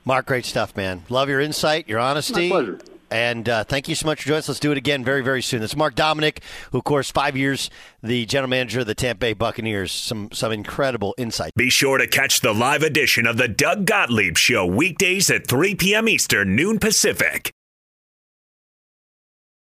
Mark, 0.05 0.27
great 0.27 0.47
stuff, 0.47 0.77
man. 0.77 1.03
Love 1.11 1.29
your 1.29 1.39
insight, 1.39 1.87
your 1.87 2.01
honesty. 2.01 2.49
My 2.49 2.57
pleasure. 2.57 2.79
And 3.11 3.47
uh, 3.47 3.65
thank 3.65 3.89
you 3.91 3.95
so 3.95 4.07
much 4.07 4.23
for 4.23 4.29
joining 4.29 4.39
us. 4.39 4.49
Let's 4.49 4.59
do 4.59 4.73
it 4.73 4.79
again 4.79 5.05
very, 5.05 5.23
very 5.23 5.43
soon. 5.43 5.61
That's 5.61 5.77
Mark 5.77 5.95
Dominik, 5.95 6.39
who, 6.71 6.79
of 6.79 6.85
course, 6.85 7.11
five 7.11 7.37
years 7.37 7.69
the 8.03 8.25
general 8.25 8.49
manager 8.49 8.81
of 8.81 8.87
the 8.87 8.95
Tampa 8.95 9.21
Bay 9.21 9.33
Buccaneers. 9.35 9.93
Some 9.93 10.31
some 10.33 10.51
incredible 10.51 11.15
insight. 11.19 11.53
Be 11.55 11.69
sure 11.69 11.99
to 11.99 12.09
catch 12.09 12.41
the 12.41 12.55
live 12.55 12.83
edition 12.83 13.27
of 13.27 13.37
the 13.37 13.49
Doug 13.49 13.85
Gottlieb 13.85 14.39
Show 14.39 14.65
weekdays 14.65 15.31
at 15.31 15.47
3 15.47 15.75
p.m. 15.75 16.09
Eastern, 16.09 16.57
noon 16.57 16.79
Pacific. 16.79 17.53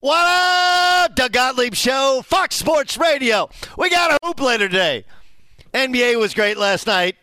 What 0.07 0.25
up, 0.25 1.15
Doug 1.15 1.33
Gottlieb 1.33 1.73
Show, 1.73 2.21
Fox 2.25 2.55
Sports 2.55 2.97
Radio. 2.97 3.49
We 3.77 3.89
got 3.89 4.09
a 4.09 4.25
hoop 4.25 4.39
later 4.39 4.69
today. 4.69 5.03
NBA 5.73 6.17
was 6.17 6.33
great 6.33 6.55
last 6.55 6.87
night. 6.87 7.17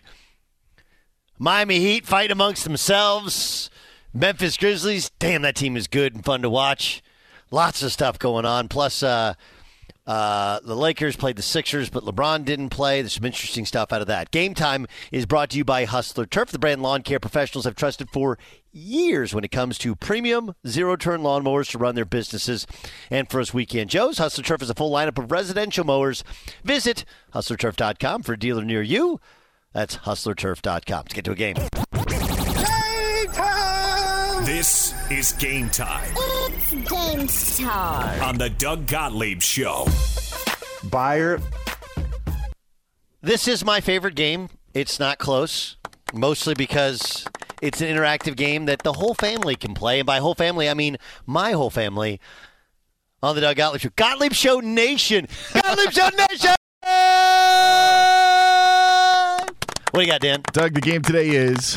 Miami 1.38 1.80
Heat 1.80 2.04
fighting 2.04 2.32
amongst 2.32 2.64
themselves. 2.64 3.70
Memphis 4.12 4.58
Grizzlies, 4.58 5.10
damn, 5.18 5.40
that 5.40 5.56
team 5.56 5.78
is 5.78 5.86
good 5.86 6.14
and 6.14 6.22
fun 6.22 6.42
to 6.42 6.50
watch. 6.50 7.02
Lots 7.50 7.82
of 7.82 7.90
stuff 7.90 8.18
going 8.18 8.44
on. 8.44 8.68
Plus, 8.68 9.02
uh, 9.02 9.32
uh, 10.06 10.60
the 10.60 10.76
Lakers 10.76 11.16
played 11.16 11.36
the 11.36 11.42
Sixers, 11.42 11.88
but 11.88 12.04
LeBron 12.04 12.44
didn't 12.44 12.68
play. 12.68 13.00
There's 13.00 13.14
some 13.14 13.24
interesting 13.24 13.64
stuff 13.64 13.92
out 13.92 14.00
of 14.02 14.06
that. 14.08 14.30
Game 14.30 14.54
time 14.54 14.86
is 15.10 15.24
brought 15.24 15.50
to 15.50 15.58
you 15.58 15.64
by 15.64 15.84
Hustler 15.84 16.26
Turf, 16.26 16.50
the 16.50 16.58
brand 16.58 16.82
lawn 16.82 17.02
care 17.02 17.20
professionals 17.20 17.64
have 17.64 17.74
trusted 17.74 18.10
for 18.10 18.38
years 18.72 19.32
when 19.34 19.44
it 19.44 19.50
comes 19.50 19.78
to 19.78 19.94
premium 19.94 20.54
zero 20.66 20.96
turn 20.96 21.22
lawnmowers 21.22 21.70
to 21.70 21.78
run 21.78 21.94
their 21.94 22.04
businesses. 22.04 22.66
And 23.10 23.30
for 23.30 23.40
us 23.40 23.54
weekend 23.54 23.90
Joes, 23.90 24.18
Hustler 24.18 24.44
Turf 24.44 24.62
is 24.62 24.70
a 24.70 24.74
full 24.74 24.90
lineup 24.90 25.18
of 25.18 25.30
residential 25.30 25.84
mowers. 25.84 26.24
Visit 26.64 27.04
hustlerturf.com 27.32 28.22
for 28.22 28.32
a 28.34 28.38
dealer 28.38 28.64
near 28.64 28.82
you. 28.82 29.20
That's 29.72 29.98
hustlerturf.com. 29.98 31.04
Let's 31.04 31.14
get 31.14 31.24
to 31.24 31.32
a 31.32 31.36
game. 31.36 31.56
Is 35.14 35.32
game 35.34 35.70
time 35.70 36.12
It's 36.16 36.72
game 36.90 37.28
time. 37.68 38.20
on 38.22 38.36
the 38.36 38.50
Doug 38.50 38.88
Gottlieb 38.88 39.40
Show. 39.42 39.86
Beyer. 40.90 41.38
This 43.22 43.46
is 43.46 43.64
my 43.64 43.80
favorite 43.80 44.16
game. 44.16 44.48
It's 44.74 44.98
not 44.98 45.18
close, 45.18 45.76
mostly 46.12 46.54
because 46.54 47.26
it's 47.62 47.80
an 47.80 47.86
interactive 47.94 48.34
game 48.34 48.64
that 48.66 48.82
the 48.82 48.94
whole 48.94 49.14
family 49.14 49.54
can 49.54 49.72
play. 49.72 50.00
And 50.00 50.06
by 50.06 50.18
whole 50.18 50.34
family, 50.34 50.68
I 50.68 50.74
mean 50.74 50.96
my 51.26 51.52
whole 51.52 51.70
family 51.70 52.18
on 53.22 53.36
the 53.36 53.40
Doug 53.40 53.56
Gottlieb 53.56 53.82
Show. 53.82 53.90
Gottlieb 53.94 54.32
Show 54.32 54.58
Nation! 54.58 55.28
Gottlieb 55.52 55.92
Show 55.92 56.08
Nation! 56.30 56.54
What 59.92 60.00
do 60.00 60.00
you 60.00 60.06
got, 60.10 60.20
Dan? 60.20 60.42
Doug, 60.52 60.74
the 60.74 60.80
game 60.80 61.02
today 61.02 61.28
is 61.28 61.76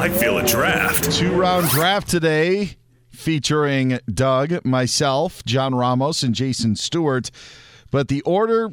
I 0.00 0.08
feel 0.08 0.38
a 0.38 0.42
draft. 0.42 1.12
two 1.12 1.30
round 1.30 1.68
draft 1.68 2.08
today 2.08 2.78
featuring 3.10 3.98
Doug, 4.10 4.64
myself, 4.64 5.44
John 5.44 5.74
Ramos, 5.74 6.22
and 6.22 6.34
Jason 6.34 6.74
Stewart. 6.74 7.30
But 7.90 8.08
the 8.08 8.22
order 8.22 8.70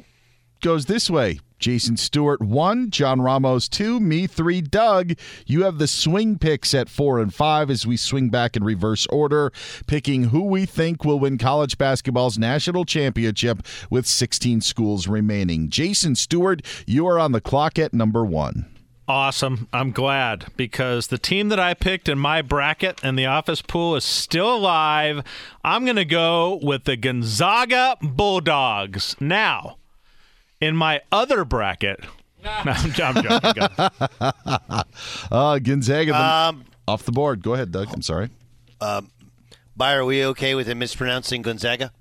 goes 0.62 0.86
this 0.86 1.10
way. 1.10 1.42
Jason 1.60 1.98
Stewart 1.98 2.42
one, 2.42 2.92
John 2.92 3.20
Ramos 3.20 3.68
two, 3.68 4.00
me 4.00 4.26
three, 4.26 4.62
Doug. 4.62 5.16
You 5.46 5.66
have 5.66 5.80
the 5.80 5.88
swing 5.88 6.40
picks 6.40 6.74
at 6.74 6.88
four 6.88 7.20
and 7.20 7.34
five 7.34 7.70
as 7.70 7.86
we 7.86 7.98
swing 7.98 8.30
back 8.30 8.56
in 8.56 8.64
reverse 8.64 9.06
order, 9.08 9.52
picking 9.86 10.30
who 10.30 10.44
we 10.44 10.66
think 10.66 11.04
will 11.04 11.20
win 11.20 11.38
college 11.38 11.78
basketball's 11.78 12.38
national 12.38 12.86
championship 12.86 13.68
with 13.90 14.08
16 14.08 14.62
schools 14.62 15.10
remaining. 15.10 15.70
Jason 15.70 16.16
Stewart, 16.16 16.62
you 16.86 17.06
are 17.06 17.20
on 17.20 17.34
the 17.34 17.42
clock 17.42 17.78
at 17.78 17.94
number 17.94 18.24
one. 18.24 18.66
Awesome. 19.08 19.70
I'm 19.72 19.92
glad 19.92 20.48
because 20.58 21.08
the 21.08 21.18
team 21.18 21.48
that 21.50 21.60
I 21.60 21.74
picked 21.74 22.10
in 22.10 22.20
my 22.20 22.42
bracket 22.42 23.00
and 23.04 23.18
the 23.18 23.26
office 23.26 23.62
pool 23.62 23.96
is 23.96 24.04
still 24.04 24.54
alive. 24.56 25.24
I'm 25.64 25.86
going 25.86 25.96
to 25.96 26.04
go 26.06 26.60
with 26.62 26.84
the 26.84 26.98
Gonzaga 26.98 27.96
Bulldogs. 28.02 29.16
Now, 29.22 29.78
in 30.60 30.76
my 30.76 31.02
other 31.10 31.46
bracket, 31.46 32.02
no, 32.44 32.50
I'm, 32.52 32.68
I'm 32.68 33.24
joking. 33.24 33.62
Uh, 35.32 35.60
Gonzaga 35.60 36.12
the- 36.12 36.22
Um, 36.22 36.66
off 36.88 37.04
the 37.04 37.12
board. 37.14 37.42
Go 37.42 37.54
ahead, 37.54 37.72
Doug. 37.72 37.88
I'm 37.94 38.02
sorry. 38.02 38.30
Byron, 38.80 39.04
are 39.80 40.06
we 40.06 40.26
okay 40.26 40.54
with 40.56 40.68
him 40.68 40.80
mispronouncing 40.80 41.42
Gonzaga? 41.44 41.92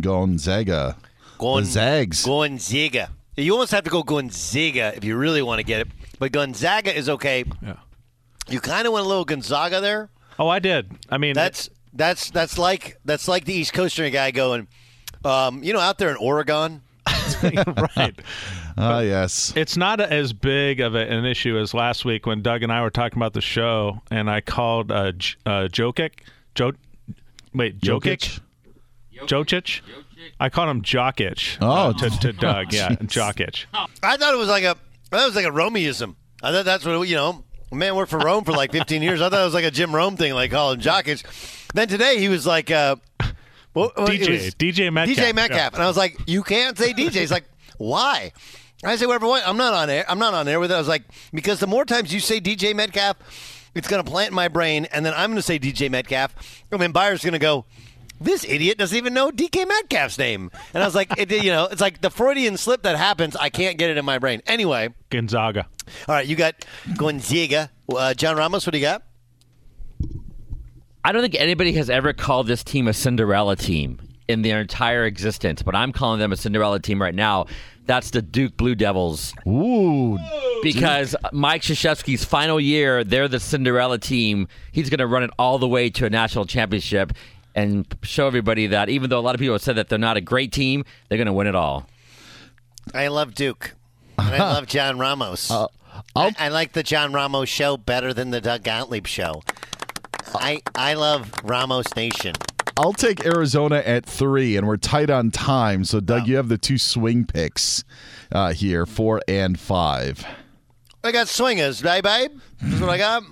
Gonzaga. 0.00 0.96
Gon- 1.38 1.62
The 1.62 1.68
Zags. 1.70 2.24
Gonzaga. 2.24 3.10
You 3.36 3.52
almost 3.52 3.70
have 3.70 3.84
to 3.84 3.90
go 3.90 4.02
Gonzaga 4.02 4.92
if 4.96 5.04
you 5.04 5.16
really 5.16 5.42
want 5.42 5.60
to 5.60 5.62
get 5.64 5.82
it. 5.82 5.88
But 6.18 6.32
Gonzaga 6.32 6.96
is 6.96 7.08
okay. 7.08 7.44
Yeah. 7.62 7.76
You 8.48 8.60
kind 8.60 8.86
of 8.86 8.92
went 8.92 9.04
a 9.04 9.08
little 9.08 9.24
Gonzaga 9.24 9.80
there. 9.80 10.10
Oh, 10.38 10.48
I 10.48 10.58
did. 10.58 10.90
I 11.10 11.18
mean, 11.18 11.34
That's 11.34 11.68
that's 11.92 12.30
that's 12.30 12.58
like 12.58 12.98
that's 13.04 13.28
like 13.28 13.44
the 13.44 13.52
East 13.54 13.72
Coaster 13.72 14.08
guy 14.10 14.30
going, 14.30 14.68
um, 15.24 15.62
you 15.62 15.72
know, 15.72 15.80
out 15.80 15.98
there 15.98 16.10
in 16.10 16.16
Oregon. 16.16 16.82
right. 17.42 18.18
Ah, 18.80 19.00
yes. 19.00 19.52
It's 19.56 19.76
not 19.76 20.00
as 20.00 20.32
big 20.32 20.78
of 20.78 20.94
a, 20.94 20.98
an 21.00 21.24
issue 21.24 21.58
as 21.58 21.74
last 21.74 22.04
week 22.04 22.26
when 22.26 22.42
Doug 22.42 22.62
and 22.62 22.72
I 22.72 22.80
were 22.80 22.90
talking 22.90 23.18
about 23.18 23.32
the 23.32 23.40
show, 23.40 24.00
and 24.08 24.30
I 24.30 24.40
called 24.40 24.92
uh, 24.92 25.10
J- 25.10 25.36
uh, 25.44 25.50
Jokic. 25.68 26.12
Jo- 26.54 26.74
wait, 27.52 27.80
Jokic? 27.80 28.38
Jokic? 29.26 29.80
I 30.38 30.48
called 30.48 30.68
him 30.68 30.82
Jokic. 30.82 31.58
Oh. 31.60 31.88
uh, 31.88 31.92
to, 31.94 32.10
to 32.20 32.32
Doug. 32.32 32.72
Yeah, 32.72 32.90
Jokic. 32.90 33.64
I 34.00 34.16
thought 34.16 34.32
it 34.32 34.36
was 34.38 34.46
like 34.48 34.62
a 34.62 34.76
that 35.10 35.26
was 35.26 35.34
like 35.36 35.46
a 35.46 35.50
Romeism. 35.50 36.16
I 36.42 36.52
thought 36.52 36.64
that's 36.64 36.84
what 36.84 37.08
you 37.08 37.16
know. 37.16 37.44
a 37.72 37.74
Man 37.74 37.96
worked 37.96 38.10
for 38.10 38.18
Rome 38.18 38.44
for 38.44 38.52
like 38.52 38.72
15 38.72 39.02
years. 39.02 39.20
I 39.20 39.28
thought 39.28 39.40
it 39.40 39.44
was 39.44 39.54
like 39.54 39.64
a 39.64 39.70
Jim 39.70 39.94
Rome 39.94 40.16
thing, 40.16 40.34
like 40.34 40.50
calling 40.50 40.80
Jokic. 40.80 41.24
Then 41.74 41.88
today 41.88 42.18
he 42.18 42.28
was 42.28 42.46
like, 42.46 42.70
uh, 42.70 42.96
DJ, 43.74 44.54
DJ 44.54 44.92
Metcalf. 44.92 45.16
DJ 45.16 45.34
Metcalf, 45.34 45.74
and 45.74 45.82
I 45.82 45.86
was 45.86 45.96
like, 45.96 46.18
you 46.26 46.42
can't 46.42 46.76
say 46.76 46.92
DJ. 46.92 47.12
He's 47.20 47.30
like, 47.30 47.44
why? 47.76 48.32
I 48.84 48.96
say 48.96 49.06
whatever. 49.06 49.26
What? 49.26 49.46
I'm 49.46 49.56
not 49.56 49.74
on 49.74 49.90
air. 49.90 50.04
I'm 50.08 50.18
not 50.18 50.34
on 50.34 50.46
air 50.46 50.60
with 50.60 50.70
it. 50.70 50.74
I 50.74 50.78
was 50.78 50.88
like, 50.88 51.02
because 51.32 51.58
the 51.60 51.66
more 51.66 51.84
times 51.84 52.14
you 52.14 52.20
say 52.20 52.40
DJ 52.40 52.74
Metcalf, 52.74 53.16
it's 53.74 53.88
going 53.88 54.04
to 54.04 54.08
plant 54.08 54.30
in 54.30 54.34
my 54.34 54.48
brain, 54.48 54.86
and 54.86 55.04
then 55.04 55.14
I'm 55.14 55.30
going 55.30 55.36
to 55.36 55.42
say 55.42 55.58
DJ 55.58 55.90
Metcalf, 55.90 56.34
and 56.70 56.80
then 56.80 56.92
Beyer's 56.92 57.22
going 57.22 57.32
to 57.32 57.38
go. 57.38 57.64
This 58.20 58.44
idiot 58.44 58.78
doesn't 58.78 58.96
even 58.96 59.14
know 59.14 59.30
DK 59.30 59.66
Metcalf's 59.68 60.18
name, 60.18 60.50
and 60.74 60.82
I 60.82 60.86
was 60.86 60.94
like, 60.94 61.16
it, 61.18 61.30
you 61.30 61.50
know, 61.50 61.66
it's 61.66 61.80
like 61.80 62.00
the 62.00 62.10
Freudian 62.10 62.56
slip 62.56 62.82
that 62.82 62.96
happens. 62.96 63.36
I 63.36 63.48
can't 63.48 63.78
get 63.78 63.90
it 63.90 63.96
in 63.96 64.04
my 64.04 64.18
brain. 64.18 64.42
Anyway, 64.46 64.88
Gonzaga. 65.10 65.66
all 66.08 66.14
right, 66.14 66.26
you 66.26 66.34
got 66.34 66.64
Gonzaga. 66.96 67.70
Uh, 67.94 68.14
John 68.14 68.36
Ramos, 68.36 68.66
what 68.66 68.72
do 68.72 68.78
you 68.78 68.84
got? 68.84 69.02
I 71.04 71.12
don't 71.12 71.22
think 71.22 71.36
anybody 71.36 71.72
has 71.74 71.88
ever 71.88 72.12
called 72.12 72.48
this 72.48 72.64
team 72.64 72.88
a 72.88 72.92
Cinderella 72.92 73.56
team 73.56 74.00
in 74.26 74.42
their 74.42 74.60
entire 74.60 75.04
existence, 75.04 75.62
but 75.62 75.74
I'm 75.74 75.92
calling 75.92 76.18
them 76.18 76.32
a 76.32 76.36
Cinderella 76.36 76.80
team 76.80 77.00
right 77.00 77.14
now. 77.14 77.46
That's 77.86 78.10
the 78.10 78.20
Duke 78.20 78.58
Blue 78.58 78.74
Devils. 78.74 79.32
Ooh. 79.46 80.18
Because 80.62 81.16
Mike 81.32 81.62
Krzyzewski's 81.62 82.22
final 82.24 82.60
year, 82.60 83.02
they're 83.02 83.28
the 83.28 83.40
Cinderella 83.40 83.98
team. 83.98 84.48
He's 84.72 84.90
going 84.90 84.98
to 84.98 85.06
run 85.06 85.22
it 85.22 85.30
all 85.38 85.58
the 85.58 85.68
way 85.68 85.88
to 85.90 86.04
a 86.04 86.10
national 86.10 86.44
championship 86.44 87.14
and 87.58 87.98
show 88.02 88.28
everybody 88.28 88.68
that 88.68 88.88
even 88.88 89.10
though 89.10 89.18
a 89.18 89.20
lot 89.20 89.34
of 89.34 89.40
people 89.40 89.54
have 89.54 89.62
said 89.62 89.76
that 89.76 89.88
they're 89.88 89.98
not 89.98 90.16
a 90.16 90.20
great 90.20 90.52
team, 90.52 90.84
they're 91.08 91.18
going 91.18 91.26
to 91.26 91.32
win 91.32 91.48
it 91.48 91.56
all. 91.56 91.88
I 92.94 93.08
love 93.08 93.34
Duke. 93.34 93.74
And 94.16 94.34
I 94.34 94.38
love 94.38 94.66
John 94.66 94.98
Ramos. 94.98 95.50
I, 95.50 95.66
I 96.14 96.48
like 96.48 96.72
the 96.72 96.82
John 96.82 97.12
Ramos 97.12 97.48
show 97.48 97.76
better 97.76 98.14
than 98.14 98.30
the 98.30 98.40
Doug 98.40 98.62
Gottlieb 98.62 99.06
show. 99.06 99.42
I 100.34 100.62
I 100.74 100.94
love 100.94 101.32
Ramos 101.42 101.94
Nation. 101.96 102.34
I'll 102.76 102.92
take 102.92 103.26
Arizona 103.26 103.82
at 103.84 104.06
three, 104.06 104.56
and 104.56 104.66
we're 104.66 104.76
tight 104.76 105.10
on 105.10 105.32
time. 105.32 105.84
So, 105.84 105.98
Doug, 105.98 106.28
you 106.28 106.36
have 106.36 106.48
the 106.48 106.58
two 106.58 106.78
swing 106.78 107.24
picks 107.24 107.82
uh, 108.30 108.52
here, 108.52 108.86
four 108.86 109.20
and 109.26 109.58
five. 109.58 110.24
I 111.02 111.10
got 111.10 111.26
swingers, 111.26 111.82
right, 111.82 112.04
babe? 112.04 112.32
That's 112.60 112.80
what 112.80 112.90
I 112.90 112.98
got. 112.98 113.22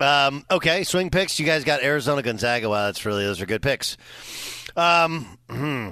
Um, 0.00 0.44
okay, 0.50 0.84
swing 0.84 1.10
picks. 1.10 1.38
You 1.40 1.46
guys 1.46 1.64
got 1.64 1.82
Arizona 1.82 2.22
Gonzaga. 2.22 2.68
Wow, 2.68 2.86
that's 2.86 3.04
really 3.04 3.24
those 3.24 3.40
are 3.40 3.46
good 3.46 3.62
picks. 3.62 3.96
Um, 4.76 5.38
hmm. 5.50 5.90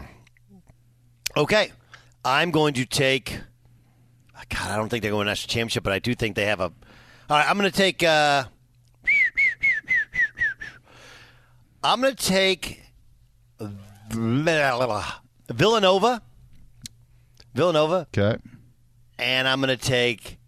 okay, 1.36 1.72
I'm 2.24 2.50
going 2.50 2.74
to 2.74 2.86
take. 2.86 3.38
God, 4.48 4.70
I 4.70 4.76
don't 4.76 4.88
think 4.88 5.02
they're 5.02 5.11
going 5.11 5.24
to 5.24 5.30
national 5.30 5.52
championship, 5.52 5.82
but 5.82 5.92
I 5.92 5.98
do 5.98 6.14
think 6.14 6.36
they 6.36 6.46
have 6.46 6.61
a. 6.61 6.64
All 6.64 6.72
right, 7.30 7.48
I'm 7.48 7.59
going 7.59 7.70
to 7.70 7.76
take. 7.76 8.02
Uh, 8.02 8.44
I'm 11.82 12.00
going 12.00 12.14
to 12.14 12.26
take 12.26 12.82
Villanova. 14.11 15.04
Villanova, 17.54 18.07
Okay. 18.16 18.36
and 19.18 19.48
I'm 19.48 19.61
going 19.61 19.76
to 19.76 19.82
take 19.82 20.38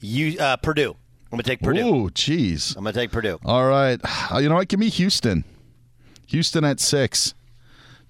you 0.00 0.38
uh, 0.38 0.56
Purdue. 0.58 0.96
I'm 1.32 1.36
going 1.36 1.42
to 1.44 1.48
take 1.50 1.60
Purdue. 1.60 1.86
Ooh, 1.86 2.10
jeez. 2.10 2.76
I'm 2.76 2.82
going 2.82 2.92
to 2.92 2.98
take 3.00 3.12
Purdue. 3.12 3.38
All 3.44 3.66
right. 3.66 4.00
Uh, 4.32 4.38
You 4.38 4.48
know 4.48 4.56
what? 4.56 4.68
Give 4.68 4.80
me 4.80 4.88
Houston. 4.88 5.44
Houston 6.26 6.64
at 6.64 6.80
six. 6.80 7.34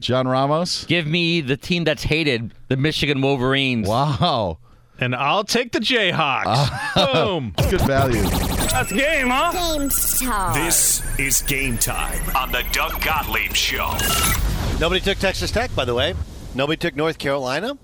John 0.01 0.27
Ramos. 0.27 0.87
Give 0.87 1.07
me 1.07 1.43
the 1.43 1.59
team 1.59 1.85
that's 1.85 2.03
hated, 2.05 2.55
the 2.68 2.77
Michigan 2.79 3.21
Wolverines. 3.21 3.87
Wow. 3.87 4.59
And 4.99 5.14
I'll 5.14 5.45
take 5.45 5.73
the 5.73 5.81
Jayhawks. 5.81 7.12
Boom. 7.12 7.55
Good 7.71 7.83
value. 7.83 8.23
That's 8.23 8.93
game, 8.93 9.29
huh? 9.29 9.53
Game 9.79 9.91
start. 9.91 10.55
This 10.55 11.03
is 11.18 11.43
game 11.43 11.77
time 11.77 12.23
on 12.37 12.51
the 12.53 12.64
Doug 12.73 13.03
Gottlieb 13.03 13.53
Show. 13.55 13.95
Nobody 14.79 15.01
took 15.01 15.18
Texas 15.18 15.51
Tech, 15.51 15.75
by 15.75 15.85
the 15.85 15.95
way. 15.95 16.14
Nobody 16.55 16.77
took 16.79 16.97
North 16.97 17.18
Carolina. 17.18 17.77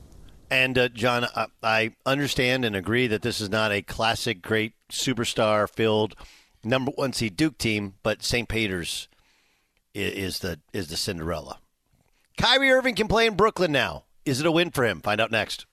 And 0.51 0.78
uh, 0.78 0.89
John, 0.91 1.26
I, 1.34 1.47
I 1.62 1.91
understand 2.07 2.64
and 2.64 2.76
agree 2.76 3.07
that 3.09 3.22
this 3.22 3.41
is 3.41 3.51
not 3.51 3.72
a 3.72 3.82
classic, 3.82 4.41
great 4.43 4.72
superstar 4.91 5.68
filled 5.68 6.14
number 6.64 6.91
one 6.93 7.12
seed 7.12 7.37
Duke 7.37 7.59
team, 7.59 7.95
but 8.03 8.22
St. 8.22 8.49
Peter's 8.49 9.09
is, 9.95 10.41
the 10.41 10.61
is 10.72 10.89
the 10.89 10.97
Cinderella. 10.97 11.59
Kyrie 12.37 12.70
Irving 12.70 12.95
can 12.95 13.09
play 13.09 13.26
in 13.26 13.34
Brooklyn 13.34 13.72
now. 13.72 14.05
Is 14.24 14.41
it 14.41 14.47
a 14.47 14.51
win 14.53 14.70
for 14.70 14.84
him? 14.84 15.01
Find 15.01 15.20
out 15.20 15.30
next. 15.30 15.64